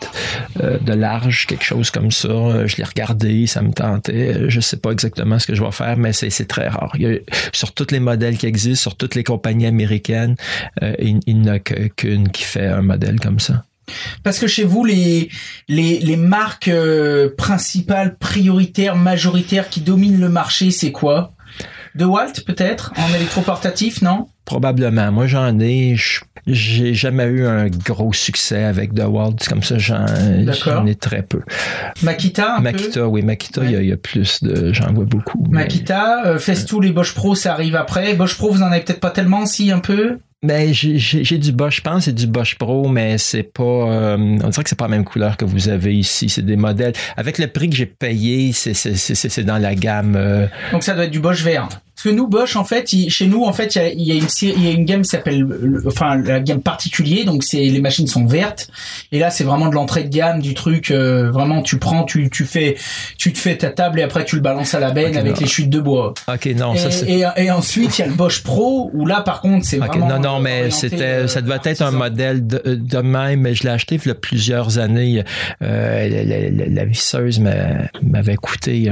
[0.61, 2.67] euh, de large, quelque chose comme ça.
[2.67, 4.49] Je l'ai regardé, ça me tentait.
[4.49, 6.95] Je sais pas exactement ce que je vais faire, mais c'est très rare.
[7.51, 10.35] Sur tous les modèles qui existent, sur toutes les compagnies américaines,
[10.81, 13.63] euh, il, n'y en a qu'une qui fait un modèle comme ça.
[14.23, 15.29] Parce que chez vous, les,
[15.67, 21.33] les, les marques euh, principales, prioritaires, majoritaires qui dominent le marché, c'est quoi?
[21.95, 24.27] De Walt peut-être en électroportatif, non?
[24.45, 25.11] Probablement.
[25.11, 25.95] Moi, j'en ai.
[26.45, 29.47] J'ai jamais eu un gros succès avec DeWalt.
[29.47, 30.05] Comme ça, j'en
[30.85, 31.41] ai très peu.
[32.01, 33.05] Makita, un Makita, peu?
[33.05, 33.21] oui.
[33.21, 33.85] Makita, il ouais.
[33.85, 34.73] y, y, a plus de.
[34.73, 35.45] J'en vois beaucoup.
[35.49, 36.29] Makita, mais...
[36.31, 38.13] euh, Festool les Bosch Pro, ça arrive après.
[38.15, 40.19] Bosch Pro, vous en avez peut-être pas tellement, si, un peu?
[40.43, 44.49] Ben, j'ai du Bosch, je pense, c'est du Bosch Pro, mais c'est pas, euh, on
[44.49, 46.29] dirait que c'est pas la même couleur que vous avez ici.
[46.29, 50.15] C'est des modèles, avec le prix que j'ai payé, c'est dans la gamme.
[50.17, 50.47] Euh...
[50.73, 51.69] Donc ça doit être du Bosch vert.
[51.95, 54.01] Parce que nous, Bosch, en fait, il, chez nous, en fait, il y a, il
[54.01, 55.47] y a une série, il y a une gamme qui s'appelle,
[55.85, 57.23] enfin, la gamme particulier.
[57.23, 58.69] Donc, c'est les machines sont vertes.
[59.11, 60.89] Et là, c'est vraiment de l'entrée de gamme du truc.
[60.89, 62.75] Euh, vraiment, tu prends, tu, tu fais,
[63.17, 65.35] tu te fais ta table et après tu le balances à la benne okay, avec
[65.35, 65.41] non.
[65.41, 66.13] les chutes de bois.
[66.27, 67.09] Ok, non, et, ça c'est.
[67.09, 69.87] Et, et, ensuite, il y a le Bosch Pro où là, par contre, c'est okay,
[69.87, 70.07] vraiment.
[70.07, 73.41] Non, non, mais c'était, euh, ça devait être un modèle de, de même.
[73.41, 75.23] Mais je l'ai acheté il y a plusieurs années.
[75.61, 78.91] Euh, la, la, la, visseuse m'avait coûté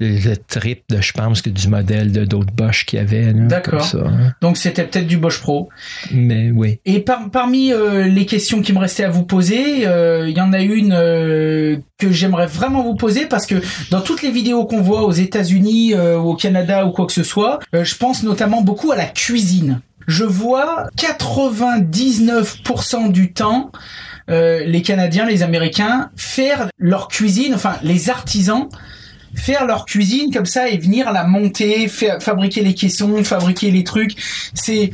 [0.00, 3.32] le trip de, je pense, que du modèle de d'autres Bosch qu'il y avait.
[3.32, 3.86] D'accord.
[3.94, 4.32] hein.
[4.40, 5.68] Donc c'était peut-être du Bosch Pro.
[6.10, 6.80] Mais oui.
[6.84, 10.40] Et par, parmi euh, les questions qui me restaient à vous poser, il euh, y
[10.40, 13.56] en a une euh, que j'aimerais vraiment vous poser parce que
[13.90, 17.58] dans toutes les vidéos qu'on voit aux États-Unis, au Canada ou quoi que ce soit,
[17.72, 19.80] je pense notamment beaucoup à la cuisine.
[20.06, 23.72] Je vois 99% du temps
[24.28, 28.68] les Canadiens, les Américains faire leur cuisine, enfin les artisans
[29.38, 34.14] faire leur cuisine comme ça et venir la monter, fabriquer les caissons, fabriquer les trucs.
[34.54, 34.90] C'est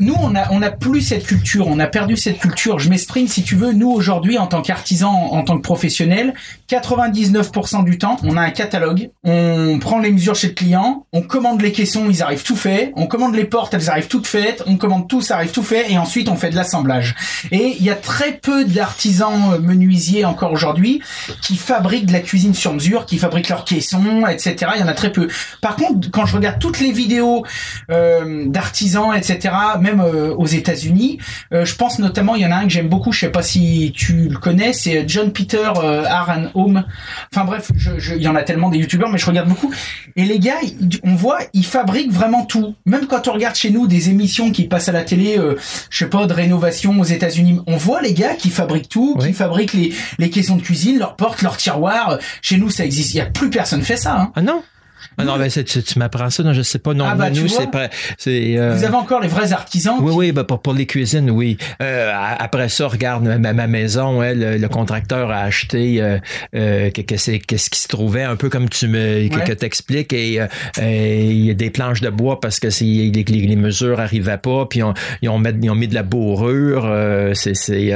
[0.00, 2.78] nous, on a, on a plus cette culture, on a perdu cette culture.
[2.78, 6.34] Je m'exprime, si tu veux, nous, aujourd'hui, en tant qu'artisan, en, tant que professionnel,
[6.70, 11.22] 99% du temps, on a un catalogue, on prend les mesures chez le client, on
[11.22, 14.62] commande les caissons, ils arrivent tout faits, on commande les portes, elles arrivent toutes faites,
[14.66, 17.16] on commande tout, ça arrive tout fait, et ensuite, on fait de l'assemblage.
[17.50, 21.02] Et il y a très peu d'artisans menuisiers encore aujourd'hui
[21.42, 24.72] qui fabriquent de la cuisine sur mesure, qui fabriquent leurs caissons, etc.
[24.76, 25.28] Il y en a très peu.
[25.60, 27.44] Par contre, quand je regarde toutes les vidéos
[27.90, 29.50] euh, d'artisans, etc.,
[29.96, 31.18] euh, aux États-Unis.
[31.52, 33.42] Euh, je pense notamment, il y en a un que j'aime beaucoup, je sais pas
[33.42, 36.84] si tu le connais, c'est John Peter euh, Aaron Home.
[37.32, 39.72] Enfin bref, je, je, il y en a tellement des youtubeurs, mais je regarde beaucoup.
[40.16, 40.58] Et les gars,
[41.02, 42.74] on voit, ils fabriquent vraiment tout.
[42.86, 45.56] Même quand on regarde chez nous des émissions qui passent à la télé, euh,
[45.90, 49.28] je sais pas, de rénovation aux États-Unis, on voit les gars qui fabriquent tout, oui.
[49.28, 52.18] qui fabriquent les, les caissons de cuisine, leurs portes, leurs tiroirs.
[52.42, 53.14] Chez nous, ça existe.
[53.14, 54.18] Il y a plus personne fait ça.
[54.18, 54.32] Hein.
[54.34, 54.62] Ah non.
[55.16, 56.94] Ah non, ben, tu, tu m'apprends ça, non, je sais pas.
[56.94, 57.88] Non, ah bah, nous, c'est pas.
[58.26, 58.74] Euh...
[58.76, 59.96] Vous avez encore les vrais artisans.
[60.00, 60.18] Oui, qui...
[60.18, 61.58] oui, ben, pour, pour les cuisines, oui.
[61.82, 66.18] Euh, après ça, regarde ma, ma maison, hein, le, le, contracteur a acheté euh,
[66.54, 69.28] euh, que, que qu'est-ce qui se trouvait, un peu comme tu me ouais.
[69.28, 70.40] que, t'expliques, et
[70.78, 74.66] il y a des planches de bois parce que les, les, les, mesures arrivaient pas,
[74.66, 76.88] puis on, ils, ont mis, ils ont mis de la bourrure.
[77.34, 77.92] c'est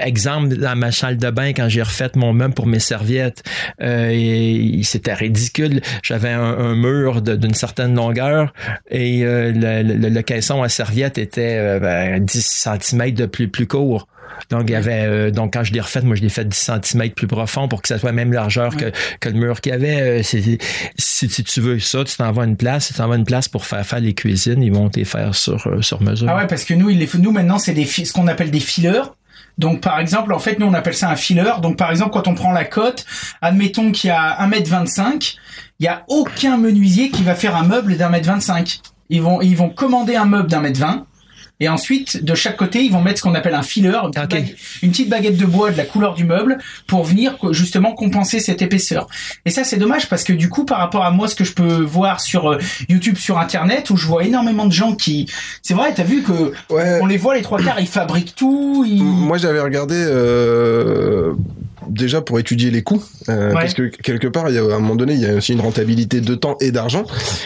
[0.00, 3.42] exemple dans ma salle de bain quand j'ai refait mon meuble pour mes serviettes,
[3.78, 8.52] c'était ridicule j'avais un, mur d'une certaine longueur
[8.90, 14.06] et le, le, le, caisson à serviette était ben, 10 cm de plus plus court.
[14.50, 16.70] Donc, il y avait, euh, donc quand je l'ai refait, moi, je l'ai fait 10
[16.82, 19.74] cm plus profond pour que ça soit même largeur que, que le mur qu'il y
[19.74, 20.20] avait.
[20.20, 20.58] Euh, si,
[20.96, 24.00] si, tu veux ça, tu t'envoies une place, tu t'envoies une place pour faire faire
[24.00, 26.28] les cuisines, ils vont te faire sur, euh, sur mesure.
[26.30, 29.16] Ah ouais, parce que nous, il nous maintenant, c'est des, ce qu'on appelle des fileurs.
[29.58, 31.60] Donc par exemple, en fait, nous on appelle ça un fileur.
[31.60, 33.04] Donc par exemple, quand on prend la cote,
[33.42, 35.36] admettons qu'il y a 1m25,
[35.80, 38.80] il y a aucun menuisier qui va faire un meuble d'un mètre 25.
[39.10, 41.06] Ils vont ils vont commander un meuble d'un mètre 20
[41.60, 43.98] et ensuite, de chaque côté, ils vont mettre ce qu'on appelle un filler,
[44.82, 48.62] une, petite baguette de bois de la couleur du meuble pour venir justement compenser cette
[48.62, 49.08] épaisseur.
[49.44, 51.52] Et ça, c'est dommage parce que du coup, par rapport à moi, ce que je
[51.52, 52.58] peux voir sur euh,
[52.88, 55.28] YouTube, sur Internet, où je vois énormément de gens qui,
[55.62, 58.84] c'est vrai, t'as vu que on les voit les trois quarts, ils fabriquent tout.
[58.86, 59.96] Moi, j'avais regardé.
[59.96, 61.34] Euh
[61.88, 64.78] déjà pour étudier les coûts, euh, parce que quelque part, il y a, à un
[64.78, 67.04] moment donné, il y a aussi une rentabilité de temps et d'argent.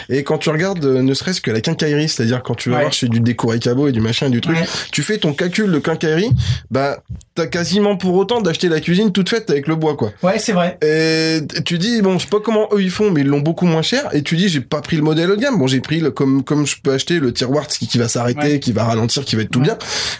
[0.09, 2.93] Et quand tu regardes, euh, ne serait-ce que la quincaillerie, c'est-à-dire quand tu vas voir
[2.93, 4.57] chez du déco et cabot et du machin et du truc,
[4.91, 6.31] tu fais ton calcul de quincaillerie,
[6.71, 7.03] bah
[7.35, 10.11] t'as quasiment pour autant d'acheter la cuisine toute faite avec le bois, quoi.
[10.21, 10.77] Ouais, c'est vrai.
[10.83, 13.65] Et tu dis bon, je sais pas comment eux ils font, mais ils l'ont beaucoup
[13.65, 14.09] moins cher.
[14.13, 15.57] Et tu dis j'ai pas pris le modèle haut de gamme.
[15.57, 18.59] Bon, j'ai pris le, comme comme je peux acheter le tiroir qui, qui va s'arrêter,
[18.59, 19.77] qui va ralentir, qui va être tout bien.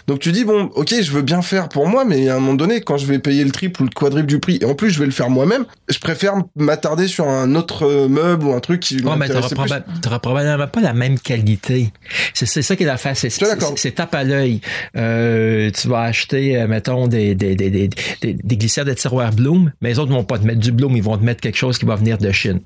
[0.08, 2.54] Donc tu dis bon, ok, je veux bien faire pour moi, mais à un moment
[2.54, 4.90] donné, quand je vais payer le triple ou le quadruple du prix, et en plus
[4.90, 8.60] je vais le faire moi-même, je préfère m'attarder sur un autre euh, meuble ou un
[8.60, 9.00] truc qui.
[9.02, 11.92] Ouais, mais t'auras, probablement pas la même qualité.
[12.32, 13.20] C'est, ça qui est la face.
[13.20, 14.60] C'est, c'est, tape à l'œil.
[14.96, 17.88] Euh, tu vas acheter, euh, mettons, des, des, des, des,
[18.20, 21.02] des glissières de tiroir Bloom, mais les autres vont pas te mettre du Bloom, ils
[21.02, 22.60] vont te mettre quelque chose qui va venir de Chine.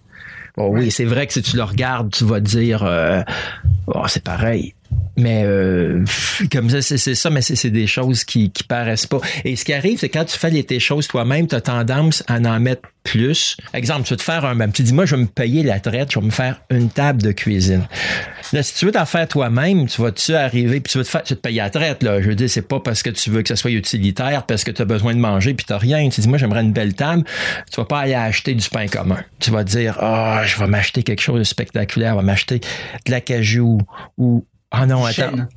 [0.57, 3.23] Bon, oui, c'est vrai que si tu le regardes, tu vas te dire, euh,
[3.87, 4.75] oh, c'est pareil.
[5.17, 6.05] Mais euh,
[6.53, 9.21] comme ça, c'est ça, mais c'est des choses qui, qui paraissent pas.
[9.45, 12.37] Et ce qui arrive, c'est quand tu fais tes choses toi-même, tu as tendance à
[12.37, 13.57] en mettre plus.
[13.75, 14.73] Exemple, tu veux te faire un même.
[14.73, 17.23] Tu dis, moi, je vais me payer la traite, je vais me faire une table
[17.23, 17.87] de cuisine.
[18.53, 21.23] Là, si tu veux t'en faire toi-même, tu vas-tu arriver, puis tu veux te faire,
[21.23, 22.21] tu te payer la traite, là?
[22.23, 24.71] Je veux dire, c'est pas parce que tu veux que ça soit utilitaire, parce que
[24.71, 26.09] tu as besoin de manger, puis t'as rien.
[26.09, 27.25] Tu dis, moi, j'aimerais une belle table.
[27.71, 29.23] Tu vas pas aller acheter du pain commun.
[29.41, 33.11] Tu vas dire, ah, je vais m'acheter quelque chose de spectaculaire, je vais m'acheter de
[33.11, 33.81] la cajou
[34.17, 35.49] ou ah non, attends.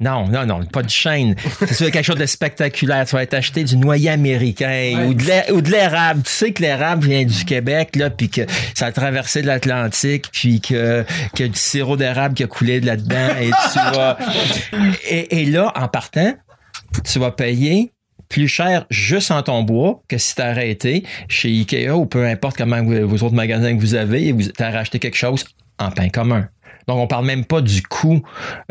[0.00, 1.34] Non, non, non, pas de chaîne.
[1.66, 3.04] C'est quelque chose de spectaculaire.
[3.04, 6.22] Tu vas être acheté du noyer américain ou de l'érable.
[6.22, 8.42] Tu sais que l'érable vient du Québec, là, puis que
[8.74, 11.04] ça a traversé l'Atlantique, puis que
[11.34, 13.28] qu'il y a du sirop d'érable qui a coulé de là-dedans.
[13.40, 14.18] Et tu vas...
[15.08, 16.32] Et, et, là, en partant,
[17.04, 17.92] tu vas payer
[18.28, 22.24] plus cher juste en ton bois que si tu as arrêté chez Ikea ou peu
[22.24, 25.44] importe comment vos autres magasins que vous avez et vous as racheté quelque chose
[25.78, 26.48] en pain commun.
[26.88, 28.22] Donc, on parle même pas du coût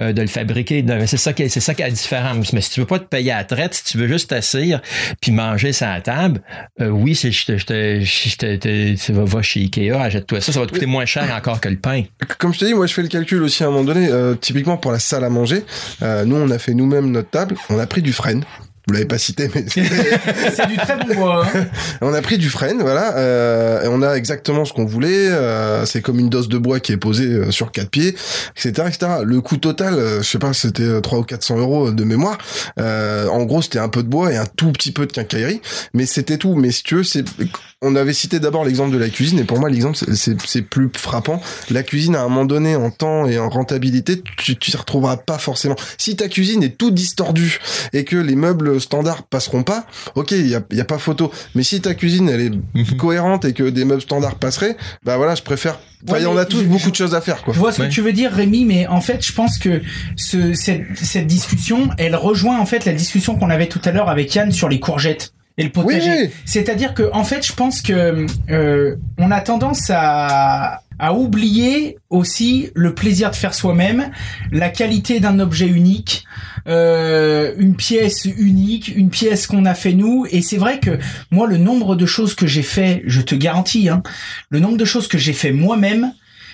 [0.01, 0.83] euh, de le fabriquer.
[1.05, 2.51] C'est ça qui c'est ça qui est la différence.
[2.51, 4.81] Mais si tu veux pas te payer à la traite, si tu veux juste t'asseoir
[5.21, 6.41] puis manger ça à table,
[6.81, 10.51] euh, oui, c'est je te, je te, je te, tu vas chez Ikea, achète-toi ça,
[10.51, 12.03] ça va te coûter moins cher encore que le pain.
[12.39, 14.07] Comme je te dis, moi je fais le calcul aussi à un moment donné.
[14.09, 15.63] Euh, typiquement pour la salle à manger,
[16.01, 18.43] nous on a fait nous-mêmes notre table, on a pris du frêne
[18.87, 21.45] vous l'avez pas cité, mais c'est du très bon bois.
[21.45, 21.65] Hein.
[22.01, 25.27] on a pris du frêne, voilà, euh, et on a exactement ce qu'on voulait.
[25.29, 28.15] Euh, c'est comme une dose de bois qui est posée euh, sur quatre pieds,
[28.55, 29.07] etc., etc.
[29.25, 32.37] Le coût total, euh, je sais pas, c'était 3 ou 400 euros de mémoire.
[32.77, 35.61] en gros, c'était un peu de bois et un tout petit peu de quincaillerie,
[35.93, 36.55] mais c'était tout.
[36.55, 37.25] Mais si tu veux, c'est
[37.83, 41.39] on avait cité d'abord l'exemple de la cuisine, et pour moi, l'exemple, c'est plus frappant.
[41.69, 45.37] La cuisine, à un moment donné, en temps et en rentabilité, tu t'y retrouveras pas
[45.37, 45.75] forcément.
[45.99, 47.59] Si ta cuisine est tout distordue
[47.93, 49.85] et que les meubles standards passeront pas,
[50.15, 51.31] ok, il y a, y a, pas photo.
[51.55, 52.97] Mais si ta cuisine, elle est mhm.
[52.97, 56.63] cohérente et que des meubles standards passeraient, bah voilà, je préfère Enfin, on a tous
[56.63, 57.55] beaucoup de choses à faire, quoi.
[57.55, 59.81] Je vois ce que tu veux dire, Rémi, mais en fait, je pense que
[60.15, 64.07] ce, cette, cette discussion, elle rejoint en fait la discussion qu'on avait tout à l'heure
[64.07, 66.31] avec Yann sur les courgettes et le potager.
[66.45, 72.69] C'est-à-dire que en fait, je pense que euh, on a tendance à à oublier aussi
[72.73, 74.09] le plaisir de faire soi-même,
[74.51, 76.25] la qualité d'un objet unique,
[76.67, 80.25] euh, une pièce unique, une pièce qu'on a fait nous.
[80.31, 80.99] Et c'est vrai que
[81.31, 84.03] moi, le nombre de choses que j'ai fait, je te garantis, hein,
[84.49, 86.11] le nombre de choses que j'ai fait moi-même,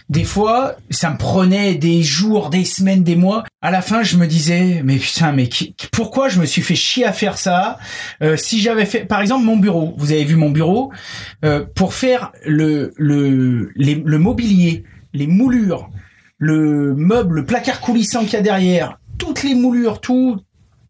[0.09, 3.43] des fois, ça me prenait des jours, des semaines, des mois.
[3.61, 5.49] À la fin, je me disais, mais putain, mais
[5.91, 7.79] pourquoi je me suis fait chier à faire ça
[8.21, 9.93] euh, Si j'avais fait, par exemple, mon bureau.
[9.97, 10.91] Vous avez vu mon bureau
[11.45, 14.83] euh, pour faire le le le mobilier,
[15.13, 15.89] les moulures,
[16.37, 20.37] le meuble, le placard coulissant qu'il y a derrière, toutes les moulures, tout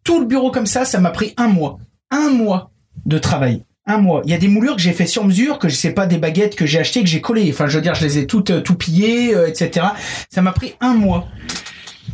[0.04, 1.78] tout le bureau comme ça, ça m'a pris un mois,
[2.12, 2.72] un mois
[3.06, 4.22] de travail un mois.
[4.24, 6.18] Il y a des moulures que j'ai fait sur mesure, que je sais pas des
[6.18, 7.50] baguettes que j'ai achetées, que j'ai collées.
[7.52, 9.88] Enfin, je veux dire, je les ai toutes euh, tout pillées, euh, etc.
[10.30, 11.28] Ça m'a pris un mois.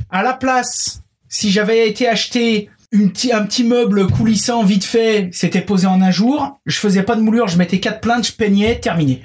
[0.09, 5.61] À la place, si j'avais été acheté une un petit meuble coulissant vite fait, c'était
[5.61, 6.59] posé en un jour.
[6.65, 9.21] Je faisais pas de moulure, je mettais quatre plaintes, je peignais, terminé.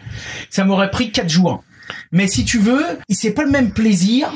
[0.50, 1.64] Ça m'aurait pris quatre jours.
[2.12, 4.32] Mais si tu veux, c'est pas le même plaisir,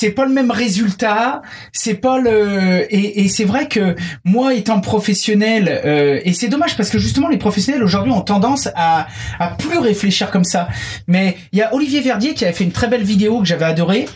[0.00, 3.94] c'est pas le même résultat, c'est pas le et, c'est vrai que
[4.24, 8.70] moi étant professionnel euh, et c'est dommage parce que justement les professionnels aujourd'hui ont tendance
[8.76, 9.08] à
[9.38, 10.68] à plus réfléchir comme ça.
[11.06, 13.66] Mais il y a Olivier Verdier qui avait fait une très belle vidéo que j'avais
[13.66, 14.06] adorée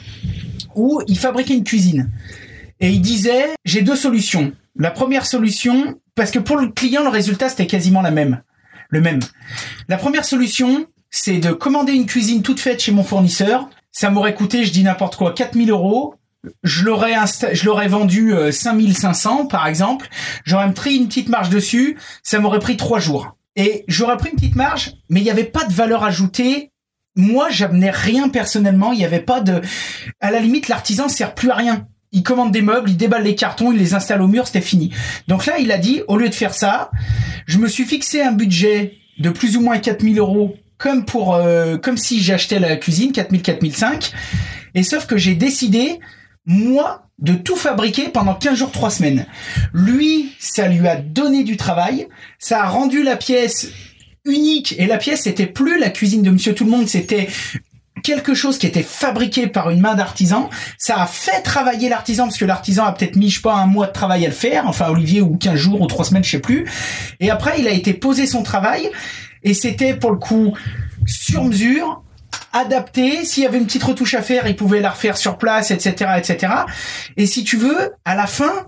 [0.74, 2.10] où il fabriquait une cuisine
[2.80, 4.52] et il disait j'ai deux solutions.
[4.78, 8.40] La première solution parce que pour le client le résultat c'était quasiment la même,
[8.88, 9.20] le même.
[9.88, 13.68] La première solution c'est de commander une cuisine toute faite chez mon fournisseur.
[13.94, 16.16] Ça m'aurait coûté, je dis n'importe quoi, 4000 euros.
[16.62, 17.14] Je l'aurais
[17.54, 20.10] je l'aurais vendu 5500 euh, par exemple.
[20.44, 21.96] J'aurais pris une petite marge dessus.
[22.22, 23.38] Ça m'aurait pris trois jours.
[23.56, 26.72] Et j'aurais pris une petite marge, mais il n'y avait pas de valeur ajoutée
[27.16, 28.92] moi, j'amenais rien personnellement.
[28.92, 29.60] Il n'y avait pas de.
[30.20, 31.86] À la limite, l'artisan sert plus à rien.
[32.12, 34.92] Il commande des meubles, il déballe les cartons, il les installe au mur, c'était fini.
[35.26, 36.90] Donc là, il a dit, au lieu de faire ça,
[37.46, 41.76] je me suis fixé un budget de plus ou moins 4000 euros comme pour euh,
[41.76, 44.12] comme si j'achetais la cuisine 4000 4005
[44.74, 46.00] et sauf que j'ai décidé
[46.46, 49.26] moi de tout fabriquer pendant 15 jours 3 semaines.
[49.72, 53.68] Lui, ça lui a donné du travail, ça a rendu la pièce
[54.24, 54.74] unique.
[54.78, 57.28] Et la pièce c'était plus la cuisine de monsieur tout le monde, c'était
[58.02, 62.36] quelque chose qui était fabriqué par une main d'artisan, ça a fait travailler l'artisan parce
[62.36, 64.68] que l'artisan a peut-être mis je sais pas un mois de travail à le faire,
[64.68, 66.70] enfin Olivier ou 15 jours ou 3 semaines, je sais plus.
[67.20, 68.90] Et après il a été posé son travail
[69.44, 70.56] et c'était pour le coup
[71.06, 72.02] sur mesure,
[72.52, 73.24] adapté.
[73.24, 76.12] S'il y avait une petite retouche à faire, il pouvait la refaire sur place, etc.,
[76.16, 76.52] etc.
[77.16, 78.66] Et si tu veux, à la fin,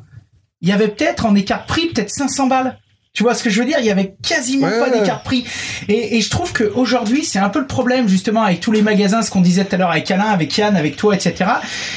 [0.60, 2.78] il y avait peut-être en écart prix peut-être 500 balles.
[3.12, 3.78] Tu vois ce que je veux dire?
[3.80, 5.46] Il y avait quasiment pas d'écart prix.
[5.88, 9.22] Et, et, je trouve qu'aujourd'hui, c'est un peu le problème justement avec tous les magasins,
[9.22, 11.50] ce qu'on disait tout à l'heure avec Alain, avec Yann, avec toi, etc.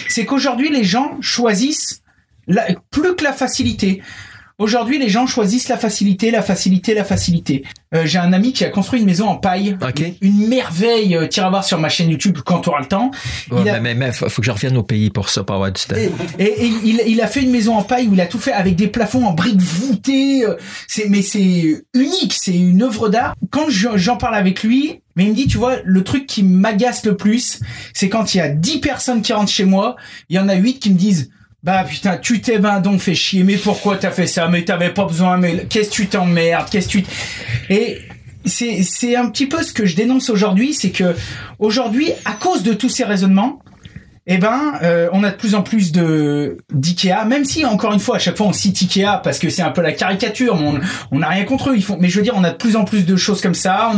[0.08, 2.04] C'est qu'aujourd'hui, les gens choisissent
[2.48, 4.02] la, plus que la facilité.
[4.60, 7.64] Aujourd'hui, les gens choisissent la facilité, la facilité, la facilité.
[7.96, 9.78] Euh, J'ai un ami qui a construit une maison en paille,
[10.20, 11.16] une merveille.
[11.16, 13.10] Euh, Tire à voir sur ma chaîne YouTube quand tu auras le temps.
[13.58, 13.80] il a...
[13.80, 15.96] mais, mais, faut, que je revienne au pays pour ça, pour avoir du temps.
[15.96, 18.52] Et, et, il, il, a fait une maison en paille où il a tout fait
[18.52, 20.46] avec des plafonds en briques voûtées.
[20.46, 20.56] Euh,
[20.90, 23.36] c'est mais c'est unique, c'est une œuvre d'art.
[23.52, 27.06] Quand j'en parle avec lui, mais il me dit, tu vois, le truc qui m'agace
[27.06, 27.62] le plus,
[27.94, 29.96] c'est quand il y a 10 personnes qui rentrent chez moi,
[30.28, 31.30] il y en a 8 qui me disent
[31.64, 34.48] bah putain, tu t'es ben donc fait chier, mais pourquoi t'as fait ça?
[34.48, 36.70] Mais t'avais pas besoin, mais qu'est-ce que tu t'emmerdes?
[36.70, 37.06] Qu'est-ce que tu...
[37.70, 38.00] Et
[38.46, 41.16] c'est, c'est un petit peu ce que je dénonce aujourd'hui, c'est que
[41.60, 43.62] aujourd'hui, à cause de tous ces raisonnements,
[44.28, 48.00] eh ben, euh, on a de plus en plus de d'Ikea, même si encore une
[48.00, 50.58] fois à chaque fois on cite Ikea parce que c'est un peu la caricature,
[51.12, 52.76] on n'a rien contre eux, ils font, mais je veux dire on a de plus
[52.76, 53.92] en plus de choses comme ça.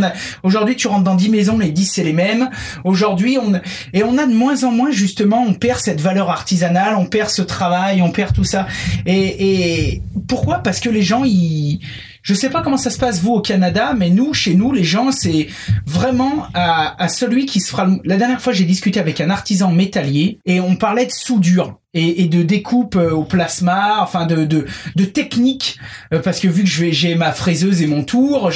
[0.44, 2.50] Aujourd'hui tu rentres dans 10 maisons, les 10 c'est les mêmes.
[2.84, 3.54] Aujourd'hui on
[3.94, 7.30] et on a de moins en moins justement, on perd cette valeur artisanale, on perd
[7.30, 8.68] ce travail, on perd tout ça.
[9.06, 10.60] Et, et pourquoi?
[10.60, 11.82] Parce que les gens ils
[12.22, 14.84] je sais pas comment ça se passe vous au Canada, mais nous, chez nous, les
[14.84, 15.48] gens, c'est
[15.86, 17.90] vraiment à, celui qui se fera.
[18.04, 22.24] La dernière fois, j'ai discuté avec un artisan métallier et on parlait de soudure et,
[22.24, 24.66] et de découpe euh, au plasma, enfin de de,
[24.96, 25.78] de technique,
[26.14, 28.52] euh, parce que vu que je j'ai ma fraiseuse et mon tour,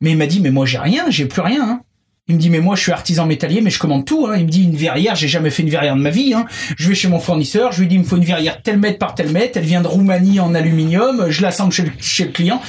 [0.00, 1.62] mais il m'a dit mais moi j'ai rien, j'ai plus rien.
[1.62, 1.80] Hein.
[2.28, 4.26] Il me dit mais moi je suis artisan métallier mais je commande tout.
[4.26, 4.36] Hein.
[4.36, 6.34] Il me dit une verrière, j'ai jamais fait une verrière de ma vie.
[6.34, 6.46] Hein.
[6.76, 8.98] Je vais chez mon fournisseur, je lui dis il me faut une verrière tel mètre
[8.98, 12.60] par tel mètre, elle vient de Roumanie en aluminium, je l'assemble chez, chez le client.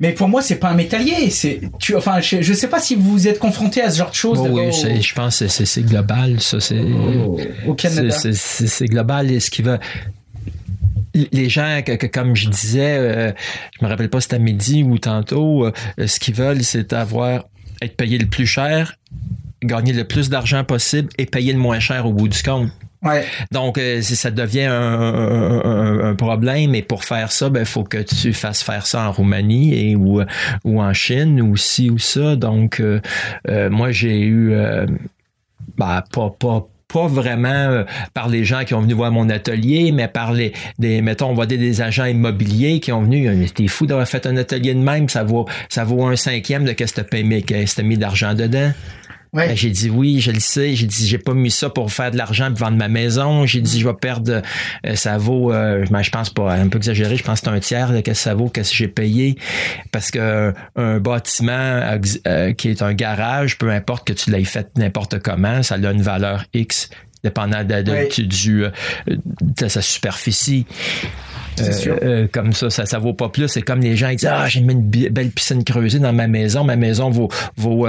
[0.00, 1.28] Mais pour moi, c'est pas un métallier.
[1.30, 4.14] C'est, tu, enfin, je, je, sais pas si vous êtes confronté à ce genre de
[4.14, 4.38] choses.
[4.40, 6.60] Oh, oui, je pense que c'est global, ça.
[6.60, 6.80] C'est
[7.66, 8.16] au, Canada.
[8.16, 9.40] C'est global.
[9.40, 9.80] ce qui va,
[11.14, 13.32] les gens, que, comme je disais, euh,
[13.78, 15.72] je me rappelle pas si c'était à midi ou tantôt, euh,
[16.06, 17.46] ce qu'ils veulent, c'est avoir
[17.82, 18.94] être payé le plus cher,
[19.62, 22.70] gagner le plus d'argent possible et payer le moins cher au bout du compte.
[23.02, 23.24] Ouais.
[23.52, 26.74] Donc, euh, ça devient un, un, un, problème.
[26.74, 29.96] Et pour faire ça, il ben, faut que tu fasses faire ça en Roumanie et,
[29.96, 30.20] ou,
[30.64, 32.34] ou en Chine ou ci ou ça.
[32.34, 33.00] Donc, euh,
[33.48, 34.52] euh, moi, j'ai eu...
[35.76, 37.84] bah, pas, pas, pas vraiment
[38.14, 41.34] par les gens qui ont venu voir mon atelier, mais par les, des, mettons, on
[41.34, 43.46] va dire des agents immobiliers qui ont venu.
[43.50, 46.70] T'es fou d'avoir fait un atelier de même, ça vaut, ça vaut un cinquième de
[46.70, 48.72] ce que tu mis d'argent dedans.
[49.32, 49.48] Ouais.
[49.48, 50.74] Ben, j'ai dit oui, je le sais.
[50.74, 53.46] J'ai dit j'ai pas mis ça pour faire de l'argent pour vendre ma maison.
[53.46, 54.42] J'ai dit je vais perdre.
[54.86, 57.16] Euh, ça vaut, euh, ben, je pense pas, un peu exagéré.
[57.16, 59.36] Je pense que c'est un tiers de ce que ça vaut, que j'ai payé,
[59.92, 64.68] parce que un bâtiment euh, qui est un garage, peu importe que tu l'aies fait
[64.76, 66.88] n'importe comment, ça a une valeur X
[67.24, 68.64] dépendant de, de, du,
[69.06, 70.66] de sa superficie.
[72.32, 73.48] Comme ça, ça, ça vaut pas plus.
[73.48, 76.26] C'est comme les gens ils disent ah j'ai mis une belle piscine creusée dans ma
[76.26, 77.86] maison, ma maison vaut vaut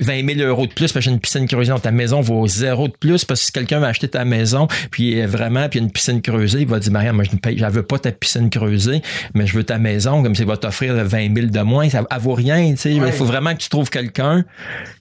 [0.00, 2.46] 20 000 euros de plus parce que j'ai une piscine creusée dans ta maison vaut
[2.46, 5.90] zéro de plus parce que si quelqu'un va acheter ta maison puis vraiment puis une
[5.90, 8.50] piscine creusée, il va dire Maria, moi je ne paye, je veux pas ta piscine
[8.50, 9.02] creusée,
[9.34, 12.02] mais je veux ta maison comme ça il va t'offrir 20 000 de moins, ça,
[12.02, 12.72] ne vaut rien.
[12.72, 14.44] Tu sais, il faut vraiment que tu trouves quelqu'un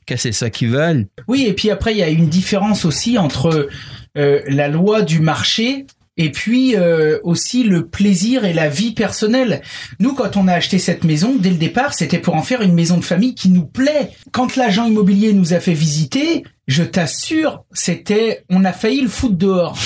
[0.06, 1.08] que c'est ça qu'ils veulent.
[1.28, 3.70] Oui, et puis après il y a une différence aussi entre
[4.18, 5.86] euh, la loi du marché
[6.18, 9.62] et puis euh, aussi le plaisir et la vie personnelle.
[10.00, 12.74] Nous, quand on a acheté cette maison, dès le départ, c'était pour en faire une
[12.74, 14.12] maison de famille qui nous plaît.
[14.32, 19.38] Quand l'agent immobilier nous a fait visiter, je t'assure, c'était, on a failli le foutre
[19.38, 19.78] dehors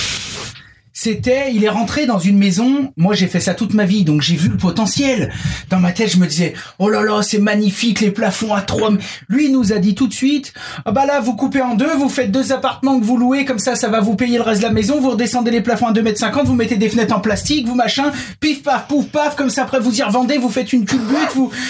[0.98, 2.90] c'était, il est rentré dans une maison.
[2.96, 5.30] Moi, j'ai fait ça toute ma vie, donc j'ai vu le potentiel.
[5.68, 8.90] Dans ma tête, je me disais, oh là là, c'est magnifique, les plafonds à trois.
[9.28, 10.54] Lui, il nous a dit tout de suite,
[10.86, 13.58] ah bah là, vous coupez en deux, vous faites deux appartements que vous louez, comme
[13.58, 14.98] ça, ça va vous payer le reste de la maison.
[14.98, 17.74] Vous redescendez les plafonds à 2 mètres 50, vous mettez des fenêtres en plastique, vous
[17.74, 18.10] machin,
[18.40, 21.52] pif paf pouf paf, comme ça après vous y revendez, vous faites une culbute, vous.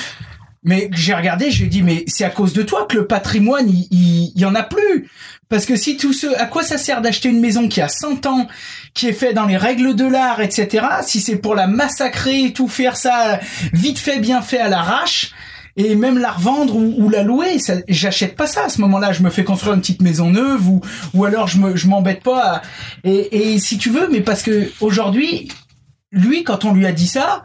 [0.62, 3.86] Mais j'ai regardé, j'ai dit, mais c'est à cause de toi que le patrimoine, il,
[3.92, 5.08] il, y en a plus.
[5.48, 8.26] Parce que si tout ce, à quoi ça sert d'acheter une maison qui a 100
[8.26, 8.48] ans,
[8.96, 10.86] qui est fait dans les règles de l'art, etc.
[11.02, 13.38] Si c'est pour la massacrer, tout faire ça
[13.72, 15.32] vite fait, bien fait à l'arrache,
[15.76, 17.58] et même la revendre ou, la louer,
[17.88, 19.12] j'achète pas ça à ce moment-là.
[19.12, 20.80] Je me fais construire une petite maison neuve ou
[21.12, 22.62] ou alors je me je m'embête pas.
[23.04, 25.48] et, et si tu veux, mais parce que aujourd'hui,
[26.10, 27.42] lui, quand on lui a dit ça,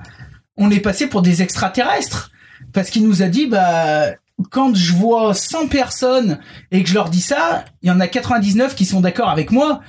[0.56, 2.32] on est passé pour des extraterrestres
[2.72, 4.06] parce qu'il nous a dit bah
[4.50, 6.40] quand je vois 100 personnes
[6.72, 9.52] et que je leur dis ça, il y en a 99 qui sont d'accord avec
[9.52, 9.82] moi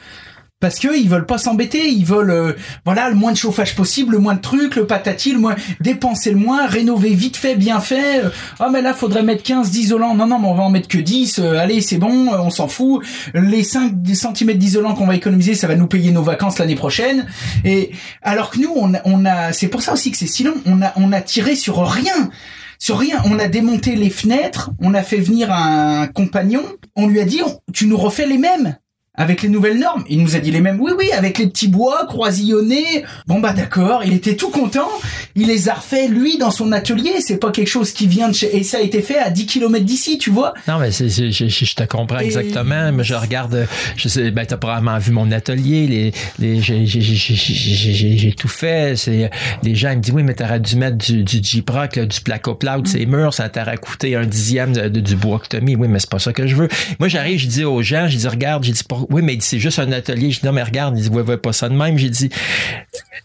[0.63, 2.53] parce que ils veulent pas s'embêter, ils veulent euh,
[2.85, 6.31] voilà le moins de chauffage possible, le moins de trucs, le patati, le moins dépenser
[6.31, 8.23] le moins, rénover vite fait, bien fait.
[8.61, 10.15] Oh, mais là faudrait mettre 15 d'isolant.
[10.15, 11.41] Non non, mais on va en mettre que 10.
[11.41, 13.05] Euh, allez, c'est bon, on s'en fout.
[13.35, 17.27] Les 5 cm d'isolant qu'on va économiser, ça va nous payer nos vacances l'année prochaine.
[17.65, 17.91] Et
[18.23, 20.81] alors que nous on on a c'est pour ça aussi que c'est si long, on
[20.81, 22.31] a on a tiré sur rien
[22.79, 23.21] sur rien.
[23.25, 26.63] On a démonté les fenêtres, on a fait venir un compagnon,
[26.95, 27.41] on lui a dit
[27.73, 28.77] tu nous refais les mêmes
[29.15, 30.05] avec les nouvelles normes.
[30.09, 30.81] Il nous a dit les mêmes.
[30.81, 33.05] Oui, oui, avec les petits bois croisillonnés.
[33.27, 34.89] Bon bah d'accord, il était tout content.
[35.35, 37.21] Il les a refait lui dans son atelier.
[37.21, 38.57] C'est pas quelque chose qui vient de chez...
[38.57, 40.55] Et ça a été fait à 10 km d'ici, tu vois.
[40.67, 42.91] Non, mais c'est, je, je, te comprends exactement.
[42.91, 43.67] Mais je regarde,
[43.97, 45.87] je sais, ben t'as probablement vu mon atelier.
[45.87, 48.97] Les, les, j'ai, j'ai, tout fait.
[48.97, 49.31] C'est,
[49.63, 52.89] les gens ils me disent oui, mais t'aurais dû mettre du, du J-Proc, du Placoploud,
[52.89, 55.77] ces murs, ça t'aurait coûté un dixième de, du bois que t'as mis.
[55.77, 56.69] Oui, mais c'est pas ça que je veux.
[56.99, 59.79] Moi, j'arrive, je dis aux gens, je dis regarde, j'ai dit oui, mais c'est juste
[59.79, 60.31] un atelier.
[60.31, 61.99] Je dis, non, mais regarde, il dit, ouais, ouais, pas ça de même.
[61.99, 62.31] J'ai dit,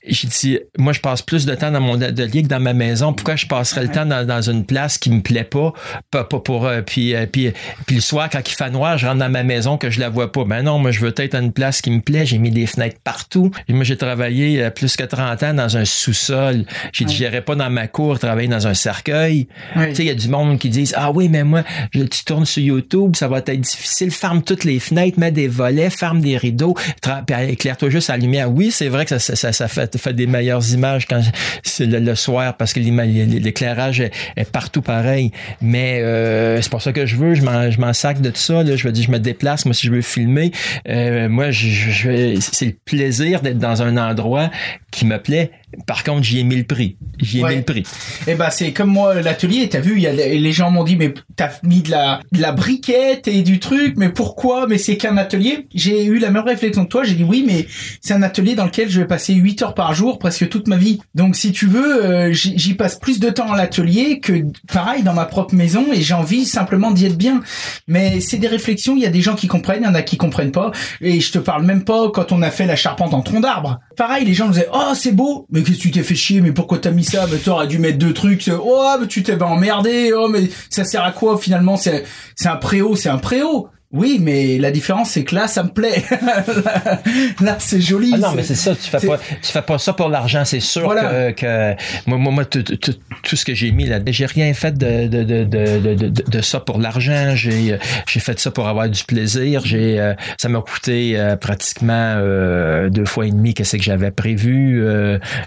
[0.06, 3.14] j'ai dit, moi, je passe plus de temps dans mon atelier que dans ma maison.
[3.14, 5.74] Pourquoi je passerais le temps dans, une place qui me plaît pas,
[6.12, 7.52] pas, pour, euh, puis, euh, puis,
[7.86, 10.10] puis le soir, quand il fait noir, je rentre dans ma maison que je la
[10.10, 10.46] vois pas.
[10.46, 12.26] Ben non, moi, je veux être à une place qui me plaît.
[12.26, 13.52] J'ai mis des fenêtres partout.
[13.68, 16.66] Et moi, j'ai travaillé euh, plus que 30 ans dans un sous-sol.
[16.94, 19.48] J'ai dit, j'irais pas dans ma cour travailler dans un cercueil.
[19.74, 21.64] Tu sais, il y a du monde qui disent, ah oui, mais moi,
[21.94, 24.12] je, tu tournes sur YouTube, ça va être difficile.
[24.12, 26.76] Ferme toutes les fenêtres, mets des volets, ferme des rideaux,
[27.50, 28.52] éclaire-toi juste la lumière.
[28.52, 31.22] Oui, c'est vrai que ça, ça, ça, fait, fait, des meilleures images quand
[31.64, 35.32] c'est le, soir parce que l'éclairage est, partout pareil.
[35.62, 38.38] Mais euh, c'est pour ça que je veux, je m'en, je m'en sac de tout
[38.38, 38.64] ça.
[38.64, 38.76] Là.
[38.76, 40.52] Je veux dire, je me déplace, moi, si je veux filmer.
[40.88, 44.50] Euh, moi, je, je, c'est le plaisir d'être dans un endroit
[44.92, 45.52] qui me plaît.
[45.86, 46.98] Par contre, j'y ai mis le prix.
[47.20, 47.84] J'y ai mis le prix.
[48.26, 51.14] Eh ben, c'est comme moi, l'atelier, t'as vu, y a, les gens m'ont dit, mais
[51.36, 54.68] t'as mis de la, de la briquette et du truc, mais pourquoi?
[54.68, 55.68] Mais c'est qu'un atelier.
[55.74, 57.04] J'ai eu la même réflexion que toi.
[57.04, 57.68] J'ai dit oui, mais
[58.02, 60.78] c'est un atelier dans lequel je vais passer 8 heures par jour, presque toute ma
[60.78, 61.00] vie.
[61.16, 65.14] Donc, si tu veux, euh, j'y passe plus de temps à l'atelier que, pareil, dans
[65.14, 67.42] ma propre maison et j'ai envie simplement d'y être bien.
[67.88, 68.96] Mais c'est des réflexions.
[68.96, 70.72] Il y a des gens qui comprennent, il y en a qui comprennent pas.
[71.02, 73.80] Et je te parle même pas quand on a fait la charpente en tronc d'arbre.
[73.98, 75.46] Pareil, les gens me disaient, oh, c'est beau.
[75.58, 76.40] Mais qu'est-ce que tu t'es fait chier?
[76.42, 77.26] Mais pourquoi t'as mis ça?
[77.32, 78.48] Mais t'aurais dû mettre deux trucs.
[78.48, 80.14] Oh, mais tu t'es emmerdé.
[80.16, 81.78] Oh, mais ça sert à quoi finalement?
[81.78, 82.04] C'est,
[82.36, 83.68] c'est un préau, c'est un préau.
[83.94, 86.04] Oui, mais la différence c'est que là, ça me plaît.
[87.42, 88.12] là, c'est joli.
[88.14, 88.76] Ah non, mais c'est ça.
[88.76, 90.44] Tu fais pas, tu fais pas ça pour l'argent.
[90.44, 92.66] C'est sûr que, que, moi, moi, moi tout,
[93.36, 96.80] ce que j'ai mis là, j'ai rien fait de de, de, de, de, ça pour
[96.80, 97.34] l'argent.
[97.36, 97.78] J'ai
[98.08, 99.62] j'ai fait ça pour avoir du plaisir.
[99.64, 104.12] J'ai euh, ça m'a coûté euh, pratiquement euh, deux fois et demi qu'est-ce que j'avais
[104.12, 104.84] prévu.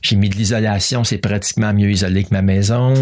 [0.00, 1.04] j'ai mis de l'isolation.
[1.04, 2.94] C'est pratiquement mieux isolé que ma maison.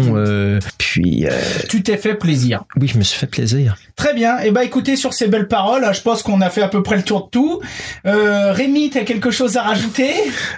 [0.77, 1.25] puis
[1.69, 2.65] tu t'es fait plaisir.
[2.75, 3.77] Oui, je me suis fait plaisir.
[3.95, 4.39] Très bien.
[4.39, 6.83] Et eh ben écoutez sur ces belles paroles, je pense qu'on a fait à peu
[6.83, 7.61] près le tour de tout.
[8.05, 10.11] Euh, Rémi, t'as quelque chose à rajouter?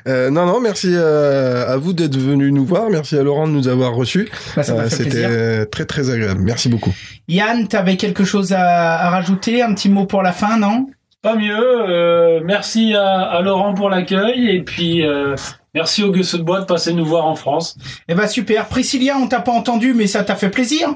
[0.08, 0.60] Euh, Non, non.
[0.60, 2.90] Merci euh, à vous d'être venu nous voir.
[2.90, 4.30] Merci à Laurent de nous avoir reçus.
[4.56, 6.42] Bah, euh, C'était très très agréable.
[6.42, 6.94] Merci beaucoup.
[7.28, 8.62] Yann, t'avais quelque chose à,
[9.06, 9.62] à rajouter?
[9.62, 10.88] Un petit mot pour la fin, non?
[11.22, 11.56] Pas mieux.
[11.56, 15.36] Euh, merci à, à, Laurent pour l'accueil et puis euh,
[15.74, 17.78] Merci au Gueux de Bois de passer nous voir en France.
[18.10, 18.68] Eh ben super.
[18.68, 20.90] Priscilla, on t'a pas entendu, mais ça t'a fait plaisir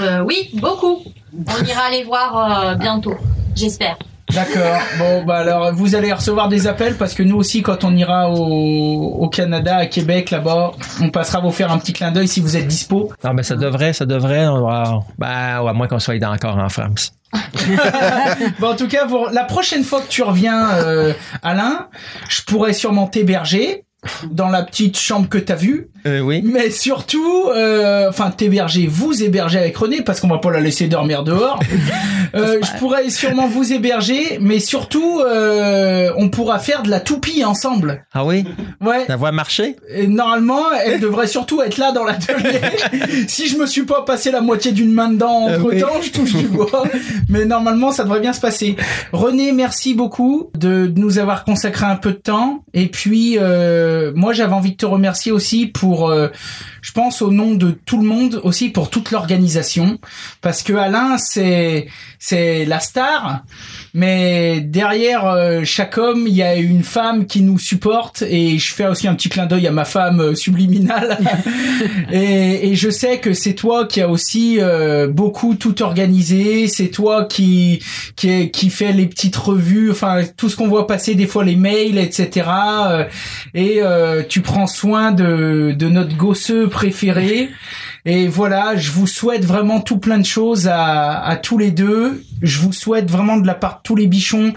[0.00, 1.02] euh, Oui, beaucoup.
[1.34, 3.16] On ira aller voir euh, bientôt,
[3.56, 3.98] j'espère.
[4.32, 4.78] D'accord.
[4.98, 8.30] Bon, bah alors, vous allez recevoir des appels parce que nous aussi, quand on ira
[8.30, 10.70] au, Canada, à Québec, là-bas,
[11.00, 13.12] on passera vous faire un petit clin d'œil si vous êtes dispo.
[13.24, 14.46] Non, mais ça devrait, ça devrait.
[15.18, 17.12] bah, à moins qu'on soit encore en France.
[18.60, 21.12] bon, en tout cas, la prochaine fois que tu reviens, euh,
[21.42, 21.88] Alain,
[22.28, 23.84] je pourrais sûrement t'héberger
[24.30, 25.88] dans la petite chambre que t'as vue.
[26.06, 26.42] Euh, oui.
[26.44, 30.88] Mais surtout, euh, enfin, t'héberger, vous héberger avec René, parce qu'on va pas la laisser
[30.88, 31.60] dormir dehors.
[32.34, 37.44] euh, je pourrais sûrement vous héberger, mais surtout, euh, on pourra faire de la toupie
[37.44, 38.04] ensemble.
[38.12, 38.44] Ah oui?
[38.80, 39.04] Ouais.
[39.06, 42.60] Ça va marcher Et Normalement, elle devrait surtout être là dans l'atelier.
[43.28, 46.10] si je me suis pas passé la moitié d'une main dedans euh, entre temps, je
[46.10, 46.84] touche du bois.
[47.28, 48.76] Mais normalement, ça devrait bien se passer.
[49.12, 52.64] René, merci beaucoup de nous avoir consacré un peu de temps.
[52.74, 56.28] Et puis, euh, moi, j'avais envie de te remercier aussi pour euh,
[56.82, 59.98] je pense au nom de tout le monde aussi pour toute l'organisation,
[60.40, 61.86] parce que Alain c'est
[62.18, 63.44] c'est la star,
[63.94, 68.22] mais derrière euh, chaque homme il y a une femme qui nous supporte.
[68.22, 71.18] Et je fais aussi un petit clin d'œil à ma femme euh, subliminale.
[72.12, 74.58] Et, et, je sais que c'est toi qui a aussi
[75.10, 77.82] beaucoup tout organisé, c'est toi qui
[78.16, 81.56] qui qui fait les petites revues, enfin tout ce qu'on voit passer des fois les
[81.56, 82.48] mails etc.
[83.54, 83.80] et
[84.28, 87.50] tu prends soin de de notre gosseux préféré.
[88.04, 92.24] Et voilà, je vous souhaite vraiment tout plein de choses à, à tous les deux.
[92.42, 94.52] Je vous souhaite vraiment de la part de tous les bichons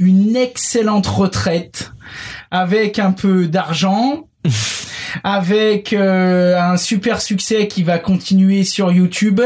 [0.00, 1.92] une excellente retraite
[2.50, 4.26] avec un peu d'argent,
[5.24, 9.40] avec euh, un super succès qui va continuer sur YouTube,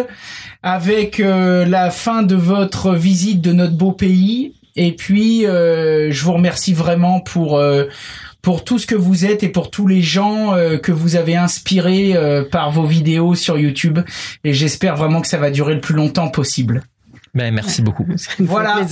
[0.63, 4.55] avec euh, la fin de votre visite de notre beau pays.
[4.77, 7.61] Et puis, euh, je vous remercie vraiment pour
[8.45, 11.35] pour tout ce que vous êtes et pour tous les gens euh, que vous avez
[11.35, 14.01] inspirés euh, par vos vidéos sur YouTube.
[14.45, 16.83] Et j'espère vraiment que ça va durer le plus longtemps possible.
[17.35, 18.07] Ben, merci beaucoup.
[18.39, 18.87] voilà.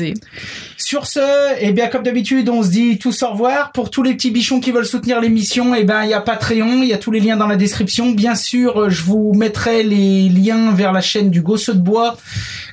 [0.76, 1.20] Sur ce,
[1.60, 3.70] eh bien, comme d'habitude, on se dit tous au revoir.
[3.72, 6.82] Pour tous les petits bichons qui veulent soutenir l'émission, eh ben, il y a Patreon,
[6.82, 8.10] il y a tous les liens dans la description.
[8.10, 12.16] Bien sûr, euh, je vous mettrai les liens vers la chaîne du Gosseux de Bois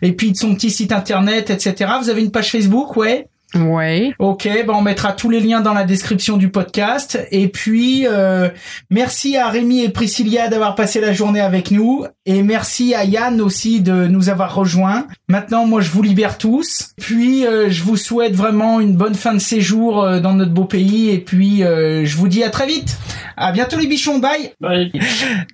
[0.02, 1.92] et puis de son petit site internet, etc.
[2.02, 3.28] Vous avez une page Facebook, ouais?
[3.56, 4.14] Ouais.
[4.20, 7.20] Ok, ben on mettra tous les liens dans la description du podcast.
[7.32, 8.50] Et puis, euh,
[8.92, 12.06] merci à Rémi et Priscilla d'avoir passé la journée avec nous.
[12.28, 15.08] Et merci à Yann aussi de nous avoir rejoints.
[15.28, 16.90] Maintenant, moi, je vous libère tous.
[17.02, 20.66] Puis, euh, je vous souhaite vraiment une bonne fin de séjour euh, dans notre beau
[20.66, 21.10] pays.
[21.10, 22.98] Et puis, je vous dis à très vite.
[23.36, 24.20] À bientôt les bichons.
[24.20, 24.52] Bye.
[24.60, 24.92] Bye.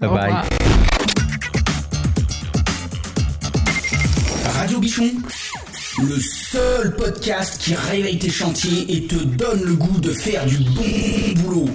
[0.02, 0.34] Bye.
[4.58, 5.12] Radio Bichon
[6.04, 10.58] le seul podcast qui réveille tes chantiers et te donne le goût de faire du
[10.58, 11.70] bon boulot.